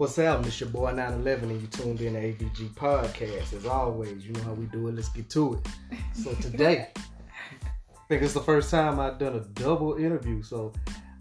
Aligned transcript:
What's 0.00 0.18
up? 0.18 0.46
It's 0.46 0.58
your 0.58 0.70
boy 0.70 0.92
911 0.92 1.50
and 1.50 1.60
you 1.60 1.66
tuned 1.66 2.00
in 2.00 2.14
to 2.14 2.20
AVG 2.20 2.70
Podcast. 2.70 3.52
As 3.52 3.66
always, 3.66 4.26
you 4.26 4.32
know 4.32 4.40
how 4.44 4.54
we 4.54 4.64
do 4.64 4.88
it. 4.88 4.94
Let's 4.94 5.10
get 5.10 5.28
to 5.28 5.52
it. 5.52 5.66
So 6.14 6.32
today, 6.40 6.88
I 6.96 7.98
think 8.08 8.22
it's 8.22 8.32
the 8.32 8.40
first 8.40 8.70
time 8.70 8.98
I've 8.98 9.18
done 9.18 9.34
a 9.34 9.40
double 9.40 9.96
interview. 9.96 10.42
So 10.42 10.72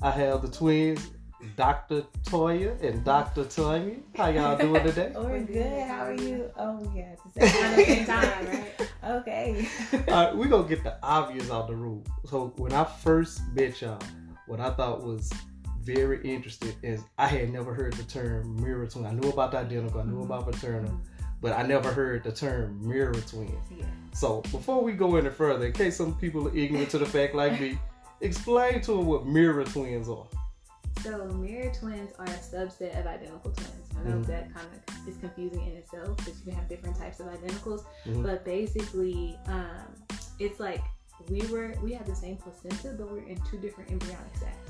I 0.02 0.12
have 0.12 0.44
the 0.44 0.48
twins, 0.48 1.12
Dr. 1.58 2.04
Toya 2.24 2.82
and 2.82 3.04
Dr. 3.04 3.44
Tonya. 3.44 4.00
How 4.16 4.30
y'all 4.30 4.58
doing 4.58 4.82
today? 4.82 5.12
We're 5.14 5.42
good. 5.42 5.82
How 5.86 6.06
are 6.06 6.14
you? 6.14 6.50
Oh 6.58 6.90
yeah, 6.96 7.16
at 7.16 7.34
the 7.36 7.48
same 7.86 8.06
time, 8.06 8.48
right? 8.48 8.92
Okay. 9.04 9.68
All 10.08 10.26
right, 10.26 10.34
we're 10.38 10.48
gonna 10.48 10.70
get 10.70 10.86
the 10.86 10.96
obvious 11.04 11.52
out 11.52 11.68
the 11.68 11.76
room. 11.76 12.06
So 12.24 12.54
when 12.56 12.72
I 12.72 12.86
first 12.86 13.42
met 13.54 13.82
y'all, 13.82 14.02
what 14.48 14.62
I 14.62 14.70
thought 14.70 15.04
was 15.04 15.34
very 15.94 16.22
interested 16.24 16.76
is 16.84 17.04
I 17.18 17.28
had 17.28 17.52
never 17.52 17.74
heard 17.74 17.94
the 17.94 18.04
term 18.04 18.62
mirror 18.62 18.88
twin. 18.88 19.06
I 19.06 19.12
knew 19.12 19.30
about 19.30 19.52
the 19.52 19.58
identical, 19.58 20.02
I 20.02 20.04
knew 20.04 20.14
mm-hmm. 20.14 20.32
about 20.32 20.46
fraternal, 20.46 21.00
but 21.42 21.54
I 21.54 21.64
never 21.64 21.92
heard 21.92 22.24
the 22.24 22.32
term 22.32 22.88
mirror 22.88 23.14
twins. 23.14 23.52
Yeah. 23.76 23.86
So 24.14 24.42
before 24.52 24.84
we 24.84 24.94
go 24.94 25.16
any 25.16 25.30
further, 25.30 25.66
in 25.66 25.74
case 25.74 25.98
some 25.98 26.16
people 26.16 26.48
are 26.48 26.56
ignorant 26.56 26.90
to 26.92 26.98
the 26.98 27.06
fact 27.06 27.36
like 27.36 27.60
me, 27.60 27.78
explain 28.22 28.82
to 28.82 28.92
them 28.92 29.06
what 29.06 29.26
mirror 29.26 29.64
twins 29.64 30.10
are. 30.10 30.28
So 31.02 31.26
mirror 31.28 31.72
twins 31.74 32.12
are 32.20 32.26
a 32.26 32.30
subset 32.30 33.00
of 33.00 33.08
identical 33.08 33.52
twins. 33.52 33.90
I 33.98 34.10
know 34.10 34.16
mm-hmm. 34.16 34.32
that 34.32 34.54
kind 34.54 34.68
of 34.68 35.08
is 35.08 35.18
confusing 35.18 35.66
in 35.66 35.78
itself 35.78 36.18
because 36.18 36.38
you 36.40 36.52
can 36.52 36.54
have 36.54 36.70
different 36.70 36.98
types 36.98 37.20
of 37.20 37.28
identicals, 37.28 37.86
mm-hmm. 38.06 38.22
but 38.24 38.44
basically, 38.44 39.38
um, 39.48 39.96
it's 40.40 40.60
like 40.60 40.82
we 41.30 41.42
were 41.48 41.74
we 41.84 41.94
have 41.94 42.06
the 42.06 42.16
same 42.16 42.38
placenta, 42.38 42.96
but 42.98 43.12
we're 43.12 43.24
in 43.24 43.40
two 43.50 43.58
different 43.58 43.92
embryonic 43.92 44.36
sacs. 44.36 44.69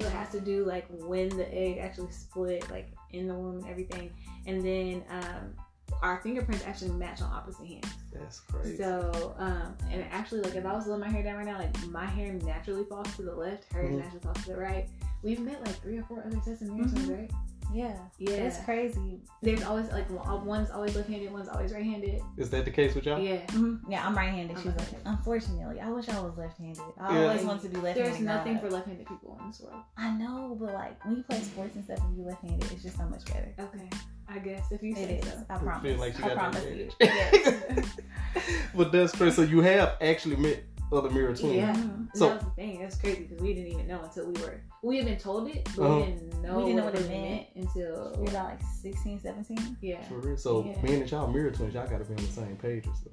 So 0.00 0.06
it 0.06 0.12
has 0.12 0.30
to 0.30 0.40
do 0.40 0.64
like 0.64 0.86
when 0.90 1.28
the 1.30 1.52
egg 1.52 1.78
actually 1.78 2.12
split, 2.12 2.70
like 2.70 2.88
in 3.10 3.26
the 3.26 3.34
womb 3.34 3.58
and 3.58 3.68
everything, 3.68 4.12
and 4.46 4.64
then 4.64 5.04
um, 5.10 5.54
our 6.02 6.20
fingerprints 6.22 6.64
actually 6.64 6.90
match 6.90 7.20
on 7.20 7.32
opposite 7.32 7.66
hands. 7.66 7.92
That's 8.12 8.40
crazy. 8.40 8.76
So, 8.76 9.34
um, 9.38 9.76
and 9.90 10.04
actually, 10.10 10.42
like 10.42 10.54
if 10.54 10.64
I 10.64 10.72
was 10.72 10.84
to 10.84 10.90
let 10.90 11.00
my 11.00 11.08
hair 11.08 11.22
down 11.22 11.36
right 11.36 11.46
now, 11.46 11.58
like 11.58 11.86
my 11.88 12.06
hair 12.06 12.32
naturally 12.32 12.84
falls 12.84 13.14
to 13.16 13.22
the 13.22 13.34
left, 13.34 13.72
hers 13.72 13.90
mm-hmm. 13.90 13.98
naturally 13.98 14.20
falls 14.20 14.44
to 14.44 14.52
the 14.52 14.56
right. 14.56 14.88
We've 15.22 15.40
met 15.40 15.64
like 15.66 15.74
three 15.82 15.98
or 15.98 16.04
four 16.04 16.22
other 16.24 16.40
sets 16.44 16.62
of 16.62 16.68
mirrors, 16.68 16.92
mm-hmm. 16.92 17.12
right? 17.12 17.30
Yeah, 17.72 17.96
yeah, 18.18 18.30
it's 18.30 18.58
crazy. 18.64 19.20
There's 19.42 19.62
always 19.62 19.90
like 19.90 20.06
one's 20.44 20.70
always 20.70 20.96
left-handed, 20.96 21.32
one's 21.32 21.48
always 21.48 21.72
right-handed. 21.72 22.20
Is 22.36 22.50
that 22.50 22.64
the 22.64 22.70
case 22.70 22.94
with 22.94 23.04
y'all? 23.04 23.18
Yeah, 23.18 23.44
mm-hmm. 23.46 23.90
yeah. 23.90 24.06
I'm 24.06 24.16
right-handed. 24.16 24.56
She's 24.58 24.66
like, 24.66 24.88
unfortunately, 25.04 25.80
I 25.80 25.90
wish 25.90 26.08
I 26.08 26.20
was 26.20 26.36
left-handed. 26.36 26.80
I 26.98 27.14
yeah. 27.14 27.28
always 27.28 27.42
want 27.42 27.62
to 27.62 27.68
be 27.68 27.76
left-handed. 27.76 28.12
There's 28.12 28.20
nothing 28.20 28.58
for 28.58 28.70
left-handed 28.70 29.06
people 29.06 29.38
in 29.40 29.48
this 29.48 29.60
world. 29.60 29.82
I 29.96 30.10
know, 30.10 30.56
but 30.58 30.72
like 30.72 31.04
when 31.04 31.16
you 31.16 31.22
play 31.22 31.40
sports 31.40 31.76
and 31.76 31.84
stuff 31.84 32.00
and 32.00 32.16
you 32.16 32.24
left-handed, 32.24 32.72
it's 32.72 32.82
just 32.82 32.96
so 32.96 33.04
much 33.04 33.24
better. 33.26 33.54
Okay, 33.58 33.90
I 34.28 34.38
guess 34.38 34.70
if 34.70 34.82
you 34.82 34.94
say 34.94 35.02
it 35.02 35.24
is, 35.24 35.32
so. 35.32 35.44
I 35.50 35.58
promise. 35.58 35.82
Feel 35.82 35.98
like 35.98 36.18
you 36.18 36.24
got 36.24 36.32
I 36.32 36.34
promise 36.34 36.64
you. 36.64 36.90
Yes. 37.00 37.96
but 38.74 38.92
that's 38.92 39.14
crazy. 39.14 39.36
So 39.36 39.42
you 39.42 39.60
have 39.60 39.96
actually 40.00 40.36
met 40.36 40.64
other 40.92 41.10
mirror 41.10 41.34
twins. 41.34 41.54
Yeah. 41.54 41.74
So 42.14 42.28
that 42.28 42.34
was 42.36 42.44
the 42.44 42.50
thing. 42.50 42.80
That's 42.80 42.96
crazy 42.96 43.22
because 43.24 43.42
we 43.42 43.54
didn't 43.54 43.72
even 43.72 43.86
know 43.86 44.00
until 44.02 44.30
we 44.30 44.40
were. 44.40 44.60
We 44.82 44.96
had 44.98 45.06
been 45.06 45.18
told 45.18 45.48
it, 45.48 45.68
but 45.76 45.84
uh-huh. 45.84 45.96
we 45.96 46.02
didn't 46.04 46.42
know. 46.42 46.58
We 46.58 46.64
didn't 46.64 46.76
know 46.76 46.84
what 46.84 46.94
it 46.94 47.08
meant, 47.08 47.46
until 47.56 48.14
we 48.16 48.24
were 48.24 48.30
about 48.30 48.50
like 48.50 48.60
16, 48.82 49.20
17. 49.20 49.76
Yeah. 49.80 50.02
For 50.02 50.18
real. 50.18 50.36
So 50.36 50.64
yeah. 50.64 50.80
me 50.82 50.94
and 50.94 51.10
y'all 51.10 51.30
mirror 51.30 51.50
twins, 51.50 51.74
y'all 51.74 51.86
got 51.86 51.98
to 51.98 52.04
be 52.04 52.14
on 52.14 52.16
the 52.16 52.32
same 52.32 52.56
page 52.56 52.86
and 52.86 52.96
stuff. 52.96 53.12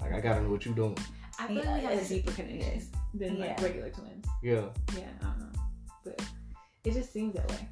Like 0.00 0.12
I 0.12 0.20
gotta 0.20 0.42
know 0.42 0.50
what 0.50 0.64
you're 0.64 0.74
doing. 0.74 0.96
I 1.38 1.48
feel 1.48 1.56
yeah, 1.56 1.70
like 1.70 1.82
we 1.82 1.88
have 1.88 2.04
a 2.04 2.08
deeper 2.08 2.32
connection 2.32 2.82
than 3.14 3.36
yeah. 3.36 3.46
like 3.46 3.62
regular 3.62 3.90
twins. 3.90 4.26
Yeah. 4.42 4.66
Yeah. 4.96 5.04
I 5.20 5.24
don't 5.24 5.38
know, 5.38 5.60
but 6.04 6.22
it 6.84 6.92
just 6.92 7.12
seems 7.12 7.34
that 7.34 7.50
way. 7.50 7.68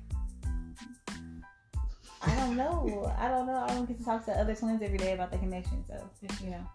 I 2.27 2.35
don't 2.37 2.57
know. 2.57 3.15
I 3.19 3.29
don't 3.29 3.47
know. 3.47 3.57
I 3.57 3.69
don't 3.69 3.87
get 3.87 3.99
to 3.99 4.05
talk 4.05 4.25
to 4.27 4.33
other 4.33 4.55
twins 4.55 4.83
every 4.83 4.99
day 4.99 5.13
about 5.13 5.31
the 5.31 5.39
connection, 5.39 5.85
so 5.87 6.11
you 6.43 6.51
know. 6.51 6.67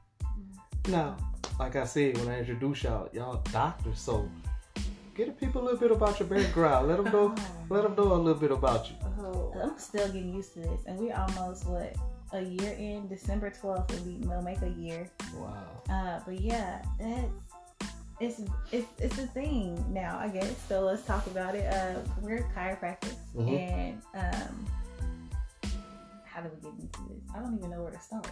No, 0.88 1.16
like 1.59 1.75
I 1.75 1.86
said 1.86 2.18
when 2.18 2.30
I 2.30 2.40
introduced 2.40 2.84
y'all, 2.84 3.09
y'all 3.14 3.42
doctors, 3.52 4.00
so 4.00 4.30
get 5.14 5.28
the 5.28 5.34
people 5.34 5.62
a 5.62 5.64
little 5.64 5.78
bit 5.78 5.92
about 5.92 6.20
your 6.20 6.30
background. 6.30 6.88
Let 6.88 7.03
them 7.03 7.12
know. 7.12 7.36
Oh. 7.38 7.66
let 7.70 7.84
them 7.84 7.96
know 7.96 8.14
a 8.14 8.16
little 8.16 8.40
bit 8.40 8.52
about 8.52 8.90
you. 8.90 8.96
Oh, 9.20 9.53
I'm 9.62 9.78
still 9.78 10.08
getting 10.08 10.34
used 10.34 10.53
to 10.53 10.62
this, 10.62 10.81
and 10.88 10.98
we're 10.98 11.16
almost 11.16 11.68
what 11.68 11.96
a 12.31 12.42
year 12.42 12.72
in. 12.74 13.08
December 13.09 13.52
12th 13.52 13.92
will 13.92 14.06
be 14.06 14.25
will 14.25 14.42
make 14.42 14.62
a 14.62 14.69
year. 14.69 15.09
Wow. 15.36 15.84
Uh, 15.90 16.19
but 16.25 16.40
yeah, 16.40 16.81
that's 16.98 17.28
it's 18.22 18.42
it's 18.72 18.88
it's 18.98 19.18
a 19.18 19.28
thing 19.28 19.84
now, 19.94 20.18
I 20.18 20.30
guess. 20.30 20.56
So 20.69 20.81
let's 20.81 21.03
talk 21.03 21.28
about 21.28 21.56
it. 21.56 21.72
Uh, 21.72 22.00
we're 22.22 22.50
chiropractors, 22.56 23.18
mm-hmm. 23.36 23.50
and 23.50 24.02
um, 24.16 24.66
how 26.24 26.42
do 26.42 26.50
we 26.56 26.69
get 26.69 26.80
into 26.80 27.00
this? 27.09 27.22
I 27.36 27.40
don't 27.40 27.58
even 27.58 27.69
know 27.69 27.81
where 27.81 27.92
to 27.92 28.00
start. 28.00 28.28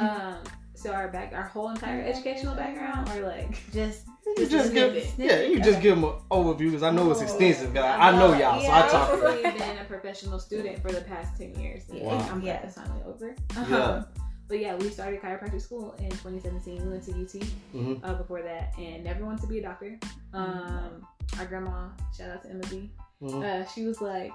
Um, 0.00 0.38
so 0.74 0.92
our 0.92 1.08
back, 1.08 1.32
our 1.34 1.42
whole 1.42 1.70
entire 1.70 2.02
educational 2.02 2.54
background, 2.54 3.08
or 3.10 3.26
like 3.26 3.58
just 3.72 4.06
you 4.38 4.46
just 4.46 4.72
give, 4.72 4.94
yeah, 5.18 5.42
you 5.42 5.60
just 5.60 5.80
give 5.80 5.96
them 5.96 6.04
an 6.04 6.14
overview 6.30 6.66
because 6.66 6.82
I 6.82 6.90
know 6.90 7.10
it's 7.10 7.20
extensive. 7.20 7.74
Cause 7.74 7.84
I, 7.84 8.08
I 8.08 8.10
know 8.12 8.28
y'all, 8.28 8.62
yeah, 8.62 8.66
so 8.66 8.72
I 8.72 8.88
talk. 8.90 9.10
I've 9.10 9.20
really 9.20 9.42
been 9.58 9.78
a 9.78 9.84
professional 9.84 10.38
student 10.38 10.80
for 10.80 10.90
the 10.92 11.02
past 11.02 11.36
ten 11.36 11.54
years. 11.60 11.84
Wow. 11.88 12.26
I'm 12.30 12.42
yeah. 12.42 12.66
finally 12.68 13.02
over. 13.06 13.34
Yeah. 13.68 13.76
Um, 13.76 14.06
but 14.48 14.58
yeah, 14.58 14.74
we 14.76 14.88
started 14.88 15.20
chiropractic 15.20 15.60
school 15.60 15.94
in 15.98 16.10
2017. 16.10 16.82
We 16.82 16.90
went 16.90 17.04
to 17.04 17.12
UT 17.12 17.46
mm-hmm. 17.74 18.04
uh, 18.04 18.14
before 18.14 18.42
that, 18.42 18.74
and 18.78 19.04
never 19.04 19.24
wanted 19.24 19.42
to 19.42 19.46
be 19.48 19.58
a 19.58 19.62
doctor. 19.62 19.98
Um, 20.32 21.06
our 21.38 21.46
grandma, 21.46 21.88
shout 22.16 22.30
out 22.30 22.42
to 22.44 22.50
Emma 22.50 22.64
B. 22.70 22.90
Mm-hmm. 23.22 23.42
Uh, 23.42 23.66
she 23.66 23.84
was 23.84 24.00
like, 24.00 24.32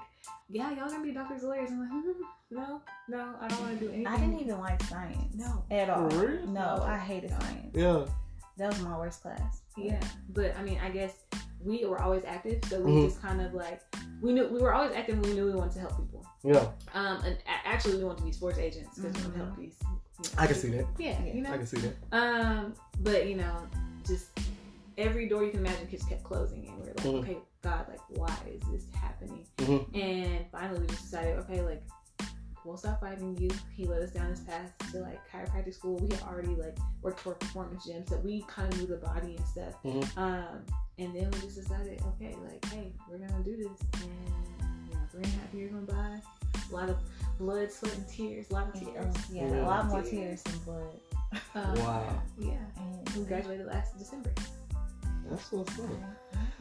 "Yeah, 0.50 0.72
y'all 0.72 0.90
gonna 0.90 1.04
be 1.04 1.12
doctors, 1.12 1.44
lawyers." 1.44 1.72
I'm 1.72 1.80
like, 1.80 1.90
mm-hmm. 1.90 2.22
"No, 2.52 2.82
no, 3.08 3.36
I 3.42 3.48
don't 3.48 3.62
want 3.62 3.80
to 3.80 3.86
do 3.86 3.92
anything." 3.92 4.08
I 4.08 4.18
didn't 4.18 4.40
even 4.40 4.60
like 4.60 4.82
science. 4.84 5.36
No, 5.36 5.64
at 5.72 5.90
all. 5.90 6.10
No, 6.10 6.46
no, 6.46 6.84
I 6.86 6.98
hated 6.98 7.32
science. 7.32 7.76
Yeah, 7.76 8.06
that 8.58 8.68
was 8.68 8.82
my 8.82 8.98
worst 8.98 9.22
class. 9.22 9.62
Yeah, 9.78 10.02
but 10.30 10.56
I 10.58 10.64
mean, 10.64 10.80
I 10.84 10.90
guess 10.90 11.14
we 11.64 11.86
were 11.86 12.02
always 12.02 12.24
active, 12.26 12.64
so 12.66 12.80
we 12.80 12.92
mm-hmm. 12.92 13.06
just 13.08 13.22
kind 13.22 13.42
of 13.42 13.54
like 13.54 13.82
we 14.22 14.34
knew 14.34 14.48
we 14.48 14.62
were 14.62 14.74
always 14.74 14.96
active. 14.96 15.20
we 15.20 15.34
knew 15.34 15.46
we 15.46 15.56
wanted 15.56 15.74
to 15.74 15.80
help 15.80 15.98
people. 15.98 16.26
Yeah. 16.44 16.68
Um, 16.94 17.24
and 17.26 17.38
actually, 17.66 17.98
we 17.98 18.04
wanted 18.04 18.20
to 18.20 18.24
be 18.24 18.32
sports 18.32 18.58
agents 18.58 18.96
because 18.96 19.12
mm-hmm. 19.14 19.32
we 19.34 19.40
want 19.40 19.40
to 19.40 19.46
help 19.46 19.58
these. 19.58 19.76
You 19.82 20.36
know, 20.36 20.44
I 20.44 20.48
can 20.48 20.56
see 20.56 20.70
that. 20.70 20.86
Yeah, 20.98 21.26
you 21.26 21.42
know, 21.42 21.52
I 21.52 21.58
can 21.58 21.66
see 21.66 21.78
that. 21.78 21.96
Um, 22.12 22.74
but 23.02 23.28
you 23.28 23.36
know, 23.36 23.68
just 24.08 24.28
every 24.98 25.28
door 25.28 25.44
you 25.44 25.52
can 25.52 25.60
imagine 25.60 25.90
just 25.90 26.08
kept 26.08 26.24
closing, 26.24 26.68
and 26.68 26.78
we 26.78 26.84
are 26.84 26.88
like, 26.88 26.98
mm-hmm. 26.98 27.18
okay, 27.18 27.38
God, 27.66 27.86
like, 27.90 28.00
why 28.10 28.38
is 28.48 28.62
this 28.72 28.86
happening? 28.94 29.44
Mm-hmm. 29.58 30.00
And 30.00 30.46
finally, 30.52 30.82
we 30.82 30.88
just 30.88 31.02
decided, 31.02 31.40
okay, 31.40 31.62
like, 31.62 31.82
we'll 32.64 32.78
stop 32.78 33.02
fighting 33.02 33.36
you. 33.40 33.50
He 33.76 33.86
led 33.86 34.04
us 34.04 34.12
down 34.12 34.30
this 34.30 34.42
path 34.42 34.72
to 34.92 35.00
like 35.00 35.20
chiropractic 35.32 35.74
school. 35.74 35.98
We 35.98 36.14
had 36.16 36.24
already 36.24 36.56
like 36.56 36.78
worked 37.02 37.22
for 37.22 37.34
performance 37.34 37.88
gyms, 37.88 38.10
so 38.10 38.18
we 38.18 38.46
kind 38.48 38.72
of 38.72 38.80
knew 38.80 38.88
the 38.88 38.98
body 38.98 39.36
and 39.38 39.46
stuff. 39.48 39.74
Mm-hmm. 39.84 40.20
Um, 40.20 40.64
and 41.00 41.16
then 41.16 41.32
we 41.32 41.40
just 41.40 41.56
decided, 41.56 42.02
okay, 42.06 42.36
like, 42.44 42.64
hey, 42.66 42.94
we're 43.10 43.18
gonna 43.18 43.44
do 43.44 43.56
this. 43.58 44.02
And 44.02 44.88
you 44.88 44.94
know, 44.94 45.02
three 45.12 45.24
and 45.24 45.34
a 45.34 45.38
half 45.38 45.54
years 45.54 45.74
went 45.74 45.88
by. 45.88 46.22
A 46.72 46.74
lot 46.74 46.90
of 46.90 46.98
blood, 47.40 47.72
sweat, 47.72 47.96
and 47.96 48.08
tears. 48.08 48.46
A 48.52 48.54
lot 48.54 48.68
of 48.68 48.80
tears. 48.80 49.16
Yeah, 49.32 49.62
a 49.62 49.66
lot 49.66 49.88
more 49.88 50.04
tears 50.04 50.44
than 50.44 50.60
blood. 50.60 51.00
Um, 51.54 51.74
wow. 51.80 52.22
Yeah. 52.40 52.54
And 52.78 53.10
we 53.16 53.26
graduated 53.26 53.66
last 53.66 53.98
December. 53.98 54.32
That's 55.30 55.52
what's 55.52 55.80
up. 55.80 55.90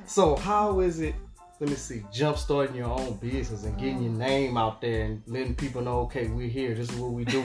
So 0.06 0.36
how 0.36 0.80
is 0.80 1.00
it? 1.00 1.14
Let 1.60 1.70
me 1.70 1.76
see. 1.76 2.02
Jump 2.12 2.36
starting 2.36 2.74
your 2.74 2.88
own 2.88 3.16
business 3.16 3.64
and 3.64 3.78
getting 3.78 4.02
your 4.02 4.12
mm. 4.12 4.18
name 4.18 4.56
out 4.56 4.80
there 4.80 5.04
and 5.04 5.22
letting 5.26 5.54
people 5.54 5.82
know, 5.82 6.00
okay, 6.00 6.26
we're 6.26 6.48
here. 6.48 6.74
This 6.74 6.90
is 6.90 6.96
what 6.96 7.12
we 7.12 7.24
do. 7.24 7.42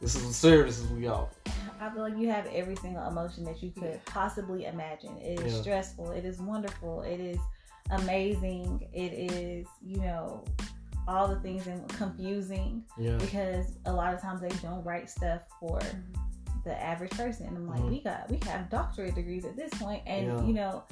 this 0.00 0.14
is 0.14 0.26
the 0.26 0.32
services 0.32 0.86
we 0.88 1.08
offer. 1.08 1.34
I 1.80 1.90
feel 1.90 2.02
like 2.02 2.16
you 2.16 2.28
have 2.28 2.46
every 2.46 2.76
single 2.76 3.06
emotion 3.08 3.44
that 3.44 3.62
you 3.62 3.70
could 3.70 4.04
possibly 4.04 4.66
imagine. 4.66 5.16
It 5.16 5.40
is 5.40 5.54
yeah. 5.54 5.62
stressful. 5.62 6.12
It 6.12 6.24
is 6.24 6.38
wonderful. 6.38 7.02
It 7.02 7.20
is 7.20 7.38
amazing. 7.90 8.86
It 8.92 9.32
is, 9.32 9.66
you 9.82 9.98
know, 9.98 10.44
all 11.08 11.26
the 11.26 11.40
things 11.40 11.66
and 11.66 11.88
confusing 11.88 12.84
yeah. 12.98 13.16
because 13.16 13.78
a 13.86 13.92
lot 13.92 14.14
of 14.14 14.20
times 14.20 14.42
they 14.42 14.48
don't 14.62 14.84
write 14.84 15.10
stuff 15.10 15.42
for 15.58 15.80
mm-hmm 15.80 16.29
the 16.64 16.82
average 16.82 17.12
person. 17.12 17.46
And 17.46 17.56
I'm 17.56 17.68
like, 17.68 17.80
mm-hmm. 17.80 17.90
we 17.90 18.00
got 18.00 18.30
we 18.30 18.38
have 18.48 18.70
doctorate 18.70 19.14
degrees 19.14 19.44
at 19.44 19.56
this 19.56 19.70
point, 19.74 20.02
and 20.06 20.26
yeah. 20.26 20.44
you 20.44 20.52
know, 20.52 20.84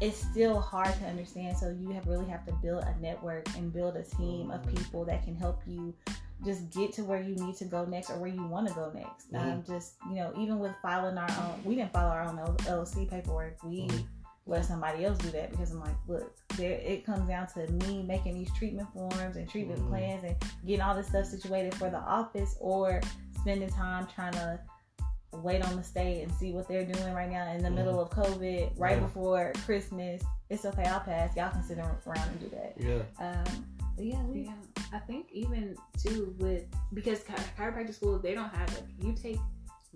it's 0.00 0.18
still 0.18 0.60
hard 0.60 0.92
to 0.98 1.06
understand. 1.06 1.56
So 1.56 1.74
you 1.80 1.90
have 1.90 2.06
really 2.06 2.28
have 2.28 2.44
to 2.46 2.52
build 2.54 2.84
a 2.84 2.94
network 3.00 3.48
and 3.56 3.72
build 3.72 3.96
a 3.96 4.02
team 4.02 4.50
of 4.50 4.62
mm-hmm. 4.62 4.76
people 4.76 5.04
that 5.04 5.24
can 5.24 5.36
help 5.36 5.62
you 5.66 5.94
just 6.44 6.70
get 6.70 6.92
to 6.94 7.04
where 7.04 7.20
you 7.20 7.36
need 7.36 7.56
to 7.56 7.64
go 7.64 7.84
next 7.84 8.10
or 8.10 8.18
where 8.18 8.30
you 8.30 8.44
want 8.44 8.66
to 8.68 8.74
go 8.74 8.90
next. 8.94 9.32
Mm-hmm. 9.32 9.50
Um, 9.50 9.64
just 9.66 9.94
you 10.08 10.16
know, 10.16 10.32
even 10.36 10.58
with 10.58 10.72
filing 10.82 11.16
our 11.16 11.30
own, 11.30 11.62
we 11.64 11.76
didn't 11.76 11.92
file 11.92 12.10
our 12.10 12.22
own 12.22 12.36
LLC 12.36 13.08
paperwork. 13.08 13.62
We 13.62 13.86
mm-hmm. 13.86 14.02
let 14.46 14.64
somebody 14.64 15.04
else 15.04 15.18
do 15.18 15.30
that 15.30 15.50
because 15.50 15.70
I'm 15.70 15.80
like, 15.80 15.94
look, 16.08 16.34
there 16.56 16.72
it 16.72 17.06
comes 17.06 17.28
down 17.28 17.46
to 17.54 17.70
me 17.86 18.02
making 18.02 18.34
these 18.34 18.52
treatment 18.54 18.88
forms 18.92 19.36
and 19.36 19.48
treatment 19.48 19.80
mm-hmm. 19.80 19.90
plans 19.90 20.24
and 20.24 20.36
getting 20.66 20.80
all 20.80 20.96
this 20.96 21.08
stuff 21.08 21.26
situated 21.26 21.74
for 21.74 21.90
the 21.90 22.00
office 22.00 22.56
or 22.60 23.00
spending 23.40 23.70
time 23.70 24.06
trying 24.12 24.32
to 24.32 24.58
wait 25.32 25.64
on 25.64 25.76
the 25.76 25.82
state 25.82 26.22
and 26.22 26.32
see 26.32 26.52
what 26.52 26.68
they're 26.68 26.84
doing 26.84 27.14
right 27.14 27.30
now 27.30 27.50
in 27.52 27.58
the 27.58 27.68
mm-hmm. 27.68 27.76
middle 27.76 28.00
of 28.00 28.10
COVID, 28.10 28.72
right 28.76 28.98
yeah. 28.98 29.00
before 29.00 29.52
Christmas. 29.64 30.22
It's 30.50 30.64
okay, 30.64 30.84
I'll 30.84 31.00
pass. 31.00 31.34
Y'all 31.36 31.50
can 31.50 31.62
sit 31.62 31.78
around 31.78 32.28
and 32.28 32.40
do 32.40 32.48
that. 32.50 32.74
Yeah. 32.78 33.02
Um, 33.18 33.66
yeah, 33.98 34.22
we, 34.24 34.42
yeah. 34.42 34.52
I 34.92 34.98
think 34.98 35.28
even 35.32 35.76
too 35.98 36.34
with 36.38 36.64
because 36.94 37.20
chiropractic 37.20 37.94
school 37.94 38.18
they 38.18 38.34
don't 38.34 38.52
have 38.54 38.72
like 38.74 38.84
you 39.00 39.14
take 39.14 39.38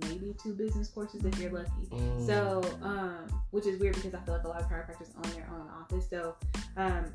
maybe 0.02 0.34
two 0.42 0.52
business 0.52 0.88
courses 0.88 1.24
if 1.24 1.38
you're 1.38 1.50
lucky. 1.50 1.70
Mm. 1.90 2.26
So, 2.26 2.62
um, 2.82 3.42
which 3.50 3.66
is 3.66 3.80
weird 3.80 3.94
because 3.94 4.14
I 4.14 4.18
feel 4.20 4.34
like 4.34 4.44
a 4.44 4.48
lot 4.48 4.60
of 4.60 4.68
chiropractors 4.68 5.14
own 5.16 5.34
their 5.34 5.48
own 5.50 5.68
office. 5.68 6.08
So, 6.08 6.36
um, 6.76 7.06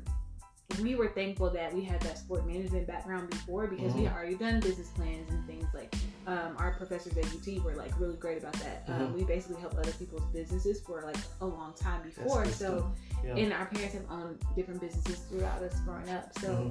we 0.80 0.94
were 0.94 1.08
thankful 1.08 1.50
that 1.50 1.72
we 1.72 1.84
had 1.84 2.00
that 2.02 2.18
sport 2.18 2.46
management 2.46 2.86
background 2.86 3.30
before 3.30 3.66
because 3.66 3.90
mm-hmm. 3.90 3.98
we 3.98 4.04
had 4.04 4.14
already 4.14 4.34
done 4.34 4.60
business 4.60 4.88
plans 4.90 5.30
and 5.30 5.46
things 5.46 5.66
like 5.74 5.94
um, 6.26 6.56
our 6.58 6.74
professors 6.74 7.16
at 7.16 7.24
UT 7.24 7.62
were 7.64 7.74
like 7.74 7.98
really 7.98 8.16
great 8.16 8.38
about 8.38 8.54
that. 8.54 8.84
Um, 8.88 8.94
mm-hmm. 8.94 9.04
Um, 9.04 9.14
we 9.14 9.24
basically 9.24 9.60
helped 9.60 9.76
other 9.76 9.92
people's 9.92 10.24
businesses 10.32 10.80
for 10.80 11.02
like 11.02 11.16
a 11.40 11.46
long 11.46 11.74
time 11.74 12.02
before. 12.02 12.46
So, 12.46 12.92
yeah. 13.24 13.36
and 13.36 13.52
our 13.52 13.66
parents 13.66 13.94
have 13.94 14.10
owned 14.10 14.38
different 14.56 14.80
businesses 14.80 15.18
throughout 15.30 15.62
us 15.62 15.78
growing 15.80 16.08
up. 16.10 16.36
So. 16.38 16.48
Mm-hmm 16.48 16.70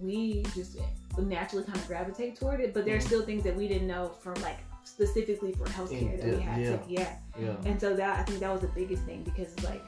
we 0.00 0.44
just 0.54 0.76
naturally 1.18 1.64
kind 1.64 1.76
of 1.76 1.86
gravitate 1.88 2.38
toward 2.38 2.60
it. 2.60 2.72
But 2.72 2.84
there's 2.84 3.02
mm-hmm. 3.02 3.08
still 3.08 3.22
things 3.22 3.42
that 3.42 3.56
we 3.56 3.66
didn't 3.66 3.88
know 3.88 4.12
from 4.20 4.34
like 4.34 4.58
specifically 4.84 5.52
for 5.52 5.66
healthcare 5.66 6.20
that 6.20 6.36
we 6.36 6.40
had 6.40 6.60
yeah. 6.60 6.76
to 6.76 6.82
yeah. 6.88 7.16
yeah. 7.38 7.56
And 7.64 7.80
so 7.80 7.94
that 7.96 8.18
I 8.18 8.22
think 8.22 8.40
that 8.40 8.52
was 8.52 8.60
the 8.60 8.68
biggest 8.68 9.02
thing 9.04 9.22
because 9.22 9.58
like 9.64 9.82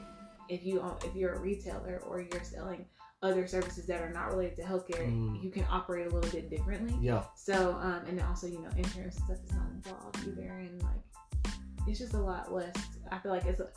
if 0.49 0.65
you 0.65 0.83
if 1.05 1.15
you're 1.15 1.33
a 1.33 1.39
retailer 1.39 2.01
or 2.07 2.21
you're 2.21 2.43
selling 2.43 2.85
other 3.23 3.47
services 3.47 3.85
that 3.87 4.01
are 4.01 4.11
not 4.11 4.27
related 4.31 4.57
to 4.57 4.63
healthcare, 4.63 5.07
mm. 5.07 5.41
you 5.41 5.49
can 5.49 5.65
operate 5.69 6.07
a 6.07 6.09
little 6.09 6.29
bit 6.29 6.49
differently. 6.49 6.95
Yeah. 7.01 7.23
So 7.35 7.77
um 7.81 8.01
and 8.07 8.19
then 8.19 8.25
also 8.25 8.47
you 8.47 8.61
know 8.61 8.69
insurance 8.77 9.15
stuff 9.15 9.37
is 9.43 9.53
not 9.53 9.69
involved 9.73 10.19
either 10.27 10.49
and 10.49 10.81
like 10.83 11.53
it's 11.87 11.99
just 11.99 12.13
a 12.13 12.19
lot 12.19 12.53
less. 12.53 12.75
I 13.11 13.17
feel 13.19 13.31
like 13.31 13.45
it's 13.45 13.59
a 13.59 13.69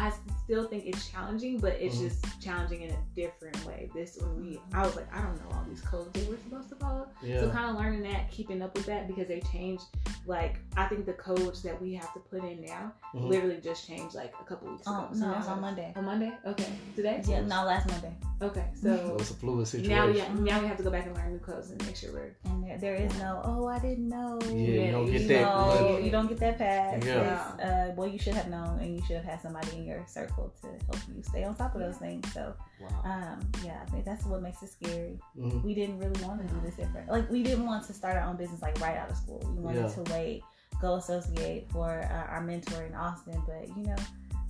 I 0.00 0.10
still 0.42 0.64
think 0.64 0.86
it's 0.86 1.10
challenging, 1.10 1.58
but 1.58 1.74
it's 1.74 1.96
mm-hmm. 1.96 2.08
just 2.08 2.40
challenging 2.40 2.82
in 2.82 2.90
a 2.90 2.98
different 3.14 3.62
way. 3.66 3.90
This 3.94 4.18
when 4.18 4.40
we, 4.40 4.60
I 4.72 4.82
was 4.82 4.96
like, 4.96 5.14
I 5.14 5.20
don't 5.20 5.36
know 5.36 5.54
all 5.54 5.64
these 5.68 5.82
codes 5.82 6.10
that 6.14 6.26
we're 6.26 6.38
supposed 6.38 6.70
to 6.70 6.76
follow. 6.76 7.06
Yeah. 7.22 7.40
So 7.40 7.50
kind 7.50 7.70
of 7.70 7.76
learning 7.76 8.02
that, 8.04 8.30
keeping 8.30 8.62
up 8.62 8.74
with 8.74 8.86
that 8.86 9.06
because 9.06 9.28
they 9.28 9.40
changed. 9.52 9.84
Like 10.26 10.58
I 10.76 10.86
think 10.86 11.04
the 11.04 11.12
codes 11.12 11.62
that 11.62 11.80
we 11.80 11.92
have 11.94 12.12
to 12.14 12.20
put 12.20 12.42
in 12.44 12.62
now 12.62 12.92
mm-hmm. 13.14 13.26
literally 13.26 13.60
just 13.62 13.86
changed 13.86 14.14
like 14.14 14.32
a 14.40 14.44
couple 14.44 14.70
weeks 14.70 14.86
ago. 14.86 15.08
Oh, 15.10 15.14
no, 15.14 15.34
it's 15.36 15.48
on 15.48 15.60
Monday. 15.60 15.92
On 15.94 16.04
Monday? 16.04 16.32
Okay. 16.46 16.72
Today? 16.96 17.22
Yeah, 17.26 17.42
no, 17.42 17.64
last 17.64 17.86
Monday. 17.88 18.14
Okay, 18.42 18.64
so 18.74 19.16
it's 19.20 19.30
a 19.30 19.34
fluid 19.34 19.68
situation. 19.68 19.94
Now 19.94 20.06
we 20.06 20.18
have, 20.18 20.40
now 20.40 20.60
we 20.60 20.66
have 20.66 20.78
to 20.78 20.82
go 20.82 20.90
back 20.90 21.06
and 21.06 21.14
learn 21.14 21.32
new 21.32 21.38
codes 21.38 21.70
and 21.70 21.86
make 21.86 21.96
sure 21.96 22.12
we're. 22.12 22.36
And 22.44 22.64
there, 22.64 22.78
there 22.78 22.94
is 22.94 23.18
no, 23.18 23.42
oh, 23.44 23.66
I 23.66 23.78
didn't 23.78 24.08
know. 24.08 24.38
Yeah, 24.44 24.54
you 24.54 24.92
don't 24.92 25.10
get 25.12 25.28
that. 25.28 25.42
Know, 25.42 26.00
you 26.02 26.10
don't 26.10 26.26
get 26.26 26.38
that 26.38 26.58
pass. 26.58 27.04
Yeah. 27.04 27.90
Uh, 27.90 27.94
well, 27.96 28.08
you 28.08 28.18
should 28.18 28.34
have 28.34 28.48
known, 28.48 28.78
and 28.80 28.96
you 28.96 29.02
should 29.06 29.16
have 29.16 29.24
had 29.24 29.42
somebody 29.42 29.76
in 29.76 29.84
your 29.84 29.89
circle 30.06 30.52
to 30.62 30.66
help 30.86 31.00
you 31.08 31.22
stay 31.22 31.44
on 31.44 31.54
top 31.54 31.74
of 31.74 31.80
those 31.80 31.96
things. 31.96 32.32
So, 32.32 32.54
wow. 32.80 33.02
um, 33.04 33.40
yeah, 33.64 33.80
I 33.82 33.90
think 33.90 34.04
that's 34.04 34.24
what 34.24 34.42
makes 34.42 34.62
it 34.62 34.70
scary. 34.70 35.18
Mm-hmm. 35.38 35.62
We 35.62 35.74
didn't 35.74 35.98
really 35.98 36.22
want 36.24 36.46
to 36.46 36.54
do 36.54 36.60
this 36.64 36.78
at 36.78 36.92
first. 36.92 37.08
Like, 37.08 37.30
we 37.30 37.42
didn't 37.42 37.66
want 37.66 37.86
to 37.86 37.92
start 37.92 38.16
our 38.16 38.28
own 38.28 38.36
business 38.36 38.62
like 38.62 38.80
right 38.80 38.96
out 38.96 39.10
of 39.10 39.16
school. 39.16 39.42
We 39.56 39.62
wanted 39.62 39.82
yeah. 39.82 40.04
to 40.04 40.12
wait, 40.12 40.42
go 40.80 40.94
associate 40.96 41.70
for 41.70 42.08
uh, 42.10 42.32
our 42.32 42.40
mentor 42.40 42.84
in 42.84 42.94
Austin, 42.94 43.42
but 43.46 43.68
you 43.76 43.84
know 43.84 43.96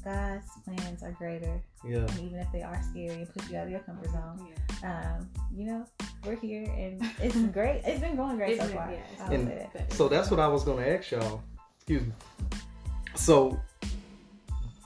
God's 0.05 0.47
plans 0.65 1.03
are 1.03 1.13
greater. 1.13 1.63
Yeah. 1.85 1.99
And 1.99 2.21
even 2.21 2.39
if 2.39 2.51
they 2.53 2.63
are 2.63 2.81
scary 2.91 3.23
and 3.23 3.35
push 3.35 3.51
you 3.51 3.59
out 3.59 3.65
of 3.65 3.71
your 3.71 3.81
comfort 3.81 4.11
zone, 4.11 4.49
yeah. 4.83 5.17
um, 5.17 5.29
you 5.55 5.67
know, 5.67 5.87
we're 6.25 6.37
here 6.37 6.65
and 6.65 7.03
it's 7.23 7.37
great. 7.53 7.83
It's 7.85 8.01
been 8.01 8.17
going 8.17 8.37
great 8.37 8.53
it's 8.53 8.63
so 8.63 8.69
been, 8.69 8.77
far. 8.77 8.93
Yeah, 8.93 9.31
and. 9.31 9.93
So 9.93 10.09
that's 10.09 10.31
what 10.31 10.41
I 10.41 10.49
was 10.49 10.65
going 10.65 10.83
to 10.85 10.99
ask 10.99 11.11
y'all. 11.11 11.43
Excuse 11.77 12.07
me. 12.07 12.13
So 13.15 13.61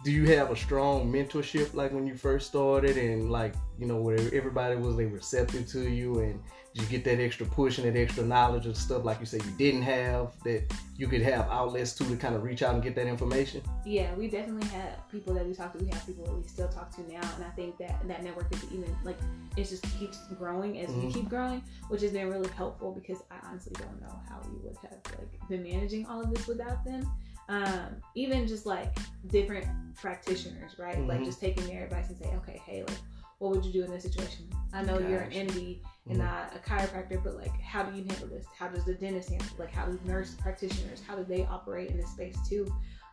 do 0.05 0.11
you 0.13 0.27
have 0.37 0.51
a 0.51 0.57
strong 0.57 1.11
mentorship 1.11 1.73
like 1.73 1.91
when 1.91 2.07
you 2.07 2.15
first 2.15 2.47
started 2.47 2.99
and 2.99 3.31
like 3.31 3.55
you 3.79 3.87
know 3.87 3.97
where 3.97 4.19
everybody 4.35 4.77
was 4.77 4.97
they 4.97 5.07
receptive 5.07 5.67
to 5.67 5.89
you 5.89 6.21
and 6.21 6.41
you 6.75 6.85
get 6.87 7.05
that 7.05 7.21
extra 7.21 7.47
push 7.47 7.79
and 7.79 7.87
that 7.87 7.99
extra 7.99 8.23
knowledge 8.23 8.67
of 8.67 8.77
stuff 8.77 9.05
like 9.05 9.19
you 9.19 9.27
said 9.27 9.43
you 9.45 9.51
didn't 9.53 9.83
have 9.83 10.33
that 10.43 10.63
you 10.99 11.07
could 11.07 11.23
have 11.23 11.49
outlets 11.49 11.93
to 11.95 12.05
to 12.05 12.17
kind 12.17 12.35
of 12.35 12.43
reach 12.43 12.63
out 12.63 12.75
and 12.75 12.83
get 12.83 12.95
that 12.95 13.07
information? 13.07 13.63
Yeah 13.87 14.13
we 14.15 14.29
definitely 14.29 14.69
have 14.69 15.09
people 15.11 15.33
that 15.35 15.47
we 15.47 15.55
talk 15.55 15.73
to. 15.73 15.83
We 15.83 15.91
have 15.91 16.05
people 16.07 16.25
that 16.27 16.37
we 16.37 16.47
still 16.47 16.69
talk 16.69 16.95
to 16.97 17.01
now 17.11 17.23
and 17.37 17.45
i 17.45 17.51
think 17.57 17.79
that 17.79 18.07
that 18.07 18.23
network 18.23 18.53
is 18.53 18.63
even 18.73 18.95
like 19.05 19.17
it 19.57 19.65
just 19.65 19.85
keeps 19.99 20.19
growing 20.39 20.81
as 20.81 20.91
mm-hmm. 20.91 21.07
we 21.07 21.13
keep 21.13 21.29
growing 21.29 21.63
which 21.89 22.03
has 22.03 22.13
been 22.13 22.29
really 22.29 22.51
helpful 22.51 22.93
because 22.93 23.23
i 23.31 23.37
honestly 23.49 23.73
don't 23.79 24.01
know 24.03 24.21
how 24.29 24.39
we 24.51 24.59
would 24.59 24.77
have 24.83 25.19
like 25.19 25.49
been 25.49 25.63
managing 25.63 26.05
all 26.07 26.21
of 26.21 26.33
this 26.35 26.47
without 26.47 26.85
them 26.85 27.11
um, 27.49 27.97
even 28.15 28.47
just 28.47 28.67
like 28.67 28.97
different 29.29 29.67
practitioners, 29.95 30.79
right? 30.79 30.97
Mm-hmm. 30.97 31.09
Like 31.09 31.25
just 31.25 31.41
taking 31.41 31.67
their 31.67 31.85
advice 31.85 32.09
and 32.09 32.19
say, 32.19 32.31
okay, 32.37 32.61
hey, 32.65 32.85
like, 32.87 32.99
what 33.39 33.51
would 33.51 33.65
you 33.65 33.73
do 33.73 33.85
in 33.85 33.91
this 33.91 34.05
situation? 34.05 34.49
I 34.73 34.83
know 34.83 34.99
you're 34.99 35.21
an 35.21 35.31
MD 35.31 35.49
mm-hmm. 35.49 36.11
and 36.11 36.19
not 36.19 36.53
a 36.55 36.59
chiropractor, 36.69 37.23
but 37.23 37.37
like, 37.37 37.61
how 37.61 37.83
do 37.83 37.97
you 37.97 38.05
handle 38.05 38.29
this? 38.29 38.47
How 38.57 38.69
does 38.69 38.85
the 38.85 38.95
dentist 38.95 39.31
handle? 39.31 39.49
Like, 39.59 39.73
how 39.73 39.87
do 39.87 39.99
nurse 40.05 40.35
practitioners? 40.35 41.03
How 41.07 41.17
do 41.17 41.25
they 41.25 41.45
operate 41.47 41.91
in 41.91 41.97
this 41.97 42.11
space 42.11 42.37
too? 42.49 42.67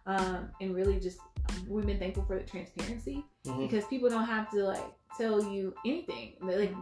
Um, 0.05 0.49
and 0.59 0.73
really 0.73 0.99
just 0.99 1.19
we've 1.67 1.85
been 1.85 1.99
thankful 1.99 2.25
for 2.25 2.37
the 2.37 2.43
transparency 2.43 3.23
mm-hmm. 3.45 3.59
because 3.59 3.85
people 3.85 4.09
don't 4.09 4.25
have 4.25 4.49
to 4.51 4.63
like 4.63 4.83
tell 5.17 5.43
you 5.43 5.73
anything. 5.85 6.33
Like 6.41 6.73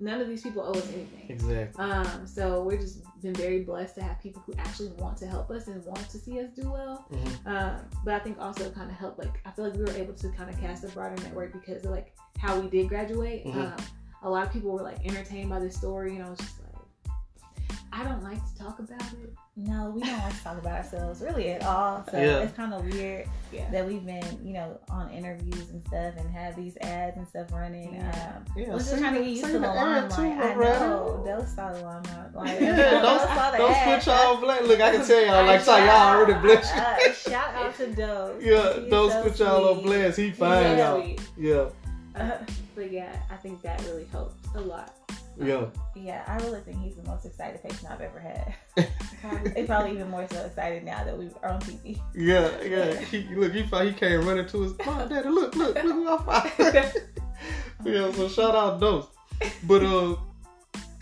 none 0.00 0.20
of 0.20 0.28
these 0.28 0.42
people 0.42 0.62
owe 0.62 0.72
us 0.72 0.88
anything. 0.92 1.26
Exactly. 1.28 1.84
Um, 1.84 2.26
so 2.26 2.62
we're 2.62 2.78
just 2.78 3.02
been 3.22 3.34
very 3.34 3.60
blessed 3.60 3.94
to 3.96 4.02
have 4.02 4.20
people 4.20 4.42
who 4.46 4.54
actually 4.58 4.90
want 4.92 5.16
to 5.18 5.26
help 5.26 5.50
us 5.50 5.68
and 5.68 5.84
want 5.84 6.08
to 6.10 6.18
see 6.18 6.40
us 6.40 6.50
do 6.54 6.70
well. 6.70 7.06
Mm-hmm. 7.12 7.48
Um, 7.48 7.80
but 8.04 8.14
I 8.14 8.18
think 8.18 8.38
also 8.40 8.70
kind 8.70 8.90
of 8.90 8.96
help. 8.96 9.18
Like 9.18 9.40
I 9.44 9.50
feel 9.50 9.64
like 9.66 9.74
we 9.74 9.84
were 9.84 9.98
able 9.98 10.14
to 10.14 10.28
kind 10.30 10.50
of 10.50 10.58
cast 10.60 10.84
a 10.84 10.88
broader 10.88 11.22
network 11.22 11.52
because 11.52 11.84
of 11.84 11.90
like 11.90 12.14
how 12.38 12.58
we 12.58 12.68
did 12.68 12.88
graduate. 12.88 13.46
Mm-hmm. 13.46 13.60
Um, 13.60 13.76
a 14.22 14.30
lot 14.30 14.46
of 14.46 14.52
people 14.52 14.72
were 14.72 14.82
like 14.82 15.04
entertained 15.04 15.50
by 15.50 15.58
this 15.58 15.76
story, 15.76 16.16
and 16.16 16.24
I 16.24 16.30
was 16.30 16.38
just 16.38 16.63
I 17.96 18.02
don't 18.02 18.24
like 18.24 18.44
to 18.44 18.58
talk 18.58 18.80
about 18.80 19.02
it. 19.02 19.32
No, 19.54 19.92
we 19.94 20.02
don't 20.02 20.18
like 20.18 20.36
to 20.36 20.42
talk 20.42 20.58
about 20.58 20.78
ourselves 20.78 21.22
really 21.22 21.50
at 21.50 21.62
all. 21.62 22.04
So 22.10 22.18
yeah. 22.18 22.40
it's 22.40 22.56
kind 22.56 22.74
of 22.74 22.84
weird 22.84 23.28
yeah. 23.52 23.70
that 23.70 23.86
we've 23.86 24.04
been, 24.04 24.24
you 24.44 24.52
know, 24.52 24.80
on 24.88 25.10
interviews 25.10 25.70
and 25.70 25.80
stuff 25.84 26.14
and 26.16 26.28
have 26.28 26.56
these 26.56 26.76
ads 26.78 27.16
and 27.16 27.28
stuff 27.28 27.52
running. 27.52 27.94
Yeah. 27.94 28.34
Um, 28.36 28.44
yeah, 28.56 28.70
we're 28.70 28.78
just 28.78 28.98
trying 28.98 29.14
to 29.14 29.20
get 29.20 29.28
used 29.28 29.44
to 29.44 29.52
the 29.52 29.60
limelight. 29.60 30.18
I 30.18 30.54
know. 30.54 31.22
Those 31.24 31.54
saw 31.54 31.72
the 31.72 31.82
limelight. 31.82 32.34
Like, 32.34 32.60
yeah, 32.60 33.00
those, 33.00 33.20
those, 33.20 33.58
those 33.58 33.76
put 33.84 34.06
y'all 34.06 34.40
black. 34.40 34.62
Look, 34.62 34.80
I 34.80 34.90
can 34.90 35.06
tell 35.06 35.24
y'all, 35.24 35.46
like, 35.46 35.60
so 35.60 35.76
y'all 35.76 36.16
already 36.16 36.40
blessed. 36.40 36.74
Uh, 36.74 37.12
shout 37.12 37.54
out 37.54 37.76
to 37.76 37.86
those. 37.86 38.42
Yeah, 38.42 38.80
those 38.90 39.12
so 39.12 39.22
put 39.22 39.38
y'all 39.38 39.68
on 39.68 39.82
blast. 39.84 40.18
He 40.18 40.32
fine, 40.32 40.78
y'all. 40.78 41.16
Yeah. 41.36 41.68
Uh, 42.16 42.38
but 42.74 42.90
yeah, 42.90 43.22
I 43.30 43.36
think 43.36 43.62
that 43.62 43.80
really 43.82 44.06
helps 44.10 44.34
a 44.56 44.60
lot. 44.60 45.03
Yeah. 45.40 45.66
Yeah, 45.94 46.24
I 46.26 46.36
really 46.44 46.60
think 46.60 46.80
he's 46.82 46.96
the 46.96 47.02
most 47.04 47.24
excited 47.24 47.62
patient 47.62 47.90
I've 47.90 48.00
ever 48.00 48.20
had. 48.20 48.54
It's 49.56 49.66
probably 49.66 49.92
even 49.92 50.10
more 50.10 50.26
so 50.30 50.44
excited 50.44 50.84
now 50.84 51.02
that 51.04 51.16
we 51.16 51.30
are 51.42 51.50
on 51.52 51.60
TV. 51.60 51.98
Yeah, 52.14 52.50
yeah. 52.62 52.94
He, 53.00 53.22
look, 53.34 53.52
he 53.52 53.62
he 53.62 53.92
came 53.92 54.26
running 54.26 54.46
to 54.48 54.62
his 54.62 54.74
mom, 54.84 55.08
daddy. 55.08 55.28
Look, 55.28 55.54
look, 55.56 55.74
look 55.74 55.82
who 55.82 56.08
I 56.08 56.18
found. 56.50 56.92
yeah, 57.84 58.12
so 58.12 58.28
shout 58.28 58.54
out 58.54 58.80
those. 58.80 59.06
But 59.66 59.82
uh, 59.82 60.16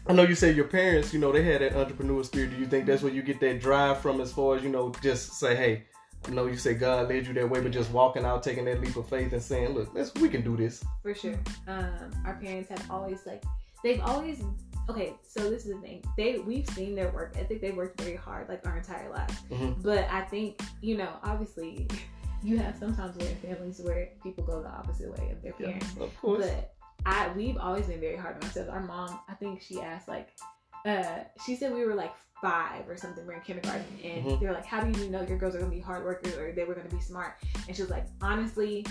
I 0.07 0.13
know 0.13 0.23
you 0.23 0.35
said 0.35 0.57
your 0.57 0.67
parents, 0.67 1.13
you 1.13 1.19
know, 1.19 1.33
they 1.33 1.43
had 1.43 1.63
that 1.63 1.75
entrepreneur 1.75 2.23
spirit. 2.23 2.51
Do 2.51 2.57
you 2.57 2.67
think 2.67 2.87
that's 2.87 3.03
where 3.03 3.13
you 3.13 3.23
get 3.23 3.41
that 3.41 3.61
drive 3.61 4.01
from, 4.01 4.21
as 4.21 4.33
far 4.33 4.57
as 4.57 4.63
you 4.63 4.69
know, 4.69 4.93
just 5.03 5.33
say, 5.33 5.57
hey. 5.57 5.85
I 6.25 6.31
know 6.31 6.47
you 6.47 6.57
say 6.57 6.75
God 6.75 7.09
led 7.09 7.27
you 7.27 7.35
that 7.35 7.51
way, 7.51 7.61
but 7.61 7.73
just 7.73 7.91
walking 7.91 8.25
out, 8.25 8.45
taking 8.45 8.65
that 8.67 8.81
leap 8.81 8.95
of 8.95 9.09
faith, 9.09 9.33
and 9.33 9.43
saying, 9.43 9.71
"Look, 9.71 9.93
let's 9.93 10.15
we 10.15 10.29
can 10.29 10.43
do 10.43 10.57
this." 10.57 10.85
For 11.03 11.17
sure. 11.17 11.35
Um, 11.67 12.13
our 12.25 12.35
parents 12.41 12.69
have 12.69 12.89
always 12.89 13.27
like 13.27 13.43
they've 13.83 14.01
always 14.01 14.43
okay 14.89 15.15
so 15.23 15.49
this 15.49 15.65
is 15.65 15.75
the 15.75 15.81
thing 15.81 16.03
they 16.17 16.39
we've 16.39 16.69
seen 16.71 16.95
their 16.95 17.11
work 17.13 17.35
ethic 17.39 17.61
they 17.61 17.71
worked 17.71 18.01
very 18.01 18.17
hard 18.17 18.49
like 18.49 18.67
our 18.67 18.79
entire 18.79 19.11
lives 19.11 19.35
mm-hmm. 19.51 19.81
but 19.83 20.09
i 20.11 20.23
think 20.23 20.61
you 20.81 20.97
know 20.97 21.11
obviously 21.23 21.87
you 22.43 22.59
have 22.59 22.77
sometimes 22.77 23.17
where 23.17 23.35
families 23.37 23.81
where 23.85 24.09
people 24.23 24.45
go 24.45 24.63
the 24.63 24.69
opposite 24.69 25.11
way 25.19 25.31
of 25.31 25.41
their 25.43 25.53
parents 25.53 25.87
yeah, 25.97 26.05
of 26.05 26.21
course. 26.21 26.45
but 26.45 26.75
i 27.07 27.31
we've 27.37 27.57
always 27.57 27.87
been 27.87 28.01
very 28.01 28.17
hard 28.17 28.37
on 28.37 28.43
ourselves 28.43 28.69
our 28.69 28.81
mom 28.81 29.21
i 29.29 29.35
think 29.35 29.63
she 29.63 29.81
asked 29.81 30.09
like 30.09 30.31
uh 30.85 31.21
she 31.47 31.55
said 31.55 31.73
we 31.73 31.85
were 31.85 31.95
like 31.95 32.13
five 32.41 32.89
or 32.89 32.97
something 32.97 33.25
we're 33.25 33.35
in 33.35 33.41
kindergarten 33.43 33.85
and 34.03 34.25
mm-hmm. 34.25 34.45
they're 34.45 34.53
like 34.53 34.67
how 34.67 34.83
do 34.83 35.01
you 35.01 35.09
know 35.09 35.23
your 35.23 35.39
girls 35.39 35.55
are 35.55 35.61
gonna 35.61 35.71
be 35.71 35.79
hard 35.79 36.05
workers 36.05 36.37
or 36.37 36.51
they 36.51 36.65
were 36.65 36.75
gonna 36.75 36.89
be 36.89 37.01
smart 37.01 37.35
and 37.69 37.77
she 37.77 37.83
was 37.83 37.91
like 37.91 38.07
honestly 38.21 38.85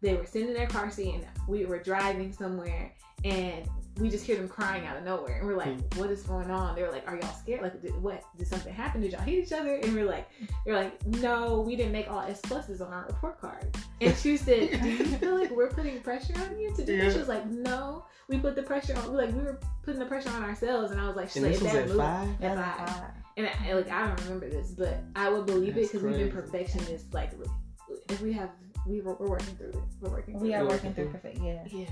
they 0.00 0.14
were 0.14 0.24
sitting 0.24 0.48
in 0.48 0.54
their 0.54 0.66
car 0.66 0.90
seat 0.90 1.14
and 1.14 1.26
we 1.46 1.66
were 1.66 1.78
driving 1.78 2.32
somewhere 2.32 2.92
and 3.26 3.68
we 3.98 4.10
just 4.10 4.26
hear 4.26 4.36
them 4.36 4.48
crying 4.48 4.86
out 4.86 4.96
of 4.96 5.04
nowhere, 5.04 5.38
and 5.38 5.46
we're 5.46 5.56
like, 5.56 5.68
mm. 5.68 5.96
"What 5.96 6.10
is 6.10 6.22
going 6.22 6.50
on?" 6.50 6.76
They're 6.76 6.90
like, 6.92 7.08
"Are 7.08 7.16
y'all 7.16 7.32
scared? 7.34 7.62
Like, 7.62 7.80
did, 7.80 8.00
what? 8.00 8.22
Did 8.36 8.46
something 8.46 8.72
happen? 8.72 9.00
Did 9.00 9.12
y'all 9.12 9.22
hit 9.22 9.44
each 9.44 9.52
other?" 9.52 9.76
And 9.76 9.94
we're 9.94 10.04
like, 10.04 10.28
"They're 10.64 10.76
like, 10.76 11.04
no, 11.06 11.60
we 11.60 11.76
didn't 11.76 11.92
make 11.92 12.10
all 12.10 12.20
S 12.20 12.40
pluses 12.42 12.80
on 12.80 12.92
our 12.92 13.06
report 13.06 13.40
card." 13.40 13.76
And 14.00 14.14
she 14.16 14.36
said, 14.36 14.80
"Do 14.82 14.88
you 14.88 15.04
feel 15.18 15.38
like 15.38 15.50
we're 15.50 15.70
putting 15.70 16.00
pressure 16.00 16.34
on 16.38 16.58
you 16.58 16.74
to 16.76 16.84
do?" 16.84 16.94
Yeah. 16.94 17.10
She 17.10 17.18
was 17.18 17.28
like, 17.28 17.46
"No, 17.46 18.04
we 18.28 18.38
put 18.38 18.54
the 18.54 18.62
pressure 18.62 18.96
on. 18.96 19.14
Like 19.14 19.32
we 19.32 19.42
were 19.42 19.60
putting 19.82 20.00
the 20.00 20.06
pressure 20.06 20.30
on 20.30 20.42
ourselves." 20.42 20.92
And 20.92 21.00
I 21.00 21.06
was 21.06 21.16
like, 21.16 21.28
"She's 21.28 21.42
and 21.42 21.46
like, 21.46 21.60
this 21.60 21.62
was 21.62 21.74
at 21.74 21.96
five. 21.96 22.42
At 22.42 22.78
five. 22.78 23.04
And 23.38 23.48
I, 23.48 23.72
like 23.72 23.90
I 23.90 24.06
don't 24.06 24.20
remember 24.24 24.48
this, 24.48 24.70
but 24.70 25.02
I 25.14 25.30
would 25.30 25.46
believe 25.46 25.74
That's 25.74 25.88
it 25.88 25.92
because 25.92 26.02
we've 26.02 26.18
been 26.18 26.32
perfectionists. 26.32 27.12
Like 27.12 27.32
if 28.10 28.20
we 28.20 28.32
have, 28.34 28.50
we 28.86 29.00
we're, 29.00 29.14
we're 29.14 29.28
working 29.28 29.56
through 29.56 29.70
it. 29.70 29.78
We're 30.00 30.10
working. 30.10 30.38
we 30.38 30.54
are 30.54 30.66
working 30.66 30.92
through 30.94 31.10
perfect. 31.10 31.38
Yeah. 31.42 31.64
Yes. 31.70 31.90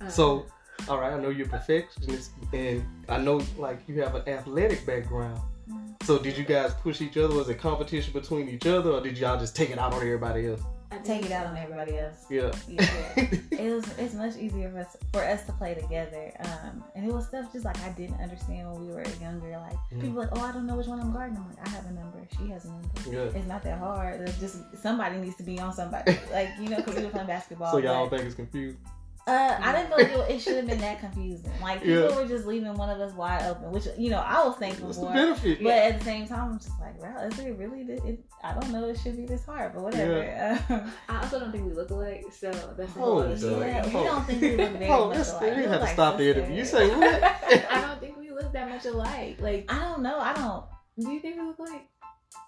Um, 0.00 0.10
so, 0.10 0.46
all 0.88 0.98
right, 0.98 1.12
I 1.12 1.20
know 1.20 1.30
you're 1.30 1.48
perfectionist, 1.48 2.32
and 2.52 2.84
I 3.08 3.18
know 3.18 3.42
like 3.58 3.80
you 3.86 4.00
have 4.02 4.14
an 4.14 4.28
athletic 4.28 4.84
background. 4.86 5.40
Mm-hmm. 5.70 5.92
So, 6.02 6.18
did 6.18 6.36
you 6.36 6.44
guys 6.44 6.74
push 6.74 7.00
each 7.00 7.16
other? 7.16 7.34
Was 7.34 7.48
it 7.48 7.58
competition 7.58 8.12
between 8.12 8.48
each 8.48 8.66
other, 8.66 8.90
or 8.90 9.00
did 9.00 9.18
y'all 9.18 9.38
just 9.38 9.56
take 9.56 9.70
it 9.70 9.78
out 9.78 9.92
on 9.92 10.00
everybody 10.00 10.48
else? 10.48 10.62
take 11.02 11.26
it 11.26 11.32
out 11.32 11.46
on 11.46 11.56
everybody 11.56 11.98
else. 11.98 12.26
Yeah. 12.30 12.52
yeah. 12.68 12.86
it 13.50 13.74
was 13.74 13.84
it's 13.98 14.14
much 14.14 14.36
easier 14.36 14.70
for 14.70 14.78
us 14.80 14.96
for 15.12 15.24
us 15.24 15.44
to 15.46 15.52
play 15.52 15.74
together. 15.74 16.32
Um, 16.40 16.84
and 16.94 17.06
it 17.06 17.12
was 17.12 17.26
stuff 17.26 17.52
just 17.52 17.64
like 17.64 17.78
I 17.80 17.90
didn't 17.90 18.20
understand 18.20 18.70
when 18.70 18.86
we 18.86 18.92
were 18.92 19.04
younger. 19.20 19.50
Like 19.50 19.76
mm. 19.92 20.00
people 20.00 20.18
like, 20.18 20.28
oh, 20.32 20.40
I 20.40 20.52
don't 20.52 20.66
know 20.66 20.76
which 20.76 20.86
one 20.86 21.00
I'm 21.00 21.12
guarding. 21.12 21.36
I'm 21.36 21.48
like, 21.48 21.66
I 21.66 21.70
have 21.70 21.86
a 21.86 21.92
number. 21.92 22.26
She 22.36 22.50
has 22.50 22.64
a 22.64 22.68
number. 22.68 22.88
Yeah. 23.10 23.38
It's 23.38 23.46
not 23.46 23.62
that 23.64 23.78
hard. 23.78 24.20
It's 24.20 24.38
just 24.38 24.58
somebody 24.80 25.18
needs 25.18 25.36
to 25.36 25.42
be 25.42 25.58
on 25.58 25.72
somebody. 25.72 26.16
like 26.32 26.50
you 26.60 26.68
know, 26.68 26.76
because 26.76 26.96
we 26.96 27.04
were 27.04 27.10
playing 27.10 27.26
basketball. 27.36 27.72
So 27.72 27.78
y'all 27.78 28.08
think 28.08 28.22
it's 28.22 28.34
confused? 28.34 28.78
Uh, 29.26 29.56
I 29.58 29.72
didn't 29.72 29.88
feel 29.88 30.18
like 30.18 30.30
it, 30.30 30.34
it 30.34 30.38
should 30.40 30.56
have 30.56 30.66
been 30.66 30.80
that 30.80 31.00
confusing. 31.00 31.50
Like 31.62 31.82
people 31.82 32.10
yeah. 32.10 32.16
were 32.16 32.26
just 32.26 32.46
leaving 32.46 32.74
one 32.74 32.90
of 32.90 33.00
us 33.00 33.14
wide 33.14 33.42
open, 33.44 33.70
which 33.72 33.86
you 33.96 34.10
know 34.10 34.18
I 34.18 34.46
was 34.46 34.56
thankful 34.56 34.88
What's 34.88 34.98
for. 34.98 35.06
The 35.06 35.12
benefit? 35.12 35.62
But 35.62 35.72
at 35.72 35.98
the 35.98 36.04
same 36.04 36.28
time, 36.28 36.52
I'm 36.52 36.58
just 36.58 36.78
like, 36.78 37.00
wow, 37.00 37.26
is 37.26 37.38
it 37.38 37.56
really? 37.56 37.84
This, 37.84 38.00
it, 38.04 38.24
I 38.42 38.52
don't 38.52 38.70
know. 38.70 38.86
It 38.88 38.98
should 38.98 39.16
be 39.16 39.24
this 39.24 39.46
hard, 39.46 39.72
but 39.72 39.82
whatever. 39.82 40.18
Yeah. 40.18 40.90
I 41.08 41.22
also 41.22 41.40
don't 41.40 41.52
think 41.52 41.64
we 41.64 41.72
look 41.72 41.88
alike, 41.88 42.26
so 42.30 42.50
that's 42.76 42.92
the 42.92 43.00
whole 43.00 43.20
other 43.20 43.38
story. 43.38 43.68
Yeah, 43.68 43.86
we 43.86 43.92
don't 43.92 44.26
think 44.26 44.42
we 44.42 44.56
look 44.56 44.72
very 44.78 44.88
much 44.90 45.28
alike. 45.28 45.56
You 45.56 45.68
have 45.68 45.80
to 45.80 45.86
stop 45.86 46.18
the 46.18 46.30
interview. 46.30 46.56
You 46.56 46.64
say 46.66 46.88
what? 46.94 47.22
I 47.70 47.80
don't 47.80 48.00
think 48.00 48.18
we 48.18 48.30
look 48.30 48.52
that 48.52 48.68
much 48.68 48.84
alike. 48.84 49.40
Like 49.40 49.64
I 49.72 49.78
don't 49.78 50.02
know. 50.02 50.18
I 50.18 50.34
don't. 50.34 50.64
Do 50.98 51.10
you 51.10 51.20
think 51.20 51.36
we 51.36 51.42
look 51.42 51.58
alike? 51.58 51.88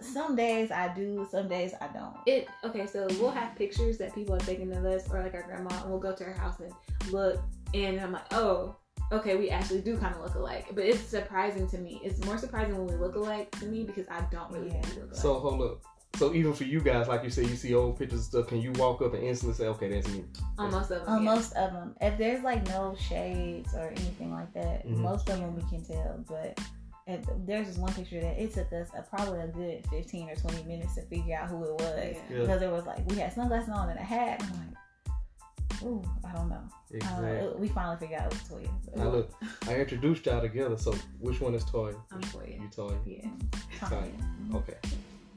Some 0.00 0.36
days 0.36 0.70
I 0.70 0.92
do, 0.94 1.26
some 1.30 1.48
days 1.48 1.72
I 1.80 1.88
don't. 1.88 2.16
It 2.26 2.48
okay, 2.64 2.86
so 2.86 3.06
we'll 3.20 3.30
have 3.30 3.54
pictures 3.56 3.98
that 3.98 4.14
people 4.14 4.34
are 4.34 4.40
taking 4.40 4.74
of 4.76 4.84
us, 4.84 5.10
or 5.10 5.22
like 5.22 5.34
our 5.34 5.42
grandma, 5.42 5.74
and 5.82 5.90
we'll 5.90 6.00
go 6.00 6.14
to 6.14 6.24
her 6.24 6.34
house 6.34 6.60
and 6.60 6.72
look, 7.12 7.40
and 7.74 8.00
I'm 8.00 8.12
like, 8.12 8.32
oh, 8.32 8.76
okay, 9.12 9.36
we 9.36 9.50
actually 9.50 9.80
do 9.80 9.96
kind 9.96 10.14
of 10.14 10.20
look 10.20 10.34
alike. 10.34 10.66
But 10.74 10.84
it's 10.84 11.00
surprising 11.00 11.68
to 11.68 11.78
me. 11.78 12.00
It's 12.04 12.24
more 12.24 12.38
surprising 12.38 12.76
when 12.76 12.86
we 12.86 12.94
look 12.94 13.14
alike 13.14 13.50
to 13.60 13.66
me 13.66 13.84
because 13.84 14.06
I 14.08 14.20
don't 14.30 14.50
really 14.50 14.68
yeah. 14.68 14.80
think 14.80 14.96
we 14.96 15.02
look 15.02 15.10
alike. 15.12 15.22
So 15.22 15.34
hold 15.38 15.62
up. 15.62 15.82
So 16.16 16.32
even 16.32 16.54
for 16.54 16.64
you 16.64 16.80
guys, 16.80 17.08
like 17.08 17.22
you 17.24 17.30
say, 17.30 17.42
you 17.42 17.56
see 17.56 17.74
old 17.74 17.98
pictures 17.98 18.20
and 18.20 18.24
stuff. 18.24 18.46
Can 18.46 18.62
you 18.62 18.72
walk 18.72 19.02
up 19.02 19.12
and 19.12 19.22
instantly 19.22 19.54
say, 19.54 19.66
"Okay, 19.66 19.90
that's 19.90 20.08
me"? 20.08 20.24
On 20.56 20.70
most 20.70 20.90
of 20.90 21.04
them. 21.04 21.08
On 21.08 21.22
yeah. 21.22 21.34
most 21.34 21.52
of 21.52 21.72
them, 21.74 21.94
if 22.00 22.16
there's 22.16 22.42
like 22.42 22.66
no 22.68 22.96
shades 22.98 23.74
or 23.74 23.88
anything 23.88 24.32
like 24.32 24.52
that, 24.54 24.86
mm-hmm. 24.86 25.02
most 25.02 25.28
of 25.28 25.38
them 25.38 25.54
we 25.54 25.62
can 25.68 25.84
tell. 25.84 26.24
But 26.26 26.58
and 27.06 27.24
there's 27.46 27.68
this 27.68 27.76
one 27.76 27.92
picture 27.92 28.20
that 28.20 28.40
it 28.40 28.52
took 28.52 28.72
us 28.72 28.88
a, 28.96 29.02
probably 29.02 29.40
a 29.40 29.46
good 29.46 29.86
15 29.90 30.28
or 30.28 30.34
20 30.34 30.64
minutes 30.64 30.96
to 30.96 31.02
figure 31.02 31.36
out 31.36 31.48
who 31.48 31.62
it 31.62 31.74
was 31.74 32.16
yeah. 32.30 32.40
because 32.40 32.62
it 32.62 32.70
was 32.70 32.84
like 32.84 33.08
we 33.08 33.16
had 33.16 33.32
sunglasses 33.32 33.70
on 33.70 33.88
and 33.90 33.98
a 33.98 34.02
hat. 34.02 34.42
And 34.42 34.50
I'm 34.50 34.58
like, 34.58 35.82
ooh, 35.84 36.02
I 36.24 36.32
don't 36.32 36.48
know. 36.48 36.62
Exactly. 36.90 37.38
Uh, 37.38 37.50
we 37.58 37.68
finally 37.68 37.96
figured 37.98 38.20
out 38.20 38.32
it 38.32 38.40
was 38.50 38.60
Toya. 38.60 38.96
Now 38.96 39.10
look, 39.10 39.32
I 39.68 39.76
introduced 39.76 40.26
y'all 40.26 40.40
together. 40.40 40.76
So 40.76 40.96
which 41.20 41.40
one 41.40 41.54
is 41.54 41.62
Toya? 41.64 41.94
I'm 42.10 42.20
Toya. 42.22 42.60
You 42.60 42.68
Toya? 42.68 42.98
Yeah. 43.06 43.88
Toya. 43.88 44.54
Okay. 44.56 44.76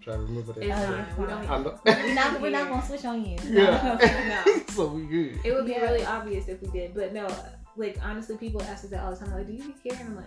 Try 0.01 0.15
to 0.15 0.21
remember 0.21 0.53
that. 0.53 0.63
It's 0.63 0.73
fine. 0.73 1.05
We 1.19 1.25
don't 1.27 1.85
we're 1.85 2.13
not. 2.15 2.41
We're 2.41 2.49
not 2.49 2.69
gonna 2.69 2.85
switch 2.85 3.05
on 3.05 3.23
you. 3.23 3.38
Yeah. 3.47 4.43
no. 4.45 4.61
so 4.69 4.88
we 4.88 5.05
good. 5.05 5.39
It 5.43 5.53
would 5.53 5.65
be 5.65 5.73
yeah. 5.73 5.81
really 5.81 6.05
obvious 6.05 6.47
if 6.47 6.63
we 6.63 6.69
did, 6.69 6.95
but 6.95 7.13
no. 7.13 7.27
Like 7.75 7.99
honestly, 8.03 8.38
people 8.38 8.61
ask 8.63 8.85
us 8.85 8.89
that 8.89 9.03
all 9.03 9.11
the 9.11 9.17
time. 9.17 9.31
Like, 9.31 9.45
do 9.45 9.53
you 9.53 9.73
care? 9.83 9.99
And 9.99 10.09
I'm 10.09 10.15
like, 10.15 10.25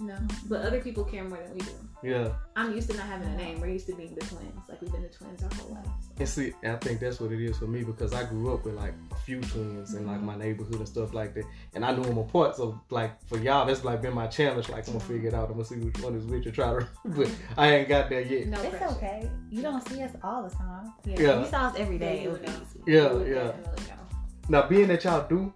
no, 0.00 0.16
but 0.48 0.62
other 0.62 0.80
people 0.80 1.04
care 1.04 1.24
more 1.24 1.38
than 1.38 1.54
we 1.54 1.60
do. 1.60 1.72
Yeah. 2.04 2.28
I'm 2.54 2.72
used 2.72 2.88
to 2.90 2.96
not 2.96 3.06
having 3.06 3.28
a 3.28 3.36
name. 3.36 3.60
We're 3.60 3.68
used 3.68 3.86
to 3.88 3.94
being 3.96 4.14
the 4.14 4.20
twins. 4.20 4.68
Like 4.68 4.80
we've 4.80 4.92
been 4.92 5.02
the 5.02 5.08
twins 5.08 5.42
our 5.42 5.50
whole 5.54 5.74
life. 5.74 5.86
And 6.18 6.28
see, 6.28 6.52
I 6.62 6.76
think 6.76 7.00
that's 7.00 7.18
what 7.18 7.32
it 7.32 7.44
is 7.44 7.58
for 7.58 7.66
me 7.66 7.82
because 7.82 8.12
I 8.12 8.22
grew 8.24 8.54
up 8.54 8.64
with 8.64 8.74
like 8.74 8.94
a 9.10 9.16
few 9.16 9.40
twins 9.40 9.94
in 9.94 10.06
like 10.06 10.18
mm-hmm. 10.18 10.26
my 10.26 10.36
neighborhood 10.36 10.76
and 10.76 10.86
stuff 10.86 11.14
like 11.14 11.34
that, 11.34 11.44
and 11.74 11.84
I 11.84 11.92
knew 11.92 12.04
them 12.04 12.18
apart. 12.18 12.54
So 12.54 12.80
like 12.90 13.20
for 13.26 13.38
y'all, 13.38 13.66
that's 13.66 13.84
like 13.84 14.00
been 14.00 14.14
my 14.14 14.28
challenge. 14.28 14.68
Like 14.68 14.86
I'm 14.86 14.94
gonna 14.94 15.04
mm-hmm. 15.04 15.12
figure 15.14 15.28
it 15.30 15.34
out. 15.34 15.48
I'm 15.48 15.54
gonna 15.54 15.64
see 15.64 15.76
which 15.76 15.98
one 16.00 16.14
is 16.14 16.24
which 16.26 16.46
and 16.46 16.54
try 16.54 16.78
to. 16.78 16.88
but 17.04 17.30
I 17.56 17.74
ain't 17.74 17.88
got 17.88 18.08
there 18.08 18.20
yet. 18.20 18.46
No, 18.46 18.60
it's 18.60 18.76
pressure. 18.76 18.94
okay. 18.96 19.30
You 19.50 19.62
don't 19.62 19.88
see 19.88 20.00
us 20.02 20.12
all 20.22 20.44
the 20.44 20.50
time. 20.50 20.92
Yeah. 21.04 21.20
yeah. 21.20 21.40
You 21.40 21.46
saw 21.46 21.66
us 21.66 21.74
every 21.76 21.98
day. 21.98 22.24
It 22.24 22.30
would 22.30 22.42
be 22.42 22.48
easy. 22.48 22.80
Yeah, 22.86 23.20
yeah. 23.24 23.52
Now 24.48 24.66
being 24.68 24.88
that 24.88 25.02
y'all 25.04 25.26
do 25.28 25.52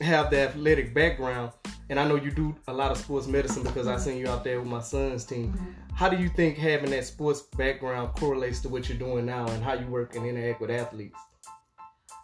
have 0.00 0.30
the 0.30 0.40
athletic 0.40 0.92
background 0.92 1.52
and 1.90 2.00
I 2.00 2.08
know 2.08 2.16
you 2.16 2.30
do 2.30 2.54
a 2.66 2.72
lot 2.72 2.90
of 2.90 2.98
sports 2.98 3.26
medicine 3.26 3.62
because 3.62 3.86
I 3.86 3.98
seen 3.98 4.18
you 4.18 4.28
out 4.28 4.44
there 4.44 4.58
with 4.58 4.68
my 4.68 4.80
son's 4.80 5.24
team. 5.24 5.52
Mm-hmm. 5.52 5.94
How 5.94 6.08
do 6.08 6.16
you 6.16 6.28
think 6.28 6.56
having 6.56 6.90
that 6.90 7.04
sports 7.04 7.42
background 7.42 8.14
correlates 8.16 8.60
to 8.60 8.68
what 8.68 8.88
you're 8.88 8.98
doing 8.98 9.26
now 9.26 9.46
and 9.48 9.62
how 9.62 9.74
you 9.74 9.86
work 9.86 10.16
and 10.16 10.26
interact 10.26 10.60
with 10.60 10.70
athletes? 10.70 11.18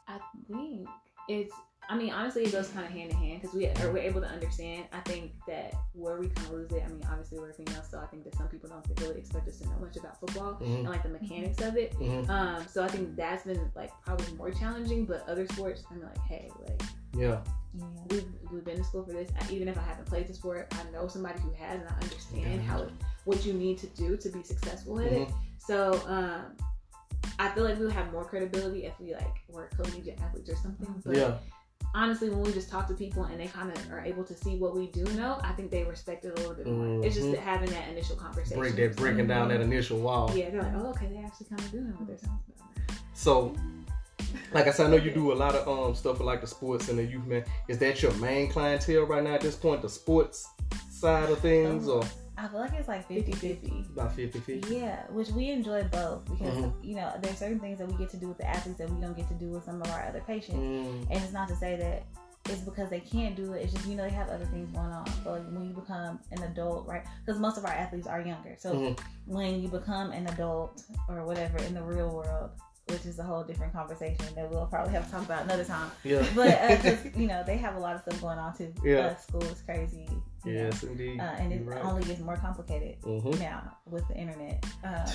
I 0.08 0.18
think 0.48 0.88
it's. 1.28 1.54
I 1.88 1.96
mean, 1.96 2.12
honestly, 2.12 2.44
it 2.44 2.52
goes 2.52 2.68
kind 2.68 2.86
of 2.86 2.92
hand 2.92 3.10
in 3.10 3.16
hand 3.16 3.40
because 3.42 3.54
we 3.54 3.66
are 3.66 3.92
we're 3.92 3.98
able 3.98 4.20
to 4.20 4.28
understand. 4.28 4.84
I 4.92 5.00
think 5.00 5.32
that 5.48 5.74
where 5.92 6.20
we 6.20 6.28
kind 6.28 6.46
of 6.46 6.52
lose 6.52 6.70
it. 6.70 6.84
I 6.86 6.88
mean, 6.88 7.02
obviously 7.10 7.40
we're 7.40 7.52
female, 7.52 7.82
so 7.82 7.98
I 7.98 8.06
think 8.06 8.22
that 8.24 8.36
some 8.36 8.46
people 8.46 8.68
don't 8.68 8.86
really 9.00 9.18
expect 9.18 9.48
us 9.48 9.58
to 9.58 9.66
know 9.66 9.76
much 9.80 9.96
about 9.96 10.20
football 10.20 10.52
mm-hmm. 10.54 10.72
and 10.72 10.88
like 10.88 11.02
the 11.02 11.08
mechanics 11.08 11.60
of 11.60 11.76
it. 11.76 11.92
Mm-hmm. 11.98 12.30
Um, 12.30 12.64
so 12.68 12.84
I 12.84 12.88
think 12.88 13.16
that's 13.16 13.44
been 13.44 13.70
like 13.74 13.90
probably 14.04 14.32
more 14.34 14.52
challenging. 14.52 15.04
But 15.04 15.28
other 15.28 15.46
sports, 15.48 15.82
I'm 15.90 16.00
like, 16.00 16.18
hey, 16.28 16.48
like 16.64 16.80
yeah. 17.16 17.40
Yeah. 17.72 17.84
We've, 18.10 18.26
we've 18.52 18.64
been 18.64 18.78
to 18.78 18.84
school 18.84 19.04
for 19.04 19.12
this. 19.12 19.30
Even 19.50 19.68
if 19.68 19.78
I 19.78 19.82
haven't 19.82 20.06
played 20.06 20.26
the 20.26 20.34
sport, 20.34 20.72
I 20.72 20.90
know 20.90 21.06
somebody 21.06 21.40
who 21.40 21.52
has, 21.52 21.80
and 21.80 21.88
I 21.88 21.94
understand 22.02 22.62
how 22.62 22.86
what 23.24 23.44
you 23.44 23.52
need 23.52 23.78
to 23.78 23.86
do 23.88 24.16
to 24.16 24.28
be 24.28 24.42
successful 24.42 24.98
at 25.00 25.10
mm-hmm. 25.10 25.22
it. 25.22 25.28
So 25.58 26.02
um, 26.06 26.56
I 27.38 27.50
feel 27.50 27.64
like 27.64 27.78
we 27.78 27.84
would 27.84 27.94
have 27.94 28.10
more 28.12 28.24
credibility 28.24 28.86
if 28.86 28.98
we 28.98 29.14
like 29.14 29.36
were 29.48 29.68
collegiate 29.76 30.20
athletes 30.20 30.50
or 30.50 30.56
something. 30.56 31.02
But 31.04 31.16
yeah. 31.16 31.34
honestly, 31.94 32.28
when 32.28 32.42
we 32.42 32.52
just 32.52 32.70
talk 32.70 32.88
to 32.88 32.94
people 32.94 33.24
and 33.24 33.38
they 33.38 33.46
kind 33.46 33.70
of 33.70 33.92
are 33.92 34.00
able 34.00 34.24
to 34.24 34.34
see 34.34 34.56
what 34.56 34.74
we 34.74 34.88
do 34.88 35.04
know, 35.14 35.38
I 35.44 35.52
think 35.52 35.70
they 35.70 35.84
respect 35.84 36.24
it 36.24 36.32
a 36.32 36.40
little 36.40 36.54
bit 36.54 36.66
more. 36.66 36.86
Mm-hmm. 36.86 37.04
It's 37.04 37.14
just 37.14 37.34
having 37.36 37.70
that 37.70 37.88
initial 37.88 38.16
conversation. 38.16 38.58
Break 38.58 38.76
that 38.76 38.96
breaking 38.96 39.28
down 39.28 39.48
that 39.48 39.60
initial 39.60 40.00
wall. 40.00 40.32
Yeah, 40.34 40.50
they're 40.50 40.62
like, 40.62 40.74
oh, 40.76 40.88
okay, 40.88 41.06
they 41.06 41.18
actually 41.18 41.46
kind 41.46 41.60
of 41.60 41.70
do 41.70 41.80
know 41.82 41.94
what 41.98 42.08
they're 42.08 42.16
talking 42.16 42.54
about. 42.56 42.98
So 43.14 43.54
like 44.52 44.66
I 44.66 44.70
said, 44.70 44.86
I 44.86 44.90
know 44.90 44.96
you 44.96 45.10
do 45.10 45.32
a 45.32 45.34
lot 45.34 45.54
of 45.54 45.68
um 45.68 45.94
stuff 45.94 46.18
with 46.18 46.26
like 46.26 46.40
the 46.40 46.46
sports 46.46 46.88
and 46.88 46.98
the 46.98 47.04
youth 47.04 47.26
man. 47.26 47.44
Is 47.68 47.78
that 47.78 48.02
your 48.02 48.12
main 48.14 48.48
clientele 48.50 49.04
right 49.04 49.22
now 49.22 49.34
at 49.34 49.40
this 49.40 49.56
point, 49.56 49.82
the 49.82 49.88
sports 49.88 50.48
side 50.90 51.30
of 51.30 51.38
things, 51.40 51.88
or? 51.88 52.02
I 52.36 52.48
feel 52.48 52.60
like 52.60 52.72
it's 52.72 52.88
like 52.88 53.06
50 53.06 53.32
50. 53.32 53.84
About 53.92 54.14
50 54.14 54.40
50. 54.40 54.74
Yeah, 54.74 55.02
which 55.10 55.28
we 55.28 55.50
enjoy 55.50 55.84
both 55.84 56.24
because, 56.24 56.54
mm-hmm. 56.54 56.84
you 56.84 56.96
know, 56.96 57.12
there's 57.20 57.36
certain 57.36 57.60
things 57.60 57.78
that 57.78 57.86
we 57.86 57.98
get 57.98 58.08
to 58.10 58.16
do 58.16 58.28
with 58.28 58.38
the 58.38 58.48
athletes 58.48 58.78
that 58.78 58.88
we 58.88 58.98
don't 58.98 59.14
get 59.14 59.28
to 59.28 59.34
do 59.34 59.50
with 59.50 59.64
some 59.64 59.82
of 59.82 59.90
our 59.90 60.06
other 60.08 60.22
patients. 60.26 60.56
Mm. 60.56 61.06
And 61.10 61.22
it's 61.22 61.34
not 61.34 61.48
to 61.48 61.56
say 61.56 61.76
that 61.76 62.04
it's 62.46 62.62
because 62.62 62.88
they 62.88 63.00
can't 63.00 63.36
do 63.36 63.52
it. 63.52 63.62
It's 63.64 63.74
just, 63.74 63.86
you 63.86 63.94
know, 63.94 64.04
they 64.04 64.14
have 64.14 64.30
other 64.30 64.46
things 64.46 64.70
going 64.72 64.90
on. 64.90 65.04
But 65.22 65.32
like 65.32 65.42
when 65.52 65.66
you 65.66 65.74
become 65.74 66.18
an 66.32 66.42
adult, 66.44 66.86
right? 66.86 67.04
Because 67.24 67.38
most 67.38 67.58
of 67.58 67.66
our 67.66 67.72
athletes 67.72 68.06
are 68.06 68.22
younger. 68.22 68.56
So 68.58 68.72
mm-hmm. 68.72 69.32
when 69.32 69.62
you 69.62 69.68
become 69.68 70.10
an 70.10 70.26
adult 70.28 70.82
or 71.08 71.24
whatever 71.26 71.58
in 71.58 71.74
the 71.74 71.82
real 71.82 72.08
world, 72.08 72.50
which 72.90 73.06
is 73.06 73.18
a 73.18 73.22
whole 73.22 73.42
different 73.44 73.72
conversation 73.72 74.26
that 74.34 74.50
we'll 74.50 74.66
probably 74.66 74.92
have 74.92 75.06
to 75.06 75.12
talk 75.12 75.24
about 75.24 75.44
another 75.44 75.64
time. 75.64 75.90
Yeah. 76.04 76.26
But 76.34 76.60
uh, 76.60 76.76
just, 76.82 77.16
you 77.16 77.26
know, 77.26 77.42
they 77.46 77.56
have 77.56 77.76
a 77.76 77.78
lot 77.78 77.96
of 77.96 78.02
stuff 78.02 78.20
going 78.20 78.38
on 78.38 78.56
too. 78.56 78.72
Yeah. 78.84 78.98
Uh, 78.98 79.16
school 79.16 79.42
is 79.44 79.62
crazy. 79.62 80.08
Yes, 80.44 80.82
know, 80.82 80.90
indeed. 80.90 81.20
Uh, 81.20 81.34
and 81.38 81.52
it 81.52 81.64
right. 81.64 81.84
only 81.84 82.02
gets 82.04 82.20
more 82.20 82.36
complicated 82.36 83.00
mm-hmm. 83.02 83.38
now 83.40 83.76
with 83.86 84.06
the 84.08 84.14
internet. 84.14 84.64
Um, 84.84 85.12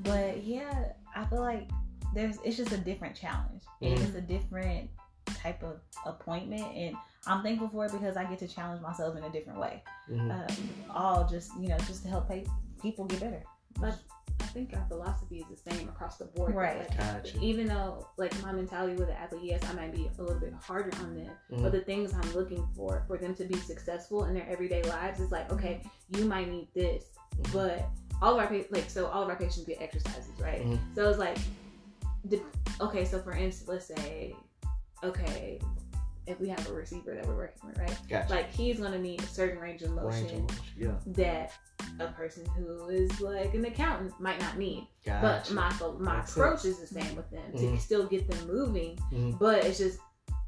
but 0.00 0.42
yeah, 0.44 0.92
I 1.14 1.24
feel 1.26 1.40
like 1.40 1.68
there's 2.14 2.38
it's 2.44 2.56
just 2.56 2.72
a 2.72 2.78
different 2.78 3.16
challenge. 3.16 3.62
Mm-hmm. 3.82 4.02
It's 4.02 4.14
a 4.14 4.20
different 4.20 4.90
type 5.26 5.62
of 5.62 5.80
appointment 6.04 6.66
and 6.76 6.96
I'm 7.26 7.42
thankful 7.42 7.68
for 7.68 7.86
it 7.86 7.92
because 7.92 8.16
I 8.16 8.24
get 8.24 8.38
to 8.40 8.48
challenge 8.48 8.82
myself 8.82 9.16
in 9.16 9.22
a 9.22 9.30
different 9.30 9.60
way. 9.60 9.82
Mm-hmm. 10.10 10.30
Um, 10.30 10.68
all 10.94 11.26
just 11.28 11.52
you 11.58 11.68
know 11.68 11.78
just 11.78 12.02
to 12.02 12.08
help 12.08 12.28
pay, 12.28 12.44
people 12.80 13.04
get 13.04 13.20
better. 13.20 13.42
But 13.80 13.98
I 14.40 14.44
think 14.46 14.74
our 14.74 14.84
philosophy 14.88 15.38
is 15.38 15.46
the 15.64 15.70
same 15.70 15.88
across 15.88 16.18
the 16.18 16.26
board. 16.26 16.54
Right. 16.54 16.78
Like, 16.78 16.98
gotcha. 16.98 17.38
Even 17.40 17.66
though, 17.66 18.08
like, 18.16 18.40
my 18.42 18.52
mentality 18.52 18.94
with 18.94 19.08
an 19.08 19.16
athlete, 19.16 19.42
yes, 19.44 19.62
I 19.70 19.72
might 19.74 19.94
be 19.94 20.10
a 20.18 20.22
little 20.22 20.40
bit 20.40 20.52
harder 20.62 20.90
on 20.98 21.14
them, 21.14 21.30
mm-hmm. 21.50 21.62
but 21.62 21.72
the 21.72 21.80
things 21.80 22.12
I'm 22.12 22.34
looking 22.34 22.66
for 22.76 23.04
for 23.06 23.16
them 23.18 23.34
to 23.36 23.44
be 23.44 23.56
successful 23.56 24.24
in 24.24 24.34
their 24.34 24.48
everyday 24.48 24.82
lives 24.84 25.20
is 25.20 25.30
like, 25.30 25.50
okay, 25.52 25.82
you 26.10 26.24
might 26.24 26.50
need 26.50 26.68
this, 26.74 27.04
mm-hmm. 27.36 27.52
but 27.52 27.88
all 28.20 28.38
of 28.38 28.38
our 28.38 28.56
like, 28.70 28.88
so 28.88 29.06
all 29.06 29.22
of 29.22 29.28
our 29.28 29.36
patients 29.36 29.64
get 29.64 29.80
exercises, 29.80 30.30
right? 30.38 30.64
Mm-hmm. 30.64 30.94
So 30.94 31.08
it's 31.08 31.18
like, 31.18 31.38
okay, 32.80 33.04
so 33.04 33.20
for 33.20 33.32
instance, 33.32 33.68
let's 33.68 33.86
say, 33.86 34.36
okay, 35.02 35.60
if 36.26 36.38
we 36.40 36.48
have 36.48 36.68
a 36.68 36.72
receiver 36.72 37.14
that 37.14 37.26
we're 37.26 37.36
working 37.36 37.68
with, 37.68 37.78
right? 37.78 37.98
Gotcha. 38.08 38.32
Like 38.32 38.52
he's 38.52 38.78
gonna 38.78 38.98
need 38.98 39.20
a 39.20 39.26
certain 39.26 39.58
range 39.58 39.82
of 39.82 39.90
motion, 39.90 40.24
range 40.24 40.32
of 40.32 40.40
motion. 40.40 40.62
Yeah. 40.78 40.92
that 41.06 41.52
a 42.00 42.06
person 42.08 42.44
who 42.56 42.88
is 42.88 43.20
like 43.20 43.54
an 43.54 43.64
accountant 43.64 44.18
might 44.20 44.40
not 44.40 44.56
need. 44.58 44.86
Gotcha. 45.04 45.20
But 45.22 45.54
my 45.54 45.88
my 45.98 46.16
Makes 46.16 46.32
approach 46.36 46.60
sense. 46.60 46.78
is 46.78 46.88
the 46.90 47.00
same 47.00 47.16
with 47.16 47.30
them 47.30 47.52
Mhm. 47.52 47.58
to 47.76 47.78
still 47.80 48.06
get 48.06 48.28
them 48.30 48.46
moving. 48.46 48.96
Mhm. 49.12 49.38
But 49.38 49.64
it's 49.64 49.78
just 49.78 49.98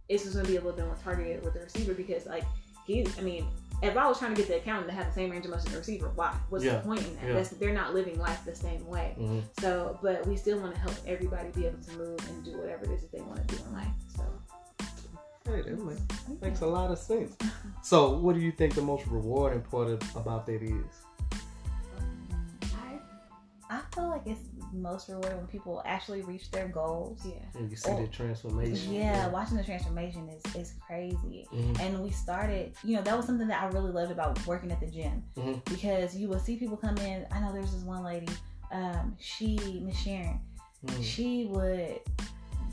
it's 0.09 0.23
just 0.25 0.37
gonna 0.37 0.47
be 0.49 0.57
a 0.57 0.61
little 0.61 0.77
bit 0.77 0.87
more 0.87 0.97
targeted 1.03 1.43
with 1.45 1.55
the 1.55 1.61
receiver 1.61 1.95
because 1.95 2.27
like 2.27 2.45
he, 2.87 3.07
I 3.19 3.23
mean, 3.23 3.47
if 3.83 3.97
I 3.97 4.07
was 4.07 4.19
trying 4.19 4.35
to 4.35 4.37
get 4.41 4.49
the 4.49 4.57
accountant 4.59 4.89
to 4.91 4.95
have 4.95 5.07
the 5.07 5.13
same 5.15 5.31
range 5.31 5.47
of 5.47 5.51
motion 5.53 5.69
as 5.69 5.73
the 5.73 5.79
receiver, 5.79 6.11
why? 6.15 6.35
What's 6.51 6.63
Yeah. 6.65 6.77
the 6.77 6.85
point 6.85 7.01
in 7.07 7.15
that? 7.17 7.25
Yeah. 7.29 7.33
That's, 7.33 7.49
they're 7.51 7.73
not 7.73 7.95
living 7.95 8.19
life 8.19 8.45
the 8.45 8.55
same 8.55 8.87
way. 8.87 9.17
Mhm. 9.19 9.43
So, 9.61 9.99
but 10.03 10.27
we 10.27 10.37
still 10.37 10.61
want 10.61 10.75
to 10.75 10.81
help 10.81 10.95
everybody 11.07 11.49
be 11.53 11.67
able 11.67 11.81
to 11.83 11.93
move 11.97 12.19
and 12.29 12.45
do 12.45 12.59
whatever 12.59 12.85
it 12.85 12.91
is 12.91 13.01
that 13.01 13.13
they 13.13 13.23
want 13.23 13.37
to 13.49 13.57
do 13.57 13.63
in 13.65 13.73
life. 13.73 13.89
So, 14.17 14.23
Hey, 15.47 15.61
that 15.63 15.79
makes, 15.79 16.01
makes 16.41 16.61
a 16.63 16.67
lot 16.67 16.91
of 16.91 16.99
sense. 16.99 17.37
So, 17.83 18.17
what 18.19 18.35
do 18.35 18.41
you 18.41 18.51
think 18.53 18.75
the 18.75 18.81
most 18.83 19.07
rewarding 19.07 19.61
part 19.63 19.89
of, 19.89 20.01
about 20.17 20.47
that 20.47 20.63
is? 20.63 21.04
I, 23.71 23.79
I 23.79 23.81
feel 23.95 24.09
like 24.09 24.23
it's 24.27 24.41
most 24.73 25.09
rewarding 25.09 25.39
when 25.39 25.47
people 25.47 25.83
actually 25.87 26.23
reach 26.23 26.51
their 26.51 26.69
goals. 26.69 27.21
yeah. 27.25 27.35
And 27.55 27.71
you 27.71 27.77
see 27.77 27.91
Oh. 27.91 28.01
the 28.03 28.09
transformation. 28.09 28.93
Yeah, 28.93 29.29
watching 29.29 29.57
the 29.57 29.65
transformation 29.65 30.29
is, 30.29 30.55
is 30.55 30.75
crazy. 30.87 31.47
Mhm. 31.53 31.81
And 31.81 32.03
we 32.03 32.11
started, 32.11 32.75
you 32.85 32.97
know, 32.97 33.03
that 33.03 33.17
was 33.17 33.27
something 33.27 33.49
that 33.49 33.63
I 33.63 33.67
really 33.67 33.91
loved 33.93 34.11
about 34.13 34.45
working 34.47 34.71
at 34.73 34.81
the 34.81 34.87
gym 34.87 35.23
Mhm. 35.37 35.65
because 35.67 36.17
you 36.17 36.29
will 36.29 36.41
see 36.41 36.57
people 36.57 36.77
come 36.77 36.97
in. 36.99 37.27
I 37.31 37.41
know 37.41 37.53
there's 37.53 37.73
this 37.73 37.85
one 37.85 38.03
lady, 38.03 38.29
um, 38.73 39.17
she, 39.19 39.81
Miss 39.85 39.97
Sharon, 39.99 40.41
Mhm. 40.87 41.03
she 41.03 41.47
would, 41.47 42.01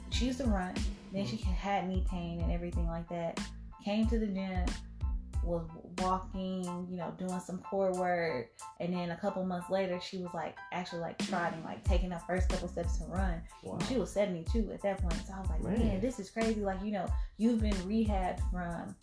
she 0.09 0.25
used 0.25 0.39
to 0.39 0.45
run, 0.47 0.75
then 1.13 1.25
she 1.25 1.37
had 1.37 1.87
knee 1.87 2.05
pain 2.09 2.41
and 2.41 2.51
everything 2.51 2.87
like 2.87 3.07
that. 3.09 3.39
Came 3.85 4.07
to 4.07 4.19
the 4.19 4.27
gym, 4.27 4.65
was 5.43 5.67
walking, 5.99 6.63
you 6.89 6.97
know, 6.97 7.13
doing 7.17 7.39
some 7.39 7.59
core 7.59 7.91
work, 7.93 8.49
and 8.79 8.93
then 8.93 9.11
a 9.11 9.17
couple 9.17 9.43
months 9.45 9.69
later, 9.69 9.99
she 10.01 10.17
was 10.17 10.33
like 10.33 10.57
actually 10.71 10.99
like 11.01 11.17
trotting, 11.19 11.63
like 11.63 11.83
taking 11.83 12.11
her 12.11 12.21
first 12.27 12.49
couple 12.49 12.67
steps 12.67 12.97
to 12.99 13.05
run. 13.05 13.41
Wow. 13.63 13.79
She 13.87 13.97
was 13.97 14.11
72 14.11 14.71
at 14.73 14.81
that 14.81 14.99
point. 15.01 15.13
So 15.27 15.33
I 15.35 15.39
was 15.39 15.49
like, 15.49 15.63
man. 15.63 15.79
Man. 15.79 16.01
this 16.01 16.19
is 16.19 16.29
crazy. 16.29 16.61
Like, 16.61 16.81
you 16.83 16.91
know, 16.91 17.07
you've 17.37 17.61
been 17.61 17.73
rehabbed 17.87 18.39
from, 18.51 18.95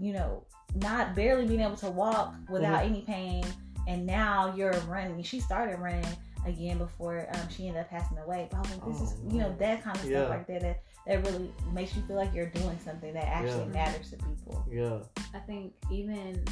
you 0.00 0.12
know, 0.12 0.44
not 0.76 1.14
barely 1.16 1.46
being 1.46 1.60
able 1.60 1.76
to 1.76 1.90
walk 1.90 2.34
without 2.48 2.80
Mm-hmm. 2.82 2.88
any 2.94 3.02
pain. 3.02 3.44
And 3.88 4.06
now 4.06 4.54
you're 4.56 4.72
running. 4.88 5.22
She 5.22 5.40
started 5.40 5.78
running 5.80 6.06
again 6.46 6.78
before 6.78 7.26
um, 7.34 7.40
she 7.54 7.66
ended 7.66 7.82
up 7.82 7.90
passing 7.90 8.18
away. 8.18 8.46
But 8.50 8.58
I 8.58 8.60
was 8.60 8.70
like, 8.70 8.84
this 8.86 9.00
is, 9.00 9.14
Oh, 9.26 9.32
you 9.32 9.40
know, 9.40 9.54
that 9.58 9.82
kind 9.82 9.96
of 9.96 10.04
Yeah. 10.08 10.18
stuff 10.20 10.30
right 10.30 10.46
there 10.46 10.60
that, 10.60 10.82
that 11.06 11.24
really 11.26 11.50
makes 11.72 11.96
you 11.96 12.02
feel 12.02 12.16
like 12.16 12.34
you're 12.34 12.50
doing 12.50 12.78
something 12.84 13.12
that 13.14 13.24
actually 13.26 13.64
Yeah. 13.64 13.72
matters 13.72 14.10
to 14.10 14.16
people. 14.18 14.64
Yeah. 14.70 14.98
I 15.34 15.38
think 15.40 15.72
even, 15.90 16.44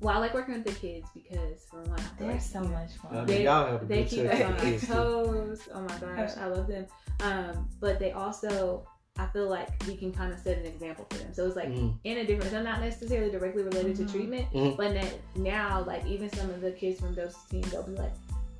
well, 0.00 0.16
I 0.16 0.18
like 0.18 0.32
working 0.34 0.54
with 0.54 0.64
the 0.64 0.72
kids 0.72 1.08
because 1.14 1.64
for 1.70 1.82
one, 1.82 1.98
I 1.98 2.02
feel 2.02 2.28
There's 2.28 2.32
like, 2.32 2.40
so 2.42 2.62
you 2.62 2.68
much 2.68 2.92
fun. 2.96 3.12
I 3.12 3.16
mean, 3.18 3.26
They- 3.26 3.44
y'all 3.44 3.66
have 3.66 3.82
a 3.82 3.84
they 3.86 4.02
good 4.02 4.08
keep 4.10 4.26
us 4.26 4.38
sex 4.38 4.44
on 4.44 4.52
our 4.52 4.58
kids, 4.60 4.86
too. 4.86 4.92
toes. 4.92 5.68
Oh 5.74 5.80
my 5.82 5.98
gosh, 5.98 6.36
I 6.36 6.46
love 6.46 6.66
them. 6.68 6.86
Um, 7.22 7.68
but 7.80 7.98
they 7.98 8.12
also, 8.12 8.86
I 9.18 9.26
feel 9.26 9.48
like 9.50 9.68
we 9.86 9.96
can 9.96 10.12
kind 10.12 10.32
of 10.32 10.38
set 10.38 10.56
an 10.56 10.64
example 10.66 11.04
for 11.10 11.18
them. 11.18 11.34
So 11.34 11.46
it's 11.46 11.56
like 11.56 11.68
Mhm. 11.68 11.98
in 12.04 12.18
a 12.18 12.24
different, 12.26 12.52
so 12.52 12.62
not 12.62 12.80
necessarily 12.80 13.30
directly 13.30 13.64
related 13.64 13.96
Mhm. 13.96 14.06
to 14.06 14.12
treatment, 14.12 14.46
Mhm. 14.54 14.76
but 14.78 14.94
then 14.94 15.12
now, 15.36 15.82
like 15.84 16.06
even 16.06 16.30
some 16.32 16.48
of 16.48 16.60
the 16.62 16.70
kids 16.70 17.00
from 17.00 17.14
those 17.14 17.34
teams, 17.50 17.70
they'll 17.70 17.82
be 17.82 17.92
like, 17.92 18.12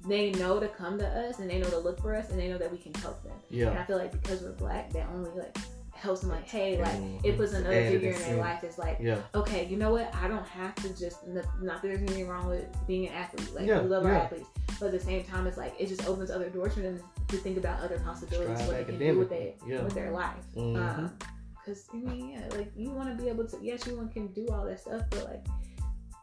they 0.06 0.30
know 0.32 0.58
to 0.58 0.68
come 0.68 0.98
to 0.98 1.06
us 1.06 1.38
and 1.40 1.50
they 1.50 1.58
know 1.58 1.68
to 1.70 1.78
look 1.78 2.00
for 2.00 2.14
us 2.14 2.30
and 2.30 2.38
they 2.40 2.48
know 2.48 2.58
that 2.58 2.70
we 2.72 2.78
can 2.78 2.94
help 2.94 3.22
them. 3.22 3.32
Yeah. 3.50 3.66
And 3.66 3.74
Yeah. 3.76 3.82
I 3.82 3.84
feel 3.84 3.98
like 3.98 4.12
because 4.12 4.42
we're 4.42 4.52
black, 4.52 4.90
that 4.92 5.06
only 5.14 5.30
like 5.38 5.56
helps 5.92 6.22
them 6.22 6.30
like, 6.30 6.46
hey, 6.48 6.80
like 6.80 6.92
Mhm. 6.94 7.20
it 7.24 7.36
puts 7.36 7.52
another 7.52 7.82
figure 7.90 8.10
in 8.12 8.18
their 8.22 8.36
life 8.36 8.60
that's 8.62 8.78
like, 8.78 8.96
Yeah. 9.00 9.18
okay, 9.34 9.66
you 9.66 9.76
know 9.76 9.90
what? 9.92 10.14
I 10.14 10.28
don't 10.28 10.46
have 10.46 10.74
to 10.76 10.88
just 10.96 11.26
not 11.26 11.44
that 11.62 11.82
there's 11.82 11.98
anything 11.98 12.26
wrong 12.28 12.48
with 12.48 12.64
being 12.86 13.06
an 13.08 13.12
athlete. 13.14 13.54
Like 13.54 13.66
Yeah, 13.66 13.82
we 13.82 13.88
love 13.88 14.06
our 14.06 14.12
athletes, 14.12 14.48
but 14.78 14.86
at 14.86 14.92
the 14.92 15.00
same 15.00 15.22
time, 15.24 15.46
it's 15.46 15.58
like 15.58 15.74
it 15.78 15.86
just 15.88 16.06
opens 16.08 16.30
other 16.30 16.48
doors 16.48 16.72
for 16.74 16.80
them 16.80 16.98
to 17.28 17.36
think 17.36 17.58
about 17.58 17.80
other 17.82 17.98
possibilities 18.00 18.56
Strive 18.56 18.68
what 18.68 18.76
they 18.78 18.84
can 18.84 18.98
do 18.98 19.18
with 19.18 19.28
their 19.28 19.52
yeah. 19.66 19.82
with 19.82 19.92
their 19.94 20.10
life. 20.10 20.44
Mhm. 20.56 21.10
Because 21.54 21.86
I 21.92 21.96
mean, 21.98 22.30
yeah, 22.30 22.56
like 22.56 22.72
you 22.74 22.90
want 22.90 23.14
to 23.14 23.22
be 23.22 23.28
able 23.28 23.46
to. 23.46 23.58
Yes, 23.60 23.86
you 23.86 23.94
want 23.96 24.14
can 24.14 24.28
do 24.28 24.48
all 24.48 24.64
that 24.64 24.80
stuff, 24.80 25.02
but 25.10 25.24
like 25.26 25.44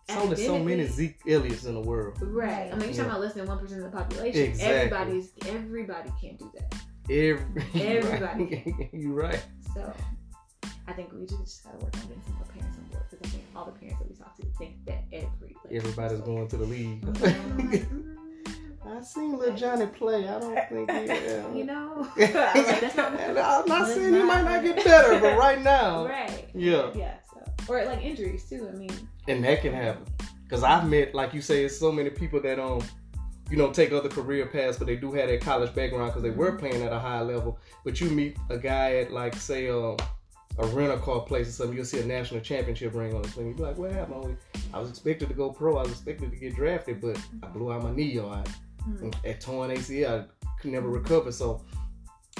There's 0.08 0.20
only 0.24 0.36
so 0.46 0.60
many 0.60 0.86
Zeke 0.88 1.20
Elliott's 1.28 1.66
in 1.66 1.74
the 1.74 1.82
world. 1.82 2.18
Right. 2.22 2.70
I 2.72 2.76
mean, 2.76 2.80
you're 2.80 2.88
Yeah. 2.90 2.96
talking 2.96 3.06
about 3.06 3.20
less 3.22 3.34
than 3.34 3.46
one 3.48 3.60
percent 3.60 3.84
of 3.84 3.92
the 3.92 3.98
population. 3.98 4.42
Exactly. 4.42 4.74
Everybody's 4.76 5.32
everybody 5.48 6.10
can't 6.22 6.40
do 6.40 6.52
that. 6.56 6.76
Every, 7.10 7.64
Everybody. 7.88 8.90
You're 8.94 9.14
right. 9.14 9.44
So 9.74 9.94
I 10.88 10.94
think 10.94 11.12
we 11.14 11.26
just, 11.26 11.40
just 11.44 11.64
gotta 11.64 11.78
work 11.78 11.94
on 11.96 12.02
getting 12.08 12.22
some 12.26 12.36
more 12.36 12.46
parents 12.46 12.78
on 12.78 12.84
board 12.86 13.04
because 13.10 13.28
I 13.28 13.30
think 13.32 13.44
all 13.56 13.66
the 13.66 13.72
parents 13.72 14.00
that 14.00 14.10
we 14.10 14.16
talk 14.16 14.36
to 14.38 14.46
think 14.58 14.76
that 14.86 15.04
every 15.12 15.56
like, 15.66 15.74
Everybody's 15.74 16.20
going 16.22 16.48
to 16.48 16.58
the 16.58 16.66
league. 16.66 17.06
I 18.90 19.02
seen 19.02 19.38
little 19.38 19.54
Johnny 19.56 19.86
play. 19.88 20.28
I 20.30 20.40
don't 20.40 20.56
think 20.70 20.90
he. 20.90 21.10
Uh, 21.10 21.50
you 21.54 21.66
know, 21.66 22.08
I'm 22.16 22.32
that's 22.32 22.96
not 22.96 23.12
I'm 23.20 23.66
not 23.68 23.88
saying 23.90 24.14
he 24.14 24.24
might 24.24 24.44
not- 24.44 24.64
not 24.64 24.64
get 24.64 24.86
better, 24.86 25.20
but 25.20 25.38
right 25.38 25.62
now, 25.62 26.06
right. 26.08 26.48
Yeah. 26.56 26.92
yeah. 26.96 27.16
Or 27.68 27.84
like 27.86 28.04
injuries 28.04 28.48
too. 28.50 28.70
I 28.72 28.76
mean, 28.76 28.92
and 29.28 29.44
that 29.44 29.62
can 29.62 29.74
happen. 29.74 30.06
Cause 30.50 30.64
I've 30.64 30.88
met, 30.90 31.14
like 31.14 31.34
you 31.34 31.42
say, 31.42 31.66
it's 31.66 31.78
so 31.78 31.92
many 31.92 32.10
people 32.10 32.42
that 32.42 32.58
um, 32.58 32.82
you 33.50 33.58
know, 33.58 33.72
take 33.72 33.92
other 33.92 34.10
career 34.10 34.46
paths, 34.46 34.78
but 34.78 34.88
they 34.88 34.96
do 34.96 35.12
have 35.14 35.30
that 35.30 35.42
college 35.42 35.74
background 35.74 36.12
because 36.12 36.24
they 36.24 36.30
were 36.30 36.48
Mm-hmm. 36.52 36.60
playing 36.60 36.84
at 36.84 36.94
a 36.94 37.00
high 37.00 37.22
level. 37.22 37.60
But 37.84 38.00
you 38.02 38.10
meet 38.10 38.38
a 38.50 38.58
guy 38.58 38.98
at 38.98 39.12
like 39.12 39.36
say 39.36 39.70
um, 39.70 39.98
a 40.60 40.66
rental 40.68 40.98
car 40.98 41.22
place 41.22 41.50
or 41.50 41.52
something, 41.52 41.76
you'll 41.76 41.86
see 41.86 42.00
a 42.00 42.06
national 42.06 42.42
championship 42.42 42.94
ring 42.94 43.14
on 43.14 43.24
his 43.24 43.34
thing. 43.34 43.48
You'd 43.48 43.58
be 43.58 43.64
like, 43.64 43.78
what 43.78 43.92
happened? 43.92 44.38
I 44.74 44.80
was 44.80 44.90
expected 44.90 45.30
to 45.30 45.36
go 45.36 45.52
pro. 45.52 45.78
I 45.78 45.84
was 45.84 45.92
expected 45.92 46.32
to 46.32 46.38
get 46.38 46.56
drafted, 46.56 47.02
but 47.02 47.20
I 47.44 47.48
blew 47.48 47.72
out 47.72 47.84
my 47.84 47.92
knee. 47.92 48.18
Or 48.18 48.34
I 48.34 48.44
hmm. 48.84 49.10
at 49.24 49.42
torn 49.42 49.70
ACL, 49.72 50.28
I 50.44 50.48
could 50.60 50.72
never 50.72 50.90
recover. 50.90 51.32
So 51.32 51.64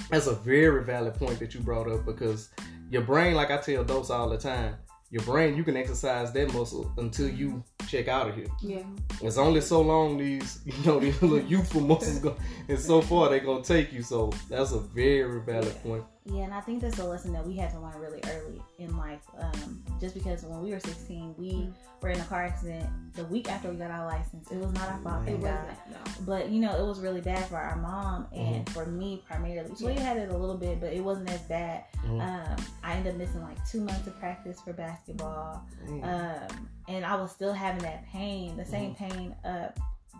that's 0.10 0.28
a 0.28 0.36
very 0.36 0.84
valid 0.84 1.14
point 1.16 1.40
that 1.40 1.54
you 1.54 1.60
brought 1.60 1.90
up 1.90 2.06
because 2.06 2.50
your 2.90 3.04
brain, 3.04 3.36
like 3.36 3.52
I 3.52 3.58
tell 3.58 3.84
Dose 3.84 4.10
all 4.10 4.30
the 4.30 4.38
time, 4.38 4.76
your 5.10 5.24
brain 5.24 5.56
you 5.56 5.64
can 5.64 5.78
exercise 5.78 6.32
that 6.34 6.54
muscle 6.54 6.92
until 6.98 7.30
you 7.30 7.64
check 7.88 8.08
out 8.08 8.28
of 8.30 8.36
here. 8.36 8.48
yeah. 8.62 8.84
It's 9.22 9.38
only 9.38 9.62
so 9.62 9.82
long 9.82 10.18
these 10.18 10.60
you 10.66 10.74
know 10.86 11.00
these 11.00 11.22
little 11.22 11.40
youthful 11.48 11.82
muscles 11.82 12.20
go, 12.20 12.36
and 12.68 12.80
so 12.80 13.02
far 13.02 13.30
they're 13.30 13.40
gonna 13.40 13.64
take 13.64 13.94
you. 13.94 14.02
So 14.04 14.32
that's 14.50 14.72
a 14.74 14.80
very 14.80 15.40
valid 15.42 15.68
Yeah. 15.76 15.82
point. 15.90 16.04
Yeah, 16.30 16.44
and 16.44 16.54
I 16.54 16.60
think 16.62 16.82
that's 16.82 17.00
a 17.00 17.06
lesson 17.06 17.32
that 17.34 17.46
we 17.46 17.56
had 17.56 17.72
to 17.72 17.80
learn 17.80 17.96
really 18.00 18.20
early 18.28 18.62
in 18.80 18.98
life. 18.98 19.22
Um, 19.40 19.84
just 20.00 20.14
because 20.14 20.44
when 20.44 20.62
we 20.62 20.72
were 20.72 20.80
16, 20.80 21.36
we 21.38 21.52
Mhm. 21.52 21.74
were 22.02 22.10
in 22.10 22.20
a 22.20 22.24
car 22.26 22.44
accident 22.44 22.86
the 23.14 23.24
week 23.26 23.50
after 23.50 23.70
we 23.70 23.78
got 23.78 23.92
our 23.92 24.06
license. 24.06 24.52
It 24.52 24.58
was 24.58 24.74
not 24.74 24.90
our 24.90 24.98
fault, 25.00 25.24
Man. 25.24 25.36
It 25.36 25.40
wasn't. 25.40 25.68
No. 25.90 25.98
But 26.26 26.50
you 26.50 26.60
know, 26.60 26.76
it 26.78 26.86
was 26.86 27.00
really 27.00 27.22
bad 27.22 27.46
for 27.48 27.56
our 27.58 27.78
mom 27.78 28.28
and 28.34 28.70
for 28.72 28.86
me 28.86 29.24
primarily. 29.26 29.74
So 29.76 29.88
we 29.88 29.94
had 29.96 30.18
it 30.18 30.30
a 30.30 30.38
little 30.38 30.58
bit, 30.58 30.82
but 30.82 30.92
it 30.92 31.02
wasn't 31.02 31.30
as 31.32 31.42
bad. 31.44 31.86
Mhm. 32.06 32.22
Um, 32.22 32.66
I 32.84 32.94
ended 32.96 33.14
up 33.14 33.18
missing 33.20 33.42
like 33.42 33.66
two 33.66 33.82
months 33.82 34.06
of 34.08 34.20
practice 34.20 34.60
for 34.60 34.74
basketball, 34.74 35.64
Man. 35.88 36.04
um, 36.52 36.70
and 36.90 37.06
I 37.06 37.16
was 37.16 37.32
still 37.32 37.54
having 37.54 37.84
that 37.84 38.06
pain, 38.08 38.58
the 38.58 38.66
same 38.66 38.96
pain, 38.96 39.34
uh, 39.46 39.70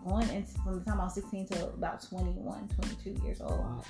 going 0.06 0.28
into 0.30 0.52
from 0.64 0.78
the 0.78 0.84
time 0.84 1.00
I 1.00 1.04
was 1.04 1.14
16 1.14 1.46
to 1.48 1.64
about 1.70 2.02
21, 2.08 2.68
22 2.68 3.24
years 3.24 3.40
old 3.40 3.58
Wow. 3.58 3.82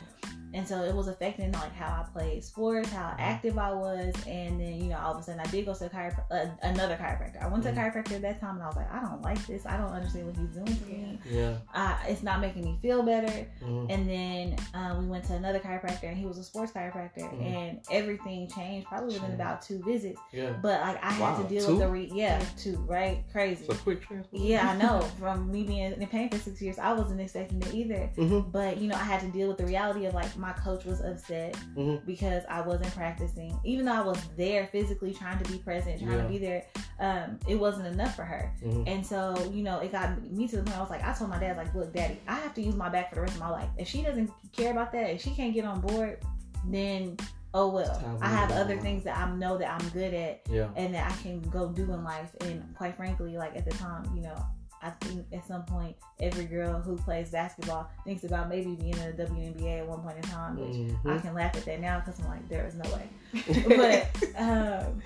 and 0.55 0.67
so 0.67 0.83
it 0.83 0.95
was 0.95 1.09
affecting 1.09 1.53
like 1.53 1.75
how 1.75 2.03
I 2.03 2.07
played 2.13 2.43
sports, 2.43 2.89
how 2.91 3.15
active 3.19 3.59
I 3.59 3.73
was, 3.73 4.15
and 4.27 4.59
then 4.61 4.79
you 4.83 4.89
know 4.91 4.99
all 4.99 5.13
of 5.15 5.21
a 5.21 5.23
sudden 5.23 5.41
I 5.41 5.45
did 5.51 5.67
go 5.67 5.75
to 5.75 5.87
a 5.87 5.91
chiro- 5.91 6.25
uh, 6.31 6.47
another 6.63 6.97
chiropractor. 6.97 7.43
I 7.43 7.49
went 7.49 7.63
to 7.65 7.71
a 7.71 7.73
Mhm. 7.73 7.79
chiropractor 7.93 8.13
at 8.17 8.23
that 8.23 8.41
time, 8.41 8.55
and 8.55 8.63
I 8.63 8.67
was 8.67 8.77
like, 8.77 8.91
I 8.93 9.01
don't 9.01 9.21
like 9.23 9.47
this. 9.47 9.67
I 9.67 9.77
don't 9.77 9.91
understand 9.91 10.27
what 10.27 10.37
he's 10.37 10.49
doing 10.51 10.67
to 10.67 10.85
me. 10.87 11.19
Yeah. 11.31 11.57
Uh, 11.75 11.97
it's 12.07 12.23
not 12.23 12.41
making 12.41 12.65
me 12.65 12.79
feel 12.81 13.03
better. 13.03 13.47
Mhm. 13.63 13.87
And 13.91 14.09
then 14.09 14.57
uh, 14.75 14.97
we 14.99 15.07
went 15.07 15.25
to 15.25 15.35
another 15.35 15.59
chiropractor, 15.59 16.05
and 16.05 16.17
he 16.17 16.25
was 16.25 16.39
a 16.39 16.45
sports 16.45 16.73
chiropractor, 16.73 17.31
Mhm. 17.31 17.43
and 17.43 17.81
everything 17.91 18.49
changed 18.49 18.87
probably 18.89 19.15
within 19.15 19.33
about 19.35 19.61
two 19.63 19.83
visits. 19.85 20.19
Yeah. 20.33 20.53
But 20.63 20.81
like 20.81 21.05
I 21.05 21.11
had 21.13 21.43
to 21.43 21.49
deal 21.49 21.65
two? 21.67 21.73
with 21.73 21.81
the 21.81 21.89
re- 21.89 22.11
yeah 22.15 22.43
two 22.57 22.77
right 22.89 23.25
crazy. 23.31 23.67
It's 23.67 23.75
a 23.75 23.79
quick 23.83 24.01
transfer. 24.03 24.37
Yeah, 24.37 24.71
I 24.71 24.77
know. 24.77 25.01
From 25.19 25.51
me 25.51 25.65
being 25.65 25.98
in 26.01 26.07
pain 26.09 26.29
for 26.31 26.39
six 26.39 26.61
years, 26.63 26.79
I 26.79 26.93
wasn't 26.93 27.21
expecting 27.21 27.61
it 27.63 27.75
either. 27.75 28.11
Mm-hmm. 28.17 28.51
But 28.51 28.79
you 28.79 28.89
know, 28.89 28.95
I 28.97 29.03
had 29.05 29.21
to 29.21 29.29
deal 29.29 29.49
with 29.49 29.59
the 29.59 29.67
reality 29.67 30.07
of 30.07 30.15
like 30.15 30.37
my 30.37 30.53
coach 30.53 30.85
was 30.85 31.01
upset 31.01 31.55
Mhm. 31.77 32.05
because 32.07 32.43
I 32.49 32.61
wasn't 32.61 32.95
practicing, 32.95 33.59
even 33.65 33.85
though 33.87 33.93
I 33.95 34.01
was 34.03 34.19
there 34.37 34.67
physically 34.67 35.13
trying 35.13 35.43
to 35.43 35.51
be 35.53 35.59
present, 35.59 36.01
trying 36.01 36.13
Yeah. 36.17 36.23
to 36.23 36.29
be 36.29 36.39
there. 36.39 36.65
Um, 37.01 37.39
it 37.49 37.57
wasn't 37.57 37.87
enough 37.87 38.15
for 38.17 38.25
her, 38.25 38.53
Mhm. 38.65 38.85
and 38.89 39.07
so 39.07 39.37
you 39.53 39.63
know, 39.63 39.79
it 39.81 39.93
got 39.93 40.21
me 40.31 40.49
to 40.49 40.57
the 40.57 40.63
point. 40.63 40.77
I 40.77 40.81
was 40.81 40.91
like, 40.91 41.05
I 41.05 41.13
told 41.13 41.31
my 41.31 41.39
dad, 41.39 41.57
like, 41.57 41.75
look, 41.75 41.93
daddy, 41.93 42.19
I 42.29 42.35
have 42.35 42.55
to 42.55 42.63
use 42.63 42.77
my 42.77 42.89
back 42.89 43.09
for 43.09 43.17
the 43.17 43.21
rest 43.23 43.35
of 43.35 43.41
my 43.41 43.51
life. 43.51 43.69
If 43.77 43.89
she 43.89 44.03
doesn't 44.03 44.31
care 44.53 44.71
about 44.73 44.93
that, 44.93 45.11
if 45.11 45.21
she 45.23 45.31
can't 45.31 45.55
get 45.55 45.65
on 45.65 45.81
board, 45.81 46.19
then 46.67 47.17
oh 47.55 47.69
well. 47.69 48.19
I 48.21 48.29
have 48.29 48.51
other 48.53 48.77
things 48.79 49.05
that 49.05 49.17
I 49.17 49.31
know 49.35 49.57
that 49.59 49.71
I'm 49.71 49.89
good 49.91 50.13
at 50.13 50.43
Yeah. 50.51 50.69
and 50.77 50.95
that 50.95 51.11
I 51.11 51.23
can 51.23 51.41
go 51.41 51.69
do 51.71 51.85
in 51.93 52.05
life. 52.05 52.31
And 52.43 52.63
quite 52.77 52.95
frankly, 52.97 53.37
like 53.39 53.57
at 53.57 53.65
the 53.65 53.71
time, 53.71 54.05
you 54.15 54.23
know, 54.23 54.37
I 54.83 54.91
think 55.01 55.27
at 55.33 55.47
some 55.47 55.65
point 55.65 55.97
every 56.21 56.45
girl 56.45 56.81
who 56.81 56.97
plays 56.97 57.31
basketball 57.31 57.91
thinks 58.05 58.25
about 58.25 58.49
maybe 58.49 58.75
being 58.75 58.95
in 58.97 59.17
the 59.17 59.25
WNBA 59.25 59.81
at 59.81 59.87
one 59.89 60.01
point 60.01 60.17
in 60.17 60.23
time, 60.23 60.57
which 60.57 60.93
I 61.05 61.09
Mhm. 61.19 61.23
can 61.23 61.35
laugh 61.35 61.57
at 61.57 61.65
that 61.65 61.81
now 61.81 62.01
because 62.01 62.21
I'm 62.21 62.27
like, 62.29 62.49
there 62.49 62.67
is 62.67 62.75
no 62.75 62.89
way. 62.93 63.09
But 63.67 64.41
um, 64.41 65.03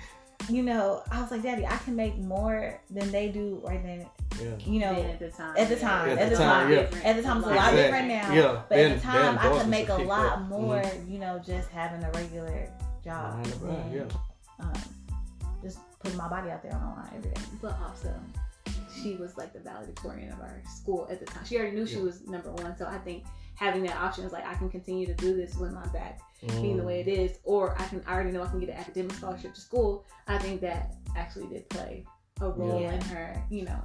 you 0.49 0.61
know, 0.61 1.01
I 1.09 1.21
was 1.21 1.31
like, 1.31 1.41
Daddy, 1.41 1.65
I 1.65 1.77
can 1.77 1.95
make 1.95 2.17
more 2.17 2.79
than 2.89 3.09
they 3.11 3.29
do, 3.29 3.61
right 3.63 3.81
then. 3.81 4.05
Yeah. 4.41 4.55
You 4.59 4.79
know, 4.79 4.93
at 5.03 5.19
the 5.19 5.29
time, 5.29 5.55
at 5.57 5.69
the 5.69 5.75
time, 5.75 6.09
At 6.09 6.17
at 6.17 6.29
the 6.31 6.35
the 6.35 6.43
time, 6.43 6.63
time, 6.67 6.71
yeah. 6.71 6.79
at 7.03 7.15
the 7.15 7.21
time 7.23 7.37
it's 7.37 7.45
a 7.47 7.49
lot 7.49 7.55
Exactly. 7.55 7.81
different 7.83 8.07
now. 8.09 8.33
Yeah. 8.33 8.61
But 8.67 8.69
then- 8.69 8.91
at 8.91 9.01
the 9.01 9.07
then 9.07 9.35
time, 9.37 9.37
I 9.39 9.57
could 9.59 9.69
make 9.69 9.89
a 9.89 9.95
lot 9.95 10.33
up. 10.33 10.41
more, 10.41 10.81
Mhm. 10.81 11.09
you 11.09 11.19
know, 11.19 11.39
just 11.39 11.69
having 11.69 12.03
a 12.03 12.11
regular 12.11 12.67
job. 13.03 13.35
Nine 13.35 13.43
to 13.43 13.51
five, 13.51 13.93
yeah. 13.93 14.03
Um, 14.59 14.73
just 15.61 15.79
putting 15.99 16.17
my 16.17 16.27
body 16.27 16.49
out 16.51 16.61
there 16.61 16.73
on 16.73 16.81
the 16.81 16.87
line 17.01 17.09
every 17.15 17.31
day. 17.31 17.41
But 17.61 17.77
also, 17.87 18.13
she 19.01 19.15
was 19.15 19.37
like 19.37 19.53
the 19.53 19.59
valedictorian 19.59 20.31
of 20.31 20.39
our 20.39 20.61
school 20.75 21.07
at 21.09 21.19
the 21.19 21.25
time. 21.25 21.43
She 21.45 21.57
already 21.57 21.75
knew 21.75 21.85
she 21.85 21.95
Yeah. 21.97 22.03
was 22.03 22.25
number 22.27 22.51
one. 22.51 22.75
So 22.77 22.85
I 22.85 22.97
think 22.99 23.23
having 23.55 23.83
that 23.83 23.95
option 23.97 24.23
is 24.25 24.31
like 24.31 24.45
I 24.45 24.53
can 24.55 24.69
continue 24.69 25.05
to 25.07 25.13
do 25.15 25.35
this 25.35 25.55
with 25.55 25.71
my 25.73 25.85
back 25.87 26.19
Mm. 26.43 26.61
being 26.61 26.77
the 26.77 26.83
way 26.83 26.99
it 26.99 27.07
is, 27.07 27.39
or 27.43 27.79
I 27.81 27.85
can 27.85 28.03
I 28.05 28.13
already 28.13 28.31
know 28.31 28.43
I 28.43 28.47
can 28.47 28.59
get 28.59 28.69
an 28.69 28.75
academic 28.75 29.13
scholarship 29.13 29.53
to 29.53 29.61
school. 29.61 30.05
I 30.27 30.37
think 30.37 30.59
that 30.61 30.95
actually 31.15 31.47
did 31.47 31.69
play 31.69 32.05
a 32.41 32.49
role 32.49 32.81
Yeah. 32.81 32.93
in 32.93 33.01
her, 33.01 33.41
you 33.49 33.63
know, 33.63 33.81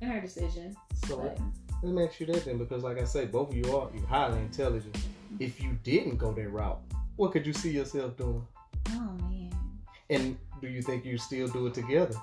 in 0.00 0.08
her 0.08 0.20
decision. 0.20 0.74
So 1.06 1.16
But 1.18 1.38
let 1.82 1.92
me 1.94 2.04
ask 2.06 2.18
you 2.20 2.26
that 2.26 2.44
then, 2.44 2.56
because 2.58 2.82
like 2.82 2.98
I 2.98 3.04
say, 3.04 3.26
both 3.26 3.50
of 3.50 3.56
you 3.56 3.64
are 3.76 3.90
you're 3.94 4.06
highly 4.06 4.40
intelligent. 4.40 4.96
If 5.38 5.60
you 5.62 5.72
didn't 5.82 6.16
go 6.16 6.32
that 6.32 6.48
route, 6.48 6.80
what 7.16 7.32
could 7.32 7.46
you 7.46 7.52
see 7.52 7.70
yourself 7.72 8.16
doing? 8.16 8.46
Oh 8.90 9.12
man. 9.28 9.52
And 10.10 10.38
do 10.60 10.68
you 10.68 10.80
think 10.82 11.04
you 11.04 11.18
still 11.18 11.48
do 11.48 11.66
it 11.66 11.74
together? 11.74 12.16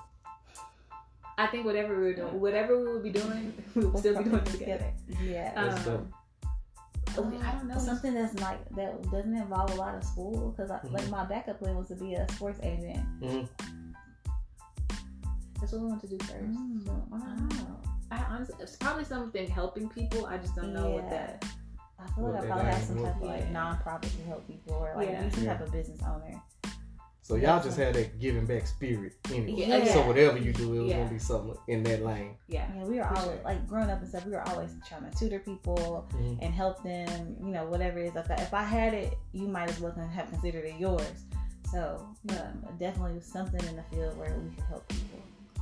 I 1.38 1.46
think 1.46 1.64
whatever 1.64 1.96
we 1.96 2.02
were 2.02 2.14
doing, 2.14 2.40
whatever 2.40 2.78
we 2.78 2.92
would 2.92 3.02
be 3.02 3.10
doing, 3.10 3.52
we 3.74 3.86
would 3.86 3.98
still 3.98 4.18
be 4.18 4.24
doing 4.24 4.36
it 4.36 4.46
together. 4.46 4.92
Yeah. 5.22 5.52
That's 5.54 5.84
dope. 5.84 6.06
Um, 7.18 7.38
I 7.44 7.52
don't 7.52 7.68
know. 7.68 7.78
Something 7.78 8.14
that's 8.14 8.38
like 8.40 8.58
that 8.76 9.02
doesn't 9.10 9.34
involve 9.36 9.70
a 9.72 9.74
lot 9.74 9.94
of 9.94 10.02
school 10.04 10.50
because 10.56 10.70
like 10.70 10.82
Mhm. 10.82 11.10
my 11.10 11.24
backup 11.24 11.58
plan 11.58 11.76
was 11.76 11.88
to 11.88 11.94
be 11.94 12.14
a 12.14 12.26
sports 12.32 12.58
agent. 12.62 13.00
Mhm. 13.20 13.48
That's 15.60 15.72
what 15.72 15.82
we 15.82 15.86
want 15.88 16.00
to 16.00 16.08
do 16.08 16.18
first. 16.18 16.32
Mm, 16.32 16.84
So, 16.86 17.02
I 17.12 17.18
don't 17.18 17.48
know. 17.68 17.76
I 18.10 18.16
honestly, 18.30 18.56
it's 18.60 18.76
probably 18.76 19.04
something 19.04 19.48
helping 19.48 19.88
people. 19.88 20.26
I 20.26 20.38
just 20.38 20.54
don't 20.56 20.72
know 20.72 20.90
what 20.90 21.08
that. 21.10 21.44
I 21.98 22.06
feel 22.12 22.24
What 22.24 22.32
like 22.32 22.38
I 22.38 22.44
they 22.46 22.50
probably 22.52 22.72
have 22.72 22.82
some 22.82 23.02
type 23.04 23.16
of 23.16 23.22
like 23.22 23.52
nonprofit 23.52 24.16
to 24.16 24.22
help 24.24 24.46
people 24.46 24.74
or 24.74 24.94
like 24.96 25.08
Yeah. 25.08 25.22
be 25.24 25.30
some 25.30 25.44
Yeah. 25.44 25.52
type 25.56 25.66
of 25.66 25.72
business 25.72 26.00
owner. 26.02 26.42
So 27.24 27.36
y'all 27.36 27.62
just 27.62 27.78
had 27.78 27.94
that 27.94 28.18
giving 28.18 28.46
back 28.46 28.66
spirit 28.66 29.12
anyway. 29.32 29.52
Yeah. 29.68 29.84
So 29.92 30.04
whatever 30.06 30.38
you 30.38 30.52
do, 30.52 30.74
it 30.74 30.78
was 30.82 30.90
Yeah. 30.90 30.98
gonna 30.98 31.10
be 31.10 31.18
something 31.20 31.56
in 31.68 31.84
that 31.84 32.04
lane. 32.04 32.34
Yeah. 32.48 32.66
Yeah, 32.76 32.84
we 32.84 32.96
were 32.96 33.04
For 33.04 33.08
always 33.16 33.24
sure. 33.36 33.40
like 33.44 33.68
growing 33.68 33.90
up 33.90 34.00
and 34.00 34.08
stuff. 34.08 34.26
We 34.26 34.32
were 34.32 34.48
always 34.48 34.70
trying 34.88 35.08
to 35.08 35.16
tutor 35.16 35.38
people 35.38 36.04
Mhm. 36.12 36.38
and 36.42 36.52
help 36.52 36.82
them. 36.82 37.36
You 37.40 37.52
know, 37.52 37.64
whatever 37.66 38.00
it 38.00 38.06
is. 38.08 38.14
Like 38.16 38.28
if 38.40 38.52
I 38.52 38.62
had 38.64 38.92
it, 38.92 39.16
you 39.32 39.46
might 39.46 39.70
as 39.70 39.78
well 39.80 39.92
have 39.92 40.30
considered 40.30 40.64
it 40.64 40.74
yours. 40.80 41.24
So 41.70 42.04
um, 42.30 42.66
definitely 42.78 43.20
something 43.20 43.64
in 43.68 43.76
the 43.76 43.82
field 43.84 44.18
where 44.18 44.36
we 44.38 44.50
could 44.56 44.64
help 44.64 44.88
people. 44.88 45.20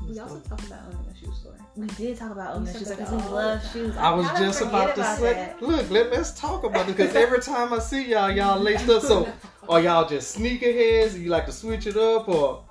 We 0.08 0.18
also 0.18 0.40
talked 0.40 0.64
about 0.66 0.80
owning 0.86 1.06
a 1.10 1.14
shoe 1.14 1.30
store. 1.32 1.54
We 1.76 1.86
did 1.88 2.16
talk 2.16 2.30
about 2.32 2.56
owning 2.56 2.72
talk 2.72 2.78
shoes 2.78 2.90
about 2.90 2.98
because 3.10 3.22
we 3.26 3.30
love 3.34 3.72
shoes. 3.72 3.96
I 3.98 4.14
was 4.14 4.26
just 4.30 4.62
about 4.62 4.94
to 4.96 5.04
say, 5.04 5.34
that. 5.34 5.60
look, 5.62 5.90
let, 5.90 6.10
let's 6.10 6.32
talk 6.32 6.64
about 6.64 6.88
it 6.88 6.96
because 6.96 7.14
every 7.24 7.40
time 7.40 7.74
I 7.74 7.78
see 7.80 8.06
y'all, 8.08 8.30
y'all 8.30 8.58
laced 8.58 8.88
up. 8.88 9.02
So 9.02 9.28
are 9.70 9.80
y'all 9.80 10.08
just 10.08 10.36
sneakerheads? 10.36 11.18
You 11.18 11.28
like 11.30 11.46
to 11.46 11.52
switch 11.52 11.86
it 11.86 11.96
up, 11.96 12.28
or 12.28 12.64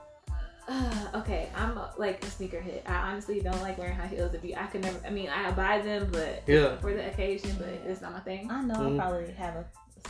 Uh, 0.67 1.07
okay, 1.15 1.49
I'm 1.55 1.77
uh, 1.77 1.87
like 1.97 2.23
a 2.23 2.27
sneakerhead. 2.27 2.87
I 2.87 3.09
honestly 3.09 3.39
don't 3.39 3.59
like 3.61 3.77
wearing 3.79 3.95
high 3.95 4.05
heels. 4.07 4.33
If 4.35 4.43
you, 4.43 4.53
I 4.55 4.67
could 4.67 4.81
never. 4.81 4.99
I 5.05 5.09
mean, 5.09 5.29
I 5.29 5.49
buy 5.51 5.81
them, 5.81 6.09
but 6.11 6.43
Yeah. 6.45 6.75
for 6.77 6.93
the 6.93 7.07
occasion, 7.07 7.55
but 7.57 7.69
it's 7.89 8.01
not 8.01 8.11
my 8.13 8.19
thing. 8.19 8.51
I 8.51 8.61
know 8.61 8.75
Mhm. 8.75 8.99
I'll 8.99 9.09
probably 9.09 9.31
have 9.33 9.55
a, 9.55 9.65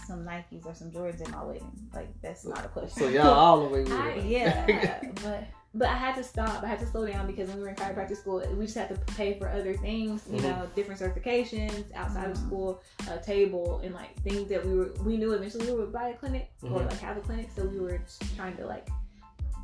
some 0.06 0.26
Nikes 0.26 0.66
or 0.66 0.74
some 0.74 0.92
Jordans 0.92 1.22
in 1.26 1.32
my 1.32 1.44
wedding. 1.44 1.72
Like 1.94 2.10
that's 2.22 2.46
not 2.46 2.66
a 2.66 2.68
question. 2.68 3.04
so 3.04 3.08
y'all 3.08 3.28
all 3.30 3.64
the 3.64 3.70
way 3.74 3.84
with 3.84 3.92
I, 3.94 4.10
it? 4.10 4.26
yeah, 4.26 5.00
but 5.24 5.44
But 5.76 5.90
I 5.90 5.94
had 5.98 6.16
to 6.16 6.24
stop. 6.24 6.64
I 6.64 6.68
had 6.68 6.80
to 6.80 6.88
slow 6.88 7.06
down 7.06 7.28
because 7.28 7.48
when 7.50 7.58
we 7.58 7.64
were 7.64 7.70
in 7.70 7.76
chiropractic 7.76 8.18
school, 8.18 8.44
we 8.58 8.66
just 8.66 8.76
had 8.78 8.90
to 8.90 8.96
pay 9.14 9.38
for 9.38 9.48
other 9.50 9.76
things, 9.76 10.24
you 10.28 10.40
Mhm. 10.40 10.44
know, 10.44 10.68
different 10.76 11.00
certifications 11.00 11.94
outside 11.94 12.32
of 12.32 12.38
Mhm. 12.38 12.48
school, 12.48 12.82
a 13.08 13.20
table, 13.20 13.80
and 13.84 13.94
like 13.94 14.16
things 14.24 14.50
that 14.50 14.66
we 14.66 14.74
were 14.74 14.92
we 15.06 15.16
knew 15.18 15.34
eventually 15.34 15.68
we 15.72 15.78
would 15.78 15.94
buy 15.94 16.10
a 16.10 16.18
clinic 16.18 16.50
or 16.64 16.70
Mhm. 16.70 16.90
like 16.90 17.00
have 17.00 17.18
a 17.18 17.22
clinic. 17.22 17.50
So 17.56 17.66
we 17.66 17.80
were 17.80 18.02
trying 18.36 18.58
to 18.58 18.66
like 18.66 18.90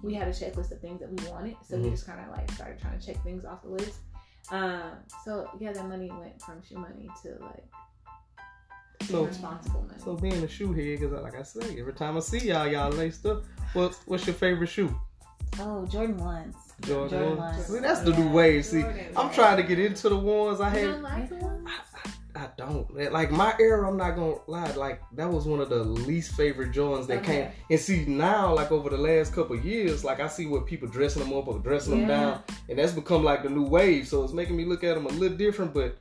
we 0.04 0.14
had 0.14 0.28
a 0.28 0.32
checklist 0.32 0.72
of 0.72 0.80
things 0.80 1.00
that 1.00 1.10
we 1.10 1.28
wanted. 1.32 1.56
So 1.64 1.78
we 1.78 1.86
Mhm. 1.88 1.92
just 1.92 2.06
kind 2.06 2.20
of 2.20 2.30
like 2.38 2.52
started 2.52 2.78
trying 2.80 3.00
to 3.00 3.04
check 3.06 3.24
things 3.24 3.44
off 3.44 3.64
the 3.64 3.70
list. 3.70 4.00
Um, 4.52 4.92
so 5.24 5.50
yeah, 5.60 5.74
that 5.74 5.88
money 5.88 6.12
went 6.12 6.40
from 6.40 6.62
shoe 6.62 6.78
money 6.78 7.10
to 7.24 7.30
like 7.42 7.66
So- 9.08 9.26
responsible. 9.26 9.88
So 9.98 10.16
being 10.16 10.44
a 10.44 10.48
shoe 10.48 10.72
head, 10.74 11.00
because 11.00 11.12
like 11.24 11.36
I 11.36 11.42
say, 11.42 11.80
every 11.80 11.94
time 11.94 12.16
I 12.16 12.20
see 12.20 12.48
y'all, 12.50 12.68
y'all 12.68 12.92
laced 12.92 13.26
up. 13.26 13.44
What 13.74 14.00
What's 14.06 14.28
your 14.28 14.36
favorite 14.36 14.68
shoe? 14.68 14.94
Oh, 15.60 15.86
Jordan 15.86 16.18
ones. 16.18 16.56
Jordan. 16.82 17.10
Jordan 17.10 17.38
ones? 17.38 17.56
ones. 17.58 17.68
See, 17.68 17.80
that's 17.80 18.02
the 18.02 18.12
new 18.16 18.30
wave. 18.30 18.66
See, 18.66 18.82
Jordan, 18.82 19.06
I'm 19.16 19.28
yeah. 19.28 19.34
trying 19.34 19.58
to 19.58 19.64
get 19.64 19.80
into 19.80 20.10
the 20.10 20.18
ones 20.18 20.60
I 20.60 20.74
you 20.78 20.80
had. 20.88 20.92
don't 20.94 21.02
like 21.04 21.30
the 21.30 21.36
ones? 21.36 21.70
I 22.38 22.50
don't 22.58 22.94
like 23.14 23.32
my 23.32 23.56
era. 23.62 23.88
I'm 23.90 23.96
not 23.96 24.18
gonna 24.18 24.36
lie. 24.48 24.70
Like 24.74 25.02
that 25.14 25.30
was 25.32 25.46
one 25.46 25.62
of 25.62 25.70
the 25.70 25.84
least 25.86 26.34
favorite 26.36 26.74
Jordans 26.74 27.08
that 27.08 27.20
Okay. 27.20 27.44
came. 27.44 27.52
And 27.72 27.80
see 27.80 28.04
now, 28.06 28.54
like 28.54 28.74
over 28.74 28.90
the 28.90 28.98
last 28.98 29.34
couple 29.34 29.56
of 29.58 29.64
years, 29.64 30.04
like 30.04 30.20
I 30.20 30.28
see 30.28 30.46
what 30.46 30.66
people 30.66 30.90
dressing 30.90 31.24
them 31.24 31.32
up 31.32 31.48
or 31.48 31.60
dressing 31.60 31.98
them 32.00 32.08
down, 32.10 32.42
and 32.68 32.78
that's 32.78 32.92
become 32.92 33.24
like 33.24 33.44
the 33.44 33.50
new 33.50 33.64
wave. 33.64 34.06
So 34.10 34.22
it's 34.26 34.34
making 34.34 34.58
me 34.58 34.66
look 34.66 34.84
at 34.84 34.96
them 34.96 35.06
a 35.06 35.10
little 35.10 35.38
different. 35.38 35.74
But 35.74 35.98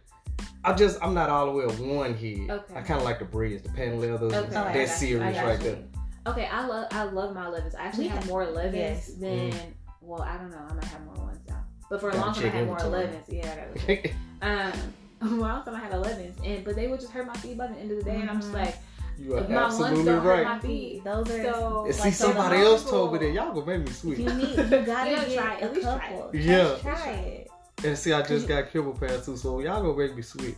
I 0.64 0.72
just 0.72 0.98
I'm 1.00 1.14
not 1.14 1.30
all 1.30 1.46
the 1.46 1.52
way 1.52 1.64
a 1.66 1.68
one 1.68 2.14
head. 2.14 2.50
Okay. 2.50 2.74
I 2.74 2.80
kind 2.82 2.98
of 2.98 3.04
like 3.04 3.20
the 3.20 3.26
Breds, 3.26 3.62
the 3.62 3.68
patent 3.68 4.00
leathers, 4.00 4.32
Okay, 4.32 4.50
that 4.50 4.70
oh, 4.74 4.78
got 4.80 4.88
series 4.88 5.36
right 5.36 5.58
you. 5.60 5.64
there. 5.70 5.78
Okay, 6.26 6.46
I 6.46 6.66
love 6.66 6.86
I 6.92 7.04
love 7.04 7.34
my 7.34 7.44
11s. 7.46 7.74
I 7.78 7.82
actually 7.86 8.06
Yeah. 8.06 8.14
have 8.14 8.26
more 8.26 8.44
11s 8.46 8.74
Yes. 8.74 9.06
than 9.14 9.50
Mm. 9.50 9.72
well, 10.00 10.22
I 10.22 10.36
don't 10.38 10.50
know. 10.50 10.58
I 10.68 10.72
might 10.72 10.84
have 10.84 11.04
more 11.04 11.24
ones 11.26 11.40
now, 11.48 11.62
but 11.90 12.00
for 12.00 12.10
a 12.10 12.16
long 12.16 12.34
time 12.34 12.44
I 12.46 12.48
had 12.48 12.66
more 12.66 12.78
inventory. 12.78 13.06
11s. 13.06 13.24
Yeah, 13.28 13.52
I 13.52 13.56
gotta 13.56 13.86
check. 13.86 14.14
um, 14.42 14.72
for 15.20 15.26
a 15.34 15.38
long 15.38 15.64
time 15.64 15.74
I 15.74 15.78
had 15.80 15.92
11s, 15.92 16.34
and 16.44 16.64
but 16.64 16.76
they 16.76 16.86
would 16.88 17.00
just 17.00 17.12
hurt 17.12 17.26
my 17.26 17.34
feet 17.34 17.58
by 17.58 17.66
the 17.66 17.76
end 17.76 17.90
of 17.90 17.98
the 17.98 18.04
day, 18.04 18.16
and 18.20 18.30
I'm 18.30 18.40
just 18.40 18.52
Mhm. 18.52 18.64
like, 18.64 18.74
you 19.18 19.34
are 19.34 19.40
if 19.40 19.48
my 19.48 19.54
ones 19.62 19.74
absolutely 19.80 20.04
don't 20.12 20.22
hurt 20.22 20.44
my 20.44 20.58
feet, 20.60 21.04
Those 21.04 21.30
are 21.30 21.42
so 21.42 21.84
And 21.86 21.94
see, 21.94 22.00
like, 22.02 22.14
so 22.14 22.24
somebody 22.32 22.56
else 22.62 22.88
told 22.90 23.12
me 23.12 23.18
that 23.20 23.30
y'all 23.32 23.52
gonna 23.52 23.66
make 23.78 23.86
me 23.86 23.92
switch. 23.92 24.18
You 24.18 24.32
need, 24.34 24.48
you 24.48 24.54
gotta 24.86 25.10
You 25.10 25.16
get 25.16 25.38
try 25.38 25.54
it. 25.54 25.60
a 25.60 25.64
At 25.64 25.74
least 25.74 25.86
try 25.86 25.98
couple. 25.98 26.30
it. 26.32 26.40
Yeah. 26.40 26.76
Try 26.80 27.10
it. 27.12 27.50
And 27.84 27.98
see, 27.98 28.12
I 28.14 28.22
just 28.22 28.48
got 28.48 28.70
Kibble 28.70 28.94
Pair 28.94 29.20
too, 29.20 29.36
so 29.36 29.60
y'all 29.60 29.82
gonna 29.82 29.96
make 29.96 30.16
me 30.16 30.22
switch. 30.22 30.56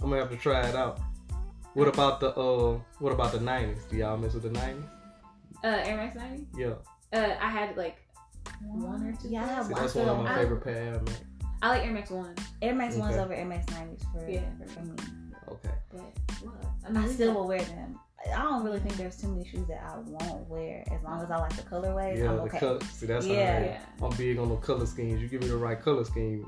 I'm 0.00 0.10
gonna 0.10 0.20
have 0.22 0.30
to 0.30 0.36
try 0.36 0.60
it 0.68 0.76
out. 0.76 1.00
What 1.74 1.88
about 1.88 2.20
the 2.20 2.30
uh? 2.34 2.78
What 2.98 3.12
about 3.12 3.32
the 3.32 3.38
'90s? 3.40 3.88
Do 3.90 3.96
y'all 3.96 4.16
mess 4.16 4.34
with 4.34 4.44
the 4.44 4.50
'90s? 4.50 4.84
Uh, 5.64 5.66
Air 5.84 5.96
Max 5.96 6.16
90. 6.16 6.46
Yeah. 6.56 6.74
Uh, 7.12 7.34
I 7.40 7.48
had 7.48 7.76
like 7.76 7.96
One 8.62 9.06
or 9.06 9.12
two 9.20 9.28
Yeah, 9.28 9.44
I 9.44 9.46
have 9.48 9.66
See, 9.66 9.72
one. 9.72 9.82
that's 9.82 9.94
one 9.94 10.08
of 10.08 10.18
my 10.24 10.32
I- 10.32 10.36
favorite 10.38 10.64
pair. 10.64 10.92
Man. 10.92 11.04
I 11.60 11.68
like 11.70 11.84
Air 11.86 11.92
Max 11.92 12.10
ones, 12.10 12.38
Air 12.62 12.74
Max 12.74 12.94
ones 12.96 13.16
over 13.16 13.32
Air 13.34 13.44
Max 13.44 13.66
90s 13.72 14.02
for, 14.12 14.28
Yeah. 14.30 14.42
for 14.68 14.80
me. 14.80 14.92
Okay. 15.48 15.70
but 15.90 16.00
what? 16.42 16.96
I, 16.96 17.04
I 17.04 17.08
still 17.08 17.34
will 17.34 17.48
wear 17.48 17.62
them. 17.62 17.98
I 18.32 18.42
don't 18.42 18.64
really 18.64 18.80
think 18.80 18.96
there's 18.96 19.16
too 19.20 19.28
many 19.28 19.48
shoes 19.48 19.66
that 19.68 19.82
I 19.82 19.96
won't 19.98 20.48
wear 20.48 20.84
as 20.92 21.02
long 21.02 21.20
as 21.22 21.30
I 21.30 21.36
like 21.38 21.56
the 21.56 21.62
colorways. 21.62 22.18
Yeah, 22.18 22.30
I'm 22.30 22.36
the 22.36 22.42
okay. 22.42 22.58
color. 22.58 22.80
See, 22.92 23.06
that's 23.06 23.26
how 23.26 23.32
I 23.32 23.34
Yeah. 23.36 23.40
am. 23.56 23.64
Yeah. 23.64 23.80
I'm 24.02 24.16
big 24.16 24.38
on 24.38 24.48
the 24.50 24.56
color 24.56 24.86
schemes. 24.86 25.20
You 25.22 25.28
give 25.28 25.40
me 25.40 25.48
the 25.48 25.56
right 25.56 25.80
color 25.80 26.04
scheme, 26.04 26.44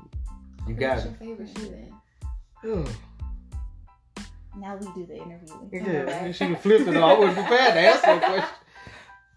you 0.67 0.75
What's 0.75 0.79
got 0.79 1.03
your 1.03 1.13
it. 1.13 1.17
favorite 1.17 1.49
shoe 1.57 1.69
then? 2.63 2.85
Now 4.57 4.75
we 4.75 4.85
do 4.93 5.05
the 5.05 5.15
interview. 5.15 5.55
Yeah, 5.71 6.31
she 6.33 6.39
can 6.45 6.55
flip 6.57 6.81
it. 6.87 6.95
I 6.97 7.17
wasn't 7.17 7.35
prepared 7.47 7.73
to 7.73 7.79
answer 7.79 8.01
that 8.01 8.21
question. 8.25 8.49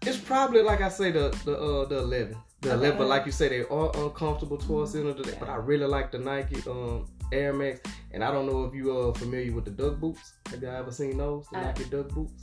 It's 0.05 0.17
probably 0.17 0.61
like 0.61 0.81
I 0.81 0.89
say 0.89 1.11
the 1.11 1.29
the 1.45 1.57
uh, 1.57 1.85
the 1.85 1.99
eleven, 1.99 2.37
the 2.61 2.69
Okay. 2.69 2.77
eleven. 2.77 2.97
But 2.97 3.07
like 3.07 3.25
you 3.25 3.31
say, 3.31 3.49
they 3.49 3.61
are 3.63 3.91
uncomfortable 3.95 4.57
towards 4.57 4.93
the 4.93 4.99
end 4.99 5.09
of 5.09 5.17
the 5.17 5.23
day. 5.23 5.37
But 5.39 5.49
I 5.49 5.55
really 5.55 5.85
like 5.85 6.11
the 6.11 6.19
Nike 6.19 6.61
um 6.69 7.07
Air 7.31 7.53
Max, 7.53 7.79
and 8.11 8.23
I 8.23 8.31
don't 8.31 8.45
know 8.45 8.65
if 8.65 8.73
you 8.75 8.95
are 8.97 9.13
familiar 9.15 9.51
with 9.51 9.65
the 9.65 9.71
Duck 9.71 9.99
boots. 9.99 10.33
Have 10.51 10.61
y'all 10.61 10.75
ever 10.75 10.91
seen 10.91 11.17
those? 11.17 11.47
The 11.51 11.57
I- 11.57 11.63
Nike 11.65 11.85
Duck 11.85 12.09
boots. 12.09 12.33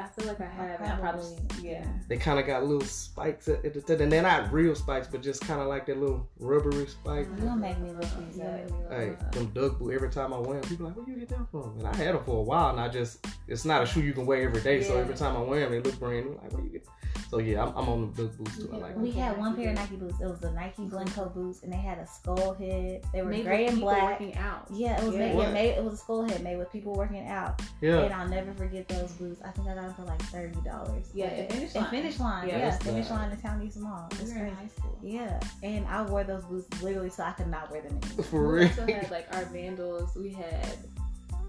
I 0.00 0.06
feel 0.16 0.28
like 0.28 0.40
I 0.40 0.44
have. 0.44 0.80
I 0.80 0.94
probably 1.00 1.34
Probably, 1.48 1.70
yeah. 1.70 1.84
They 2.06 2.18
kind 2.18 2.38
of 2.38 2.46
got 2.46 2.62
little 2.62 2.86
spikes 2.86 3.48
at 3.48 3.64
at 3.64 3.74
the 3.74 3.80
tip, 3.80 3.98
and 3.98 4.12
they're 4.12 4.22
not 4.22 4.52
real 4.52 4.76
spikes, 4.76 5.08
but 5.08 5.22
just 5.24 5.40
kind 5.40 5.60
of 5.60 5.66
like 5.66 5.86
that 5.86 5.98
little 5.98 6.24
rubbery 6.38 6.86
spike. 6.86 7.26
You 7.36 7.46
gonna 7.46 7.56
make 7.56 7.80
me 7.80 7.90
look 7.90 8.02
these 8.02 8.38
up. 8.38 8.46
make 8.52 8.66
me 8.70 8.76
look 8.80 8.92
Hey, 8.92 9.16
them 9.32 9.46
up. 9.48 9.54
Duck 9.54 9.78
boots. 9.80 9.94
Every 9.96 10.08
time 10.10 10.32
I 10.32 10.38
wear 10.38 10.60
them, 10.60 10.68
people 10.70 10.86
are 10.86 10.90
like, 10.90 10.98
"Where 10.98 11.08
you 11.08 11.16
get 11.16 11.30
them 11.30 11.48
from?" 11.50 11.74
And 11.80 11.88
I 11.88 11.96
had 11.96 12.14
them 12.14 12.22
for 12.22 12.38
a 12.38 12.42
while, 12.42 12.70
and 12.70 12.78
I 12.80 12.86
just 12.88 13.26
it's 13.48 13.64
not 13.64 13.82
a 13.82 13.86
shoe 13.86 14.02
you 14.02 14.12
can 14.12 14.24
wear 14.24 14.40
every 14.42 14.60
day. 14.62 14.84
So 14.84 14.96
every 14.96 15.16
time 15.16 15.36
I 15.36 15.40
wear 15.40 15.60
them, 15.68 15.72
they 15.72 15.80
look 15.80 15.98
brand 15.98 16.26
new. 16.26 16.38
Like, 16.40 16.52
where 16.52 16.62
you 16.62 16.70
get? 16.70 16.86
So 17.28 17.38
yeah, 17.40 17.62
I'm, 17.62 17.68
I'm 17.76 17.88
on 17.90 18.12
the 18.14 18.22
Duck 18.22 18.36
boots 18.38 18.56
too. 18.56 18.70
I 18.72 18.76
like. 18.78 18.96
We 18.96 19.10
had 19.10 19.36
one 19.36 19.54
pair 19.54 19.68
of 19.68 19.74
Nike 19.74 19.96
boots. 19.96 20.18
It 20.20 20.26
was 20.26 20.40
the 20.40 20.50
Nike 20.52 20.86
Glencoe 20.86 21.28
boots, 21.28 21.62
and 21.62 21.70
they 21.70 21.76
had 21.76 21.98
a 21.98 22.06
skull 22.06 22.54
head. 22.54 23.02
They 23.12 23.20
were 23.22 23.28
Made 23.28 23.44
gray 23.44 23.64
with 23.64 23.72
and 23.74 23.80
black. 23.82 24.20
Working 24.20 24.34
out. 24.36 24.66
Yeah, 24.72 24.98
it 24.98 25.04
was 25.04 25.14
Yeah. 25.14 25.20
made, 25.34 25.38
yeah, 25.38 25.50
made. 25.52 25.70
It 25.72 25.84
was 25.84 25.94
a 25.94 25.96
skull 25.98 26.22
head 26.26 26.42
made 26.42 26.56
with 26.56 26.72
people 26.72 26.94
working 26.94 27.26
out, 27.26 27.60
Yeah, 27.82 28.00
and 28.00 28.14
I'll 28.14 28.28
never 28.28 28.54
forget 28.54 28.88
those 28.88 29.12
boots. 29.12 29.42
I 29.44 29.50
think 29.50 29.68
I 29.68 29.74
got 29.74 29.82
them 29.82 29.94
for 29.94 30.04
like 30.04 30.22
thirty 30.22 30.58
dollars. 30.62 31.10
Yeah, 31.12 31.26
at 31.26 31.52
Finish 31.52 31.74
And 31.74 31.82
Line. 31.82 31.90
finish 31.90 32.18
line. 32.20 32.48
Yeah, 32.48 32.58
Yeah, 32.58 32.78
finish 32.78 33.10
line 33.10 33.30
in 33.30 33.40
Town 33.40 33.62
East 33.62 33.78
Mall. 33.78 34.08
We 34.12 34.18
It's 34.18 34.30
were 34.32 34.38
in 34.38 34.42
crazy. 34.46 34.56
high 34.56 34.68
school. 34.68 34.98
Yeah, 35.02 35.40
and 35.62 35.86
I 35.86 36.02
wore 36.02 36.24
those 36.24 36.44
boots 36.44 36.82
literally 36.82 37.10
so 37.10 37.24
I 37.24 37.32
could 37.32 37.48
not 37.48 37.70
wear 37.70 37.82
them 37.82 37.98
anymore. 38.02 38.24
for 38.24 38.40
real. 38.40 38.52
We 38.52 38.58
real. 38.60 38.68
also 38.70 38.86
had 38.92 39.10
like 39.10 39.26
our 39.36 39.44
Vandals. 39.44 40.16
We 40.16 40.30
had 40.30 40.76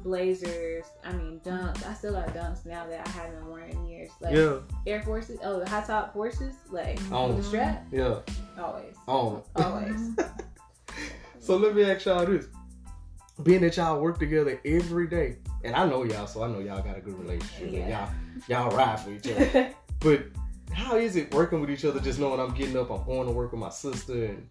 Blazers. 0.04 0.86
I 1.04 1.12
mean 1.14 1.40
Dunks. 1.44 1.86
I 1.88 1.94
still 1.94 2.14
got 2.14 2.30
Dunks 2.30 2.66
now 2.66 2.86
that 2.88 3.08
I 3.08 3.10
haven't 3.12 3.46
worn 3.46 3.70
in 3.70 3.86
years. 3.86 4.10
Like 4.22 4.36
Yeah, 4.36 4.60
Air 4.88 5.02
Forces. 5.04 5.40
Oh, 5.44 5.60
the 5.60 5.70
high 5.70 5.82
top 5.86 6.14
forces. 6.14 6.56
Like 6.72 7.00
On. 7.12 7.36
the 7.38 7.44
strap. 7.44 7.86
yeah, 7.92 8.20
Always. 8.58 8.96
on. 9.08 9.42
Always. 9.56 10.12
So 11.40 11.56
let 11.56 11.74
me 11.74 11.84
ask 11.90 12.06
y'all 12.06 12.26
this: 12.26 12.48
being 13.44 13.62
that 13.62 13.78
y'all 13.78 14.02
work 14.02 14.20
together 14.20 14.60
every 14.66 15.08
day, 15.08 15.38
and 15.64 15.74
I 15.76 15.88
know 15.88 16.04
y'all, 16.04 16.28
so 16.28 16.44
I 16.44 16.48
know 16.48 16.60
y'all 16.60 16.82
got 16.84 16.98
a 16.98 17.02
good 17.02 17.18
relationship, 17.18 17.72
Yeah. 17.72 18.10
y'all 18.48 18.68
y'all 18.68 18.76
ride 18.78 19.00
for 19.00 19.12
each 19.12 19.28
other. 19.32 19.74
But 20.02 20.26
how 20.72 20.96
is 20.98 21.16
it 21.16 21.34
working 21.34 21.60
with 21.60 21.70
each 21.72 21.84
other? 21.86 22.00
Just 22.00 22.20
knowing 22.20 22.40
I'm 22.40 22.54
getting 22.54 22.78
up, 22.78 22.90
I'm 22.90 23.04
going 23.06 23.28
to 23.28 23.34
work 23.34 23.52
with 23.52 23.60
my 23.60 23.70
sister, 23.70 24.26
and 24.26 24.50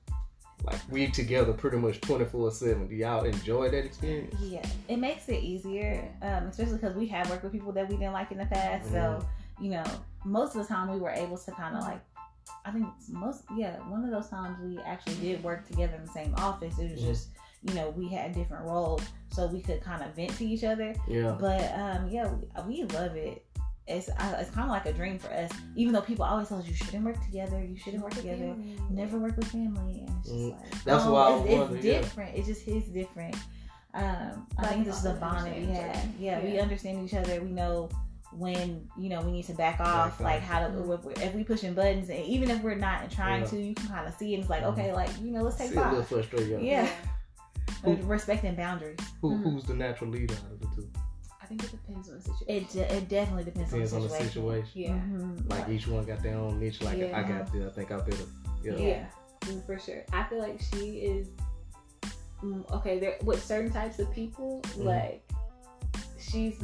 like 0.64 0.80
we 0.90 1.08
together 1.08 1.52
pretty 1.52 1.76
much 1.76 2.00
24 2.00 2.50
seven. 2.50 2.88
Do 2.88 2.94
y'all 2.94 3.24
enjoy 3.24 3.70
that 3.70 3.84
experience? 3.84 4.34
Yeah, 4.40 4.66
it 4.88 4.98
makes 4.98 5.28
it 5.28 5.42
easier, 5.42 6.08
um, 6.22 6.44
especially 6.44 6.74
because 6.74 6.96
we 6.96 7.06
have 7.08 7.30
worked 7.30 7.44
with 7.44 7.52
people 7.52 7.72
that 7.72 7.88
we 7.88 7.96
didn't 7.96 8.12
like 8.12 8.30
in 8.32 8.38
the 8.38 8.46
past. 8.46 8.90
So, 8.90 9.24
you 9.60 9.70
know, 9.70 9.84
most 10.24 10.54
of 10.56 10.62
the 10.62 10.68
time 10.68 10.90
we 10.90 10.98
were 10.98 11.10
able 11.10 11.38
to 11.38 11.50
kind 11.52 11.76
of 11.76 11.82
like, 11.82 12.00
I 12.64 12.70
think 12.70 12.86
it's 12.96 13.08
most, 13.08 13.44
yeah, 13.56 13.76
one 13.88 14.04
of 14.04 14.10
those 14.10 14.28
times 14.28 14.58
we 14.62 14.78
actually 14.84 15.14
did 15.16 15.42
work 15.44 15.66
together 15.68 15.94
in 15.96 16.02
the 16.04 16.12
same 16.12 16.34
office. 16.36 16.78
It 16.78 16.90
was 16.92 17.00
Mhm. 17.00 17.06
just, 17.06 17.28
you 17.62 17.74
know, 17.74 17.90
we 17.90 18.08
had 18.08 18.32
different 18.32 18.64
roles, 18.66 19.02
so 19.30 19.46
we 19.46 19.60
could 19.60 19.80
kind 19.80 20.02
of 20.02 20.14
vent 20.14 20.36
to 20.38 20.46
each 20.46 20.64
other. 20.64 20.94
Yeah. 21.06 21.36
But 21.38 21.72
um, 21.74 22.08
yeah, 22.08 22.30
we, 22.66 22.82
we 22.82 22.84
love 22.84 23.16
it. 23.16 23.44
It's 23.88 24.10
I, 24.18 24.32
it's 24.40 24.50
kind 24.50 24.64
of 24.66 24.70
like 24.70 24.86
a 24.86 24.92
dream 24.92 25.18
for 25.18 25.28
us. 25.32 25.50
Even 25.74 25.92
though 25.94 26.02
people 26.02 26.24
always 26.24 26.48
tell 26.48 26.58
us 26.58 26.66
you 26.68 26.74
shouldn't 26.74 27.04
work 27.04 27.22
together, 27.24 27.58
you 27.64 27.76
shouldn't 27.76 28.02
work 28.02 28.12
together, 28.14 28.54
never 28.90 29.18
work 29.18 29.36
with 29.36 29.48
family, 29.48 30.00
and 30.00 30.10
it's 30.20 30.28
just 30.28 30.34
Mm. 30.38 30.50
like 30.60 30.84
That's 30.84 31.04
oh, 31.06 31.12
why 31.14 31.36
it's, 31.38 31.46
it's 31.50 31.58
wonder, 31.70 31.76
yeah. 31.86 31.98
different. 32.00 32.36
It's 32.36 32.46
just 32.46 32.62
his 32.62 32.84
different. 32.84 33.34
Um, 33.94 34.46
I 34.58 34.62
Like, 34.62 34.70
think 34.72 34.84
this 34.84 34.96
is 34.98 35.02
the 35.04 35.14
all 35.14 35.16
bond 35.20 35.46
that 35.46 35.56
we 35.56 35.62
each 35.62 35.68
have. 35.70 35.90
other. 35.96 36.08
Yeah, 36.20 36.44
we 36.44 36.58
understand 36.60 37.04
each 37.08 37.14
other. 37.14 37.40
We 37.40 37.50
know 37.50 37.88
when 38.32 38.86
you 38.98 39.08
know 39.08 39.22
we 39.22 39.32
need 39.32 39.44
to 39.46 39.54
back 39.54 39.80
off, 39.80 40.18
Back 40.18 40.20
like 40.20 40.42
off. 40.42 40.48
how 40.48 40.60
to 40.66 40.72
Mhm. 40.74 40.94
if, 40.98 41.04
we- 41.04 41.14
if 41.24 41.34
we 41.34 41.44
pushing 41.44 41.72
buttons, 41.72 42.10
and 42.10 42.18
even 42.26 42.50
if 42.50 42.62
we're 42.62 42.74
not 42.74 43.10
trying 43.10 43.40
Yeah. 43.42 43.48
to, 43.48 43.56
you 43.62 43.74
can 43.74 43.88
kind 43.88 44.06
of 44.06 44.14
see 44.14 44.34
it. 44.34 44.40
It's 44.40 44.50
like 44.50 44.62
Mhm. 44.64 44.72
okay, 44.72 44.92
like 44.92 45.10
you 45.22 45.30
know, 45.32 45.42
let's 45.42 45.56
take 45.56 45.70
See 45.70 45.76
a 45.78 45.90
little 45.90 46.02
five. 46.02 46.62
Yeah. 46.62 46.86
Who- 47.84 47.96
Respecting 48.02 48.54
boundaries. 48.54 48.98
Who, 49.22 49.30
Mhm. 49.32 49.42
Who's 49.44 49.64
the 49.64 49.74
natural 49.74 50.10
leader 50.10 50.34
out 50.34 50.52
of 50.52 50.60
the 50.60 50.66
two? 50.76 50.90
I 51.48 51.54
think 51.56 51.64
it 51.64 51.70
depends 51.70 52.08
on 52.10 52.16
the 52.16 52.20
situation. 52.22 52.46
It 52.56 52.68
de- 52.70 52.94
it 52.96 53.08
definitely 53.08 53.44
depends, 53.44 53.70
Depends 53.70 53.92
on 53.94 54.02
on 54.02 54.08
the 54.08 54.08
the 54.08 54.24
situation. 54.24 54.66
situation. 54.66 54.80
yeah. 54.82 54.90
Mhm. 54.90 55.50
Like 55.50 55.68
each 55.70 55.86
one 55.88 56.04
got 56.04 56.22
their 56.22 56.36
own 56.36 56.60
niche. 56.60 56.82
Like 56.82 56.98
I 57.02 57.22
got 57.22 57.50
this. 57.50 57.64
I 57.64 57.70
think 57.74 57.90
I 57.90 57.96
better. 58.00 58.24
Yeah. 58.62 58.72
Yeah, 58.76 59.06
mm, 59.40 59.64
for 59.64 59.78
sure. 59.78 60.04
I 60.12 60.24
feel 60.24 60.40
like 60.40 60.60
she 60.60 60.98
is 60.98 61.28
mm, 62.42 62.70
okay. 62.72 62.98
There 62.98 63.16
with 63.24 63.42
certain 63.42 63.72
types 63.72 63.98
of 63.98 64.12
people, 64.12 64.60
Mhm. 64.64 64.84
like 64.84 65.22
she's 66.18 66.56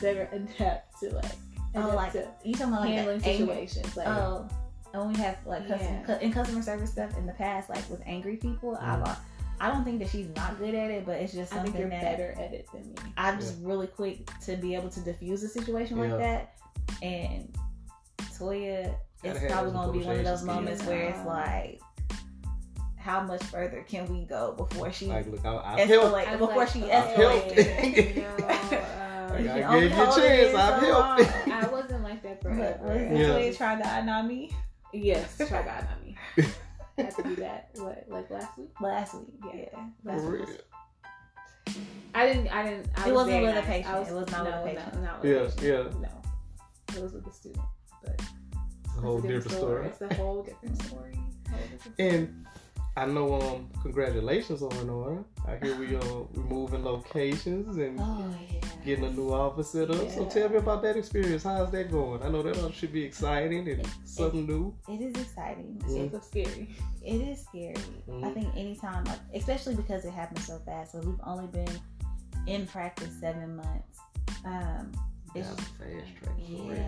better 0.00 0.28
adept 0.32 0.98
to 1.00 1.10
like 1.14 1.32
Oh, 1.74 1.92
like 1.94 2.12
to 2.12 2.26
you 2.42 2.54
talking 2.54 2.68
about 2.72 2.80
like 2.86 2.94
handling 2.94 3.20
situations. 3.20 3.94
Like 3.98 4.08
Oh, 4.08 4.48
and 4.94 5.08
we 5.12 5.20
have 5.20 5.36
like 5.44 5.68
customer, 5.68 6.02
Yeah. 6.08 6.16
cu- 6.16 6.24
in 6.24 6.32
customer 6.32 6.62
service 6.62 6.90
stuff 6.90 7.14
in 7.18 7.26
the 7.26 7.34
past, 7.34 7.68
like 7.68 7.86
with 7.90 8.00
angry 8.06 8.36
people, 8.36 8.76
Mhm. 8.76 8.82
I 8.82 8.96
I 9.60 9.68
don't 9.70 9.84
think 9.84 9.98
that 10.00 10.08
she's 10.10 10.28
not 10.36 10.58
good 10.58 10.74
at 10.74 10.90
it, 10.90 11.06
but 11.06 11.16
it's 11.20 11.32
just 11.32 11.50
something 11.52 11.70
I 11.70 11.72
think 11.72 11.80
you're 11.80 11.90
that 11.90 12.02
better 12.18 12.34
at 12.38 12.52
it 12.52 12.66
than 12.72 12.82
me. 12.82 12.94
I'm 13.16 13.38
just 13.40 13.56
really 13.62 13.86
quick 13.86 14.28
to 14.44 14.56
be 14.56 14.74
able 14.74 14.90
to 14.90 15.00
diffuse 15.00 15.42
a 15.42 15.48
situation 15.48 15.96
Yeah. 15.96 16.04
like 16.04 16.18
that. 16.20 16.52
And 17.02 17.54
Toya 18.38 18.94
Gotta 19.22 19.44
is 19.46 19.50
probably 19.52 19.72
gonna 19.72 19.92
be 19.92 19.98
one 20.04 20.16
of 20.18 20.24
those 20.24 20.42
moments 20.42 20.82
skills. 20.82 20.94
where 20.96 21.08
it's 21.08 21.26
like, 21.26 21.80
how 22.98 23.22
much 23.22 23.42
further 23.44 23.84
can 23.88 24.06
we 24.12 24.24
go 24.24 24.52
before 24.56 24.92
she 24.92 25.06
Like 25.06 25.26
look, 25.30 25.44
I, 25.44 25.56
I 25.56 25.80
helped. 25.80 26.14
escalate? 26.14 26.28
I'm 26.28 26.38
Before 26.38 26.56
like, 26.56 26.68
she 26.68 26.82
okay, 26.84 27.14
escalates. 27.16 28.06
you 28.16 28.22
know, 28.22 28.28
um, 28.48 29.32
I 29.32 29.60
can 29.60 29.80
gave 29.80 29.90
you 29.92 30.02
a 30.02 30.06
chance. 30.06 30.18
it 30.18 30.54
I've 30.54 30.80
so 30.82 30.86
helped. 31.02 31.48
I 31.48 31.66
wasn't 31.68 32.02
like 32.02 32.22
that 32.22 32.40
But 32.42 32.52
forever. 32.52 32.84
was 32.84 32.90
I 32.96 33.14
Yeah. 33.14 33.28
Toya 33.28 33.46
just- 33.46 33.58
trying 33.58 33.82
to 33.82 34.04
not 34.04 34.26
me 34.26 34.50
Yes, 34.92 35.36
try 35.36 35.62
God 35.62 35.86
on 35.92 36.04
me. 36.04 36.16
I 36.98 37.02
had 37.02 37.14
to 37.16 37.22
do 37.22 37.36
that. 37.36 37.70
What, 37.76 38.04
like 38.08 38.30
last 38.30 38.56
week? 38.58 38.70
last 38.80 39.14
week? 39.14 39.26
Yeah, 39.44 39.60
Yeah. 39.72 39.86
last 40.04 40.22
For 40.24 40.30
week. 40.38 40.48
real. 40.48 41.74
I 42.14 42.26
didn't. 42.26 42.48
I 42.48 42.62
didn't. 42.70 42.88
I 42.96 43.02
It 43.02 43.06
was 43.08 43.14
wasn't 43.14 43.30
very 43.32 43.44
with 43.46 43.56
a 43.56 43.66
patient. 43.66 43.94
I 43.94 43.98
was, 43.98 44.08
It 44.08 44.14
was 44.14 44.30
not 44.30 44.44
with 44.46 44.54
a 44.54 44.62
patient. 44.64 44.94
No, 44.94 45.00
not 45.02 45.22
with 45.22 45.30
Yeah, 45.32 45.44
patient. 45.44 45.62
yeah. 45.62 46.00
No, 46.00 46.96
it 46.96 47.02
was 47.02 47.12
with 47.12 47.26
a 47.26 47.32
student. 47.32 47.64
But 48.02 48.14
It's 48.20 48.96
a 48.96 49.00
whole 49.00 49.18
it's 49.18 49.26
different 49.26 49.50
story. 49.58 49.86
It's 49.88 50.00
a 50.00 50.14
whole 50.14 50.42
different 50.42 50.82
story. 50.82 51.14
Whole 51.50 51.60
different 51.70 51.96
story. 51.96 52.28
And 52.96 53.10
I 53.10 53.14
know 53.14 53.34
um 53.40 53.68
congratulations 53.82 54.62
on 54.62 54.86
Nora. 54.86 55.22
I 55.46 55.56
hear 55.64 55.76
we 55.76 55.94
uh 55.96 56.00
we 56.34 56.42
moving 56.42 56.84
locations 56.84 57.76
and 57.76 58.00
Oh 58.00 58.34
yeah. 58.50 58.60
getting 58.84 59.04
a 59.04 59.10
new 59.10 59.32
office 59.32 59.70
set 59.70 59.90
up. 59.90 60.10
So 60.10 60.24
tell 60.26 60.48
me 60.48 60.56
about 60.56 60.82
that 60.82 60.96
experience. 60.96 61.42
How's 61.42 61.70
that 61.72 61.90
going? 61.90 62.22
I 62.22 62.28
know 62.30 62.42
that 62.42 62.56
all 62.58 62.70
should 62.70 62.92
be 62.92 63.04
exciting 63.04 63.68
and 63.68 63.86
something 64.04 64.46
new. 64.46 64.74
It 64.88 65.00
is 65.02 65.14
exciting. 65.22 65.78
Mhm. 65.84 66.14
it's 66.14 66.26
scary. 66.28 66.68
It 67.02 67.20
is 67.20 67.42
scary. 67.42 67.74
I 68.08 68.10
Mhm. 68.10 68.34
think 68.34 68.56
anytime, 68.56 69.04
like 69.04 69.20
especially 69.34 69.74
because 69.74 70.04
it 70.04 70.12
happened 70.12 70.40
so 70.40 70.58
fast. 70.64 70.92
So 70.92 71.00
we've 71.00 71.20
only 71.24 71.48
been 71.48 71.68
in 72.46 72.66
practice 72.66 73.12
seven 73.20 73.56
months. 73.56 73.98
Um, 74.44 74.92
it's 75.34 75.48
Got 75.50 75.60
fast 75.60 75.78
track 76.22 76.34
for 76.36 76.74
yeah. 76.74 76.86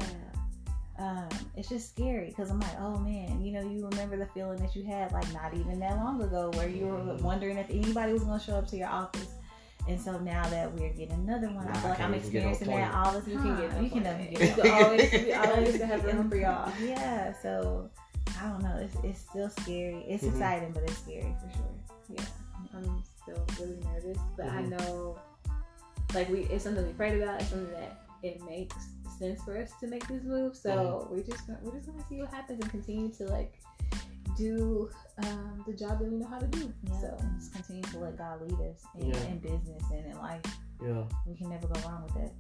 Um, 0.99 1.29
it's 1.57 1.69
just 1.69 1.91
scary 1.91 2.27
because 2.31 2.51
I'm 2.51 2.59
like, 2.59 2.79
oh 2.81 2.99
man, 2.99 3.41
you 3.41 3.53
know, 3.53 3.61
you 3.61 3.87
remember 3.89 4.17
the 4.17 4.27
feeling 4.27 4.59
that 4.61 4.75
you 4.75 4.83
had 4.85 5.13
like 5.13 5.33
not 5.33 5.55
even 5.55 5.79
that 5.81 5.97
long 5.97 6.21
ago, 6.21 6.51
where 6.55 6.69
you 6.69 6.87
were 6.87 6.99
Mhm. 6.99 7.21
wondering 7.23 7.57
if 7.57 7.71
anybody 7.71 8.13
was 8.13 8.25
going 8.25 8.39
to 8.41 8.45
show 8.45 8.57
up 8.57 8.67
to 8.69 8.77
your 8.77 8.89
office. 8.89 9.29
And 9.89 9.99
so 10.01 10.19
now 10.19 10.47
that 10.51 10.71
we're 10.75 10.93
getting 10.93 11.13
another 11.13 11.47
one, 11.47 11.65
Nah, 11.67 11.71
I 11.71 11.75
feel 11.75 11.91
like 11.91 12.01
I'm 12.01 12.13
can't 12.13 12.17
even 12.17 12.31
get 12.33 12.43
an 12.43 12.49
experiencing 12.51 12.69
that 12.69 12.95
all 12.95 13.13
the 13.13 13.21
time. 13.21 13.31
You 13.31 13.39
can 13.39 13.57
get 13.57 13.71
an 13.77 13.85
you 13.85 13.91
can 13.91 14.03
never 14.03 14.19
appointment. 14.23 14.39
get 14.41 14.57
You 14.57 14.63
can 14.63 14.85
always- 14.85 15.13
we 15.13 15.33
always 15.33 15.75
appointment. 15.77 15.91
have 15.91 16.05
room 16.05 16.31
for 16.31 16.37
y'all. 16.37 16.73
Yeah, 16.83 17.33
so 17.43 17.91
I 18.41 18.49
don't 18.49 18.63
know. 18.63 18.77
It's, 18.77 18.97
it's 19.05 19.21
still 19.21 19.49
scary. 19.51 20.05
It's 20.09 20.25
Mhm. 20.25 20.31
exciting, 20.31 20.73
but 20.73 20.83
it's 20.83 20.99
scary 20.99 21.35
for 21.41 21.57
sure. 21.57 21.75
Yeah, 22.11 22.25
I'm 22.75 23.03
still 23.23 23.47
really 23.61 23.79
nervous, 23.85 24.19
but 24.37 24.47
I 24.47 24.63
Mhm. 24.63 24.71
know, 24.79 25.19
like 26.13 26.29
we, 26.29 26.41
it's 26.45 26.65
something 26.65 26.85
we 26.87 26.93
prayed 26.93 27.23
about. 27.23 27.41
It's 27.41 27.51
something 27.51 27.71
that 27.73 28.01
it 28.23 28.45
makes 28.45 28.75
sense 29.18 29.42
for 29.42 29.57
us 29.57 29.72
to 29.81 29.87
make 29.87 30.07
this 30.09 30.22
move. 30.22 30.57
So 30.57 30.70
Mm-hmm. 30.70 31.14
we're 31.14 31.22
just 31.22 31.46
gonna, 31.46 31.59
we're 31.62 31.72
just 31.72 31.87
gonna 31.87 32.04
see 32.09 32.20
what 32.20 32.33
happens 32.33 32.61
and 32.62 32.70
continue 32.70 33.11
to 33.12 33.24
like 33.26 33.54
do 34.37 34.88
um, 35.24 35.64
the 35.66 35.72
job 35.72 35.98
that 35.98 36.09
we 36.11 36.16
know 36.16 36.26
how 36.28 36.38
to 36.38 36.46
do. 36.46 36.72
Yeah, 36.85 37.00
So 37.00 37.16
and 37.20 37.38
just 37.38 37.52
continue 37.52 37.83
to 37.83 37.98
let 37.98 38.16
God 38.16 38.40
lead 38.42 38.61
us 38.70 38.85
in, 38.98 39.11
Yeah. 39.11 39.22
in 39.24 39.38
business 39.38 39.83
and 39.92 40.07
in 40.07 40.16
life. 40.18 40.42
Yeah. 40.83 41.02
We 41.26 41.35
can 41.35 41.48
never 41.50 41.66
go 41.66 41.81
wrong 41.88 42.04
with 42.04 42.14
that. 42.14 42.33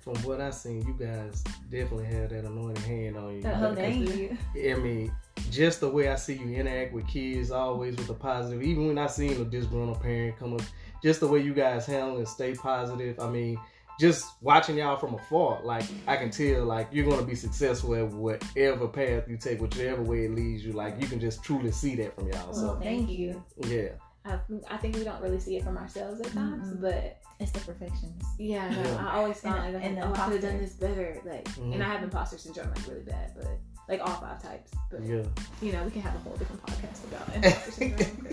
From 0.00 0.14
what 0.22 0.40
I 0.40 0.50
seen, 0.50 0.86
you 0.86 0.94
guys 0.94 1.42
definitely 1.70 2.06
have 2.06 2.30
that 2.30 2.44
anointing 2.44 2.82
hand 2.84 3.16
on 3.16 3.34
you. 3.36 3.42
Oh, 3.46 3.74
thank 3.74 4.08
you. 4.14 4.36
I 4.56 4.74
mean, 4.78 5.12
just 5.50 5.80
the 5.80 5.88
way 5.88 6.08
I 6.08 6.14
see 6.16 6.34
you 6.34 6.48
interact 6.54 6.92
with 6.94 7.06
kids, 7.08 7.50
always 7.50 7.96
with 7.96 8.08
a 8.08 8.14
positive. 8.14 8.62
Even 8.62 8.86
when 8.88 8.98
I 8.98 9.06
seen 9.06 9.32
a 9.40 9.44
disgruntled 9.44 10.00
parent 10.00 10.38
come 10.38 10.54
up, 10.54 10.62
just 11.02 11.20
the 11.20 11.26
way 11.28 11.40
you 11.40 11.52
guys 11.52 11.84
handle 11.86 12.16
and 12.16 12.28
stay 12.28 12.54
positive. 12.54 13.18
I 13.20 13.28
mean, 13.28 13.58
just 14.00 14.26
watching 14.42 14.76
y'all 14.78 14.96
from 14.96 15.14
afar, 15.14 15.60
like 15.64 15.84
I 16.06 16.16
can 16.16 16.30
tell, 16.30 16.64
like 16.64 16.88
you're 16.92 17.08
gonna 17.08 17.22
be 17.26 17.34
successful 17.34 17.94
at 17.94 18.08
whatever 18.08 18.86
path 18.88 19.24
you 19.28 19.36
take, 19.36 19.60
whichever 19.60 20.02
way 20.02 20.24
it 20.26 20.34
leads 20.34 20.64
you. 20.64 20.72
Like 20.72 21.00
you 21.00 21.06
can 21.08 21.20
just 21.20 21.42
truly 21.42 21.72
see 21.72 21.96
that 21.96 22.14
from 22.14 22.28
y'all. 22.28 22.46
Well, 22.46 22.54
So 22.54 22.80
thank 22.80 23.10
you. 23.10 23.42
yeah, 23.66 23.88
I, 24.24 24.38
I 24.70 24.76
think 24.76 24.96
we 24.96 25.04
don't 25.04 25.20
really 25.20 25.40
see 25.40 25.56
it 25.56 25.64
from 25.64 25.76
ourselves 25.76 26.20
at 26.20 26.32
times, 26.32 26.68
Mm-mm. 26.74 26.80
but 26.80 27.18
It's 27.40 27.50
the 27.52 27.60
perfections. 27.60 28.22
yeah, 28.38 28.68
no, 28.70 28.82
Yeah. 28.82 29.06
I 29.08 29.16
always 29.18 29.40
felt 29.40 29.58
And- 29.58 29.74
like 29.74 29.84
and 29.84 29.98
oh, 30.00 30.12
I 30.12 30.24
could 30.26 30.32
have 30.34 30.42
done 30.42 30.58
this 30.58 30.74
better. 30.74 31.20
Like, 31.24 31.44
Mhm. 31.56 31.74
and 31.74 31.82
I 31.82 31.88
have 31.88 32.02
imposter 32.02 32.38
syndrome 32.38 32.68
like 32.70 32.86
really 32.88 33.02
bad, 33.02 33.32
but 33.36 33.46
like 33.88 34.00
all 34.00 34.20
five 34.20 34.42
types. 34.42 34.70
But 34.90 35.02
yeah. 35.04 35.22
you 35.62 35.72
know, 35.72 35.82
we 35.84 35.90
can 35.90 36.02
have 36.02 36.14
a 36.14 36.18
whole 36.18 36.36
different 36.36 36.62
podcast 36.62 37.04
about 37.08 37.34
imposter 37.36 37.70
syndrome 37.72 38.28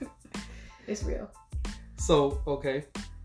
it's 0.86 1.02
real. 1.04 1.30
So 1.96 2.40
okay, 2.46 2.84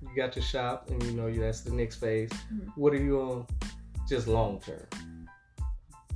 you 0.09 0.15
got 0.15 0.35
your 0.35 0.43
shop, 0.43 0.89
and 0.89 1.01
you 1.03 1.11
know 1.11 1.27
you 1.27 1.39
that's 1.41 1.61
the 1.61 1.71
next 1.71 1.97
phase. 1.97 2.29
Mhm. 2.53 2.71
What 2.75 2.93
are 2.93 3.01
you 3.01 3.19
on? 3.21 3.47
Just 4.07 4.27
long 4.27 4.59
term. 4.59 4.85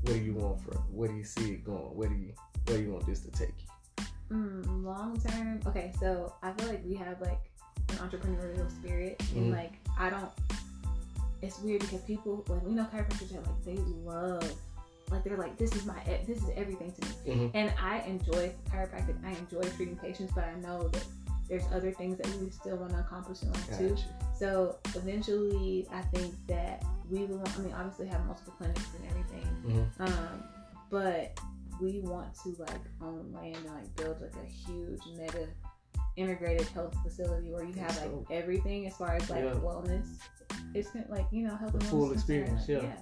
What 0.01 0.13
do 0.13 0.19
you 0.19 0.34
want 0.34 0.62
from? 0.62 0.77
Where 0.91 1.08
do 1.10 1.15
you 1.15 1.23
see 1.23 1.53
it 1.53 1.63
going? 1.63 1.95
Where 1.95 2.10
do 2.10 2.15
you 2.15 2.34
where 2.67 2.77
do 2.77 2.84
you 2.84 2.91
want 2.91 3.06
this 3.06 3.19
to 3.21 3.32
take 3.32 3.53
you? 3.60 4.06
Mm, 4.32 4.84
long 4.84 5.19
term. 5.19 5.60
Okay, 5.67 5.91
so 5.99 6.34
I 6.41 6.51
feel 6.53 6.67
like 6.69 6.84
we 6.86 6.95
have 6.95 7.21
like 7.21 7.39
an 7.89 7.95
entrepreneurial 7.97 8.69
spirit, 8.71 9.21
and 9.36 9.51
Mhm. 9.53 9.58
like 9.58 9.73
I 9.97 10.10
don't. 10.10 10.32
It's 11.41 11.60
weird 11.60 11.82
because 11.82 12.01
people 12.01 12.43
like 12.47 12.63
we 12.63 12.71
know 12.71 12.86
chiropractors 12.86 13.34
are 13.34 13.41
like 13.41 13.63
they 13.65 13.75
love, 13.75 14.53
like 15.12 15.23
they're 15.23 15.38
like 15.38 15.58
this 15.58 15.73
is 15.75 15.86
my 15.86 16.01
this 16.25 16.38
is 16.41 16.49
everything 16.56 16.91
to 16.93 17.01
me, 17.08 17.36
Mhm. 17.36 17.51
and 17.53 17.73
I 17.77 17.99
enjoy 18.01 18.53
chiropractic. 18.71 19.15
I 19.25 19.32
enjoy 19.32 19.62
treating 19.75 19.97
patients, 19.97 20.32
but 20.34 20.45
I 20.45 20.56
know 20.56 20.88
that 20.88 21.06
there's 21.54 21.72
other 21.72 21.92
things 21.92 22.18
that 22.18 22.28
we 22.42 22.50
still 22.50 22.78
want 22.78 22.92
to 22.92 22.98
accomplish 23.00 23.44
in 23.44 23.52
life 23.52 23.78
too. 23.78 23.96
So 24.36 24.78
eventually, 24.96 25.88
I 25.94 26.02
think 26.02 26.34
that 26.48 26.84
we 27.12 27.26
will. 27.26 27.44
I 27.46 27.62
mean, 27.62 27.74
obviously 27.74 28.08
have 28.08 28.26
multiple 28.26 28.54
clinics 28.58 28.88
and 28.96 29.06
everything, 29.12 29.48
Mhm. 30.00 30.08
um, 30.10 30.44
but 30.89 31.39
we 31.80 32.00
want 32.00 32.34
to 32.44 32.56
like 32.58 32.82
own 33.02 33.32
land 33.32 33.56
and 33.58 33.66
like 33.76 33.96
build 33.96 34.20
like 34.20 34.36
a 34.36 34.46
huge 34.48 35.02
mega 35.16 35.48
integrated 36.16 36.68
health 36.70 36.96
facility 37.04 37.52
where 37.52 37.63
you 37.63 37.74
have 37.74 37.96
like 37.98 38.12
everything 38.32 38.88
as 38.88 38.96
far 38.98 39.16
as 39.16 39.30
like 39.30 39.44
Yeah. 39.44 39.54
wellness. 39.54 40.08
It's 40.74 40.89
like 41.08 41.28
you 41.32 41.48
know 41.48 41.56
health 41.56 41.74
The 41.74 41.86
full 41.86 42.12
experience, 42.13 42.68
like, 42.68 42.82
yeah. 42.84 42.96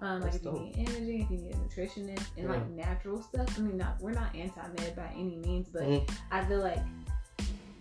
Um, 0.00 0.20
like 0.20 0.30
That's 0.30 0.36
if 0.36 0.44
you 0.44 0.50
dope. 0.52 0.60
need 0.62 0.88
energy, 0.88 1.22
if 1.22 1.30
you 1.32 1.38
need 1.38 1.52
a 1.52 1.56
nutritionist, 1.58 2.26
and 2.36 2.44
Yeah. 2.46 2.50
like 2.52 2.70
natural 2.70 3.20
stuff. 3.20 3.58
I 3.58 3.62
mean, 3.62 3.76
not 3.76 4.00
we're 4.00 4.12
not 4.12 4.32
anti 4.36 4.68
med 4.78 4.94
by 4.94 5.08
any 5.16 5.36
means, 5.38 5.68
but 5.68 5.82
Mhm. 5.82 6.08
I 6.30 6.44
feel 6.44 6.60
like 6.60 6.78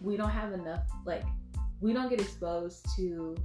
we 0.02 0.18
don't 0.18 0.30
have 0.30 0.54
enough 0.54 0.84
like 1.06 1.24
we 1.80 1.94
don't 1.94 2.10
get 2.10 2.20
exposed 2.20 2.86
to 2.96 3.36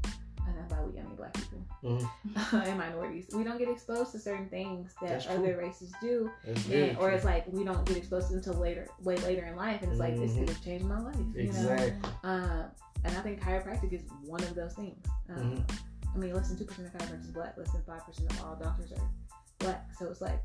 and 0.46 0.68
by 0.68 0.76
we 0.82 0.98
I 0.98 1.02
mean 1.04 1.14
black 1.14 1.34
people 1.34 1.62
mm-hmm. 1.84 2.56
and 2.56 2.78
minorities. 2.78 3.26
We 3.32 3.44
don't 3.44 3.58
get 3.58 3.68
exposed 3.68 4.12
to 4.12 4.18
certain 4.18 4.48
things 4.48 4.94
that 5.02 5.26
other 5.28 5.56
races 5.56 5.92
do, 6.00 6.30
and, 6.70 6.96
or 6.98 7.10
it's 7.10 7.24
like 7.24 7.44
we 7.48 7.64
don't 7.64 7.84
get 7.86 7.96
exposed 7.96 8.28
to 8.30 8.34
until 8.34 8.54
later, 8.54 8.88
way 9.02 9.16
later 9.18 9.46
in 9.46 9.56
life, 9.56 9.82
and 9.82 9.90
it's 9.90 10.00
like 10.00 10.16
this 10.16 10.34
could 10.34 10.48
have 10.48 10.64
changed 10.64 10.84
my 10.84 10.98
life. 10.98 11.16
Exactly. 11.36 11.86
You 11.86 11.92
know? 11.92 12.28
uh, 12.28 12.64
and 13.04 13.16
I 13.16 13.20
think 13.20 13.40
chiropractic 13.40 13.92
is 13.92 14.02
one 14.24 14.42
of 14.42 14.54
those 14.54 14.74
things. 14.74 15.04
Um, 15.28 15.36
mm-hmm. 15.36 16.14
I 16.14 16.18
mean, 16.18 16.34
less 16.34 16.48
than 16.48 16.58
two 16.58 16.64
percent 16.64 16.88
of 16.88 16.94
chiropractors 16.94 17.28
are 17.28 17.32
black. 17.32 17.58
Less 17.58 17.72
than 17.72 17.82
five 17.82 18.04
percent 18.06 18.30
of 18.32 18.44
all 18.44 18.56
doctors 18.56 18.92
are 18.92 19.10
black. 19.58 19.86
So 19.98 20.06
it's 20.06 20.20
like 20.20 20.40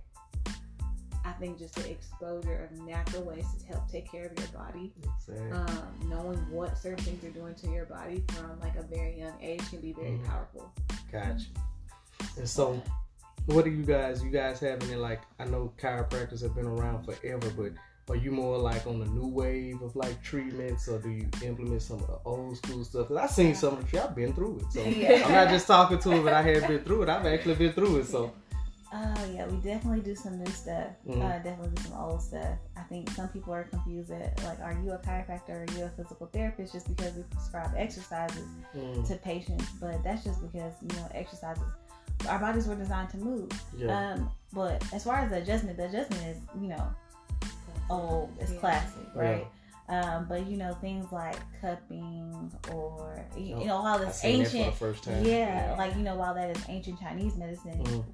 I 1.28 1.32
think 1.34 1.60
just 1.60 1.76
the 1.76 1.92
exposure 1.92 2.70
of 2.72 2.80
natural 2.88 3.24
ways 3.24 3.46
to 3.60 3.66
help 3.66 3.92
take 3.92 4.10
care 4.10 4.28
of 4.28 4.40
your 4.40 4.48
body, 4.60 4.94
exactly. 5.04 5.52
um, 5.52 6.10
knowing 6.10 6.38
what 6.50 6.78
certain 6.78 7.04
things 7.04 7.22
are 7.26 7.38
doing 7.38 7.54
to 7.56 7.68
your 7.68 7.86
body 7.86 8.24
from 8.30 8.58
like 8.62 8.78
a 8.78 8.84
very 8.84 9.20
young 9.20 9.34
age 9.42 9.62
can 9.70 9.82
be 9.82 9.92
very 9.92 10.12
mm. 10.12 10.26
powerful. 10.26 10.72
Gotcha. 11.12 11.48
And 12.38 12.48
so, 12.48 12.82
what 13.46 13.66
do 13.66 13.72
you 13.72 13.84
guys? 13.84 14.24
You 14.24 14.30
guys 14.30 14.62
have 14.62 14.82
any 14.84 14.96
like? 14.96 15.22
I 15.38 15.46
know 15.46 15.74
chiropractors 15.78 16.42
have 16.44 16.56
been 16.56 16.66
around 16.66 17.04
forever, 17.04 17.52
but 17.58 17.74
are 18.10 18.16
you 18.16 18.32
more 18.32 18.58
like 18.58 18.88
on 18.88 19.00
the 19.00 19.06
new 19.08 19.28
wave 19.28 19.82
of 19.82 19.98
like 19.98 20.24
treatments, 20.24 20.88
or 20.88 21.00
do 21.00 21.10
you 21.10 21.28
implement 21.44 21.82
some 21.82 22.00
of 22.00 22.08
the 22.08 22.20
old 22.24 22.56
school 22.56 22.86
stuff? 22.86 23.10
Cause 23.10 23.18
I've 23.18 23.32
seen 23.32 23.54
some 23.54 23.74
of 23.78 23.94
it. 23.94 24.00
I've 24.00 24.16
been 24.16 24.32
through 24.32 24.60
it, 24.60 24.72
so 24.72 24.82
yeah. 24.86 25.24
I'm 25.26 25.32
not 25.34 25.50
just 25.50 25.68
talking 25.68 26.00
to 26.00 26.12
it, 26.14 26.24
but 26.24 26.32
I 26.32 26.42
have 26.42 26.70
been 26.70 26.86
through 26.86 27.04
it. 27.04 27.10
I've 27.10 27.26
actually 27.26 27.56
been 27.56 27.74
through 27.74 27.98
it, 27.98 28.08
so. 28.08 28.32
Oh 28.94 29.32
yeah, 29.34 29.46
we 29.48 29.58
definitely 29.58 30.00
do 30.00 30.16
some 30.16 30.40
new 30.40 30.52
stuff. 30.52 30.88
Mm-hmm. 31.08 31.22
Uh, 31.22 31.40
definitely 31.40 31.72
do 31.76 31.84
some 31.84 31.98
old 31.98 32.22
stuff. 32.22 32.58
I 32.78 32.82
think 32.84 33.10
some 33.10 33.28
people 33.28 33.54
are 33.54 33.66
confused 33.66 34.12
at 34.12 34.42
like, 34.46 34.60
are 34.62 34.80
you 34.82 34.92
a 34.92 34.98
chiropractor 34.98 35.50
or 35.50 35.64
are 35.64 35.78
you 35.78 35.86
a 35.86 35.90
physical 35.90 36.28
therapist? 36.28 36.72
Just 36.72 36.88
because 36.88 37.14
we 37.16 37.24
prescribe 37.24 37.72
exercises 37.76 38.46
mm-hmm. 38.76 39.04
to 39.04 39.16
patients, 39.18 39.66
but 39.82 40.02
that's 40.04 40.24
just 40.24 40.42
because 40.42 40.74
you 40.82 40.96
know 40.98 41.10
exercises. 41.14 41.64
Our 42.30 42.40
bodies 42.40 42.68
were 42.68 42.76
designed 42.76 43.10
to 43.10 43.18
move. 43.18 43.50
Yeah. 43.78 44.14
Um, 44.14 44.32
but 44.54 44.82
as 44.94 45.04
far 45.04 45.18
as 45.18 45.32
the 45.32 45.38
adjustment, 45.38 45.78
the 45.78 45.86
adjustment 45.86 46.24
is 46.26 46.38
you 46.60 46.70
know 46.70 46.88
old, 47.90 48.32
it's 48.40 48.54
yeah. 48.54 48.60
classic, 48.60 49.04
right? 49.14 49.46
Yeah. 49.46 49.48
Um, 49.90 50.26
but 50.30 50.48
you 50.48 50.56
know 50.56 50.74
things 50.76 51.12
like 51.12 51.38
cupping 51.62 52.52
or 52.72 53.26
you, 53.38 53.56
oh, 53.56 53.64
know 53.66 53.76
all 53.76 54.00
this 54.00 54.24
ancient, 54.24 54.74
yeah, 55.06 55.22
yeah, 55.22 55.76
like 55.78 55.96
you 55.96 56.04
know 56.04 56.16
while 56.16 56.34
that 56.34 56.56
is 56.56 56.64
ancient 56.70 57.02
Chinese 57.02 57.36
medicine. 57.36 57.84
Mm 57.84 58.06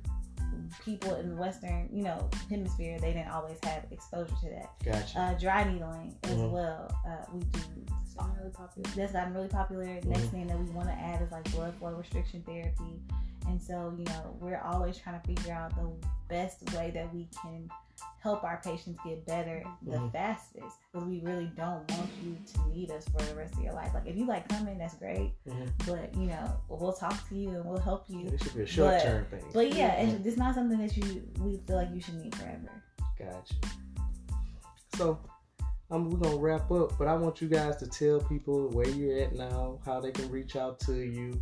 people 0.83 1.15
in 1.15 1.29
the 1.29 1.35
Western, 1.35 1.89
you 1.91 2.03
know, 2.03 2.29
hemisphere, 2.49 2.99
they 2.99 3.13
didn't 3.13 3.31
always 3.31 3.57
have 3.63 3.85
exposure 3.91 4.35
to 4.41 4.49
that. 4.49 4.71
Gotcha. 4.83 5.19
Uh, 5.19 5.33
dry 5.39 5.63
needling 5.63 6.15
as 6.23 6.31
mm-hmm. 6.31 6.51
well. 6.51 6.95
Uh, 7.07 7.25
we 7.33 7.41
do. 7.41 7.59
Really 8.37 8.51
popular. 8.51 8.89
That's 8.95 9.11
gotten 9.11 9.33
really 9.33 9.47
popular. 9.47 9.85
Mm-hmm. 9.85 10.11
Next 10.11 10.25
thing 10.25 10.47
that 10.47 10.59
we 10.59 10.69
want 10.69 10.87
to 10.87 10.93
add 10.93 11.21
is 11.23 11.31
like 11.31 11.51
blood 11.51 11.73
flow 11.75 11.93
restriction 11.93 12.43
therapy. 12.43 13.01
And 13.47 13.61
so, 13.61 13.93
you 13.97 14.05
know, 14.05 14.37
we're 14.39 14.61
always 14.61 14.97
trying 14.97 15.19
to 15.19 15.27
figure 15.27 15.51
out 15.51 15.75
the 15.75 15.91
best 16.29 16.61
way 16.73 16.91
that 16.93 17.13
we 17.13 17.27
can 17.41 17.69
help 18.23 18.43
our 18.43 18.61
patients 18.63 18.97
get 19.05 19.25
better 19.25 19.63
the 19.85 19.97
mm-hmm. 19.97 20.09
fastest 20.09 20.77
because 20.91 21.07
we 21.07 21.19
really 21.19 21.51
don't 21.57 21.89
want 21.91 22.09
you 22.23 22.37
to 22.53 22.69
need 22.69 22.89
us 22.89 23.05
for 23.09 23.21
the 23.21 23.35
rest 23.35 23.53
of 23.55 23.63
your 23.63 23.73
life. 23.73 23.91
Like 23.93 24.07
if 24.07 24.15
you 24.15 24.25
like 24.25 24.47
coming, 24.47 24.77
that's 24.77 24.95
great, 24.95 25.33
mm-hmm. 25.47 25.65
but 25.85 26.15
you 26.15 26.27
know 26.27 26.55
we'll 26.69 26.93
talk 26.93 27.27
to 27.29 27.35
you 27.35 27.49
and 27.49 27.65
we'll 27.65 27.79
help 27.79 28.05
you. 28.07 28.27
It 28.27 28.41
should 28.41 28.55
be 28.55 28.63
a 28.63 28.67
short 28.67 29.01
term 29.01 29.25
thing. 29.25 29.43
But 29.53 29.73
yeah, 29.73 29.97
mm-hmm. 29.97 30.15
it's, 30.15 30.27
it's 30.27 30.37
not 30.37 30.55
something 30.55 30.79
that 30.79 30.95
you 30.95 31.23
we 31.39 31.57
feel 31.67 31.75
like 31.75 31.89
you 31.93 31.99
should 31.99 32.15
need 32.15 32.33
forever. 32.35 32.83
Gotcha. 33.19 33.55
So 34.95 35.19
um, 35.91 36.09
we're 36.09 36.19
gonna 36.19 36.37
wrap 36.37 36.71
up, 36.71 36.97
but 36.97 37.07
I 37.07 37.15
want 37.15 37.41
you 37.41 37.49
guys 37.49 37.75
to 37.77 37.87
tell 37.87 38.21
people 38.21 38.69
where 38.69 38.87
you're 38.87 39.19
at 39.19 39.33
now, 39.33 39.79
how 39.85 39.99
they 39.99 40.11
can 40.11 40.29
reach 40.29 40.55
out 40.55 40.79
to 40.81 40.93
you. 40.93 41.41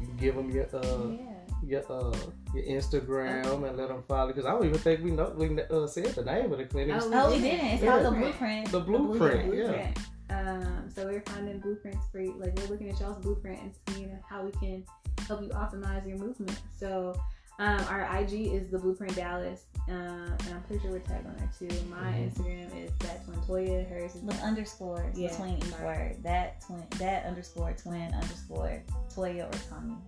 You 0.00 0.06
can 0.06 0.16
give 0.16 0.36
them 0.36 0.50
your 0.50 0.64
uh, 0.74 1.08
yeah 1.08 1.29
your 1.62 1.80
uh 1.90 2.16
your 2.54 2.64
Instagram 2.64 3.46
okay. 3.46 3.68
and 3.68 3.76
let 3.76 3.88
them 3.88 4.02
follow 4.08 4.28
because 4.28 4.44
I 4.44 4.50
don't 4.50 4.64
even 4.64 4.78
think 4.78 5.02
we 5.02 5.10
know 5.10 5.32
we 5.36 5.60
uh, 5.60 5.86
said 5.86 6.06
the 6.06 6.24
name 6.24 6.52
of 6.52 6.58
the 6.58 6.64
clinic. 6.64 6.96
Oh, 6.98 7.10
oh 7.12 7.30
we 7.30 7.40
didn't. 7.40 7.66
It's 7.66 7.82
yeah. 7.82 8.00
called 8.00 8.06
the 8.06 8.18
Blueprint. 8.18 8.72
The 8.72 8.80
Blueprint. 8.80 9.50
The 9.50 9.56
blueprint. 9.56 9.98
Yeah. 9.98 10.02
Um, 10.30 10.88
so 10.94 11.06
we're 11.06 11.22
finding 11.22 11.58
blueprints 11.58 12.06
for 12.12 12.20
you. 12.20 12.34
Like 12.38 12.56
we're 12.56 12.68
looking 12.68 12.88
at 12.88 13.00
y'all's 13.00 13.18
blueprint 13.18 13.60
and 13.60 13.74
seeing 13.88 14.18
how 14.28 14.42
we 14.44 14.52
can 14.52 14.84
help 15.26 15.42
you 15.42 15.48
optimize 15.48 16.06
your 16.06 16.18
movement. 16.18 16.58
So 16.76 17.20
um, 17.60 17.84
our 17.90 18.08
IG 18.20 18.32
is 18.54 18.68
the 18.68 18.78
Blueprint 18.78 19.14
Dallas, 19.14 19.64
uh, 19.86 19.92
and 19.92 20.54
I'm 20.54 20.62
pretty 20.66 20.82
sure 20.82 20.92
we're 20.92 21.00
tagged 21.00 21.26
on 21.26 21.36
there 21.36 21.50
too. 21.58 21.84
My 21.90 21.96
mm-hmm. 21.98 22.42
Instagram 22.42 22.84
is 22.84 22.90
that 23.00 23.22
twin 23.26 23.38
Toya. 23.40 23.86
Hers 23.86 24.14
is 24.14 24.22
with 24.22 24.40
underscores 24.42 25.18
yeah, 25.18 25.28
between 25.28 25.58
each 25.58 25.78
word. 25.80 26.16
That 26.22 26.62
twin, 26.62 26.82
that 26.98 27.26
underscore 27.26 27.74
twin 27.74 28.14
underscore 28.14 28.82
Toya 29.14 29.46
or 29.46 29.58
Tonya. 29.58 29.98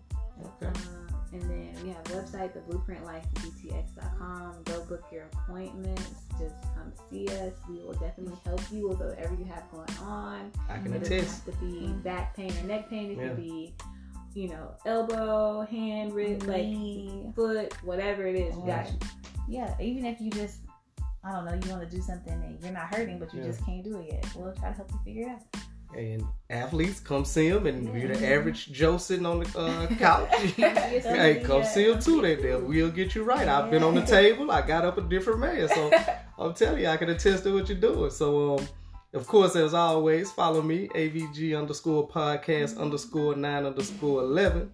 Okay. 0.45 0.67
Um, 0.67 1.13
and 1.33 1.43
then 1.43 1.77
we 1.83 1.91
have 1.91 2.07
a 2.07 2.11
website, 2.11 2.53
theblueprintlifebtx.com. 2.57 4.63
Go 4.65 4.85
book 4.85 5.05
your 5.11 5.25
appointments. 5.33 6.11
Just 6.39 6.55
come 6.75 6.93
see 7.11 7.27
us. 7.29 7.55
We 7.71 7.81
will 7.81 7.95
definitely 7.95 8.37
help 8.45 8.61
you 8.71 8.89
with 8.89 8.99
whatever 8.99 9.35
you 9.35 9.47
have 9.47 9.71
going 9.71 9.89
on. 10.03 10.53
I 10.69 10.77
can 10.79 10.93
it 10.93 11.03
attest. 11.03 11.49
It 11.49 11.53
doesn't 11.53 11.55
have 11.55 11.61
to 11.61 11.65
be 11.65 11.95
back 12.03 12.37
pain 12.37 12.55
or 12.59 12.65
neck 12.65 12.91
pain. 12.91 13.13
It 13.13 13.17
yeah. 13.17 13.29
could 13.29 13.39
be, 13.39 13.75
you 14.35 14.49
know, 14.49 14.75
elbow, 14.85 15.63
hand, 15.63 16.13
wrist, 16.13 16.47
like 16.47 16.67
foot, 17.35 17.73
whatever 17.83 18.27
it 18.27 18.37
is. 18.37 18.55
We 18.57 18.67
got 18.67 18.91
you. 18.91 18.99
Yeah, 19.49 19.75
even 19.81 20.05
if 20.05 20.21
you 20.21 20.31
just 20.31 20.59
I 21.25 21.33
don't 21.33 21.47
know, 21.47 21.55
you 21.55 21.71
want 21.71 21.89
to 21.89 21.97
do 21.97 22.03
something 22.03 22.33
and 22.33 22.61
you're 22.63 22.73
not 22.73 22.95
hurting, 22.95 23.19
but 23.19 23.33
you 23.33 23.41
yeah. 23.41 23.47
just 23.47 23.65
can't 23.65 23.83
do 23.85 23.97
it 23.99 24.13
yet. 24.13 24.27
We'll 24.35 24.53
try 24.53 24.69
to 24.71 24.75
help 24.75 24.91
you 24.91 24.99
figure 25.05 25.29
it 25.29 25.31
out 25.31 25.43
and 25.97 26.25
athletes 26.51 27.01
come 27.01 27.25
see 27.25 27.49
him, 27.49 27.67
and 27.67 27.89
mm-hmm. 27.89 27.99
you're 27.99 28.17
the 28.17 28.27
average 28.27 28.73
Joe 28.73 28.97
sitting 28.97 29.27
on 29.27 29.41
the 29.41 29.59
uh, 29.59 29.87
couch. 29.99 30.31
hey, 30.57 31.43
come 31.45 31.65
see 31.65 31.91
him 31.91 32.01
too. 32.01 32.23
They 32.23 32.37
they 32.37 32.57
will 32.57 32.91
get 32.91 33.15
you 33.15 33.25
right. 33.25 33.47
I've 33.49 33.71
been 33.71 33.83
on 33.83 33.95
the 33.95 34.03
table. 34.03 34.51
I 34.51 34.67
got 34.67 34.85
up 34.85 34.99
a 34.99 35.03
different 35.03 35.41
man, 35.41 35.69
so 35.69 35.91
I'm 36.39 36.55
telling 36.55 36.83
you, 36.83 36.89
I 36.89 36.97
can 36.97 37.11
attest 37.11 37.45
to 37.45 37.55
what 37.55 37.69
you're 37.69 37.79
doing. 37.79 38.11
So, 38.11 38.59
um, 38.59 38.69
of 39.13 39.27
course, 39.27 39.57
as 39.57 39.75
always, 39.75 40.31
follow 40.33 40.63
me 40.63 40.89
AVG 40.89 41.59
underscore 41.59 42.09
podcast 42.09 42.79
underscore 42.79 43.37
nine 43.37 43.67
underscore 43.67 44.23
eleven. 44.23 44.71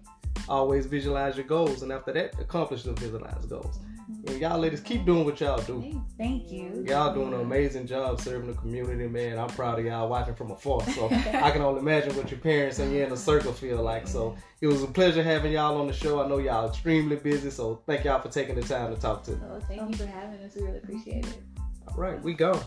Always 0.48 0.86
visualize 0.86 1.36
your 1.36 1.46
goals, 1.46 1.82
and 1.82 1.92
after 1.92 2.12
that, 2.12 2.38
accomplish 2.40 2.84
the 2.84 2.92
visualized 2.92 3.50
goals. 3.50 3.78
And 4.08 4.40
y'all 4.40 4.58
ladies 4.58 4.80
keep 4.80 5.04
doing 5.04 5.24
what 5.24 5.38
y'all 5.40 5.60
do. 5.60 6.02
Thank 6.16 6.50
you. 6.50 6.84
Y'all 6.88 7.12
doing 7.12 7.34
an 7.34 7.40
amazing 7.40 7.86
job 7.86 8.20
serving 8.20 8.48
the 8.48 8.54
community, 8.54 9.06
man. 9.06 9.38
I'm 9.38 9.48
proud 9.48 9.78
of 9.78 9.84
y'all 9.84 10.08
watching 10.08 10.34
from 10.34 10.50
afar. 10.50 10.82
So 10.90 11.08
I 11.34 11.50
can 11.50 11.60
only 11.60 11.80
imagine 11.80 12.16
what 12.16 12.30
your 12.30 12.40
parents 12.40 12.78
and 12.78 12.92
you 12.92 13.02
in 13.02 13.10
the 13.10 13.16
circle 13.16 13.52
feel 13.52 13.82
like. 13.82 14.08
So 14.08 14.36
it 14.60 14.66
was 14.66 14.82
a 14.82 14.86
pleasure 14.86 15.22
having 15.22 15.52
y'all 15.52 15.78
on 15.78 15.86
the 15.86 15.92
show. 15.92 16.22
I 16.22 16.28
know 16.28 16.38
y'all 16.38 16.68
extremely 16.68 17.16
busy, 17.16 17.50
so 17.50 17.82
thank 17.86 18.04
y'all 18.04 18.20
for 18.20 18.28
taking 18.28 18.54
the 18.54 18.62
time 18.62 18.94
to 18.94 19.00
talk 19.00 19.24
to. 19.24 19.32
Oh, 19.32 19.60
thank 19.68 19.90
you 19.90 19.96
for 19.96 20.06
having 20.06 20.40
us. 20.40 20.54
We 20.54 20.62
really 20.62 20.78
appreciate 20.78 21.26
it. 21.26 21.42
All 21.88 21.96
right, 21.96 22.22
we 22.22 22.32
go. 22.32 22.60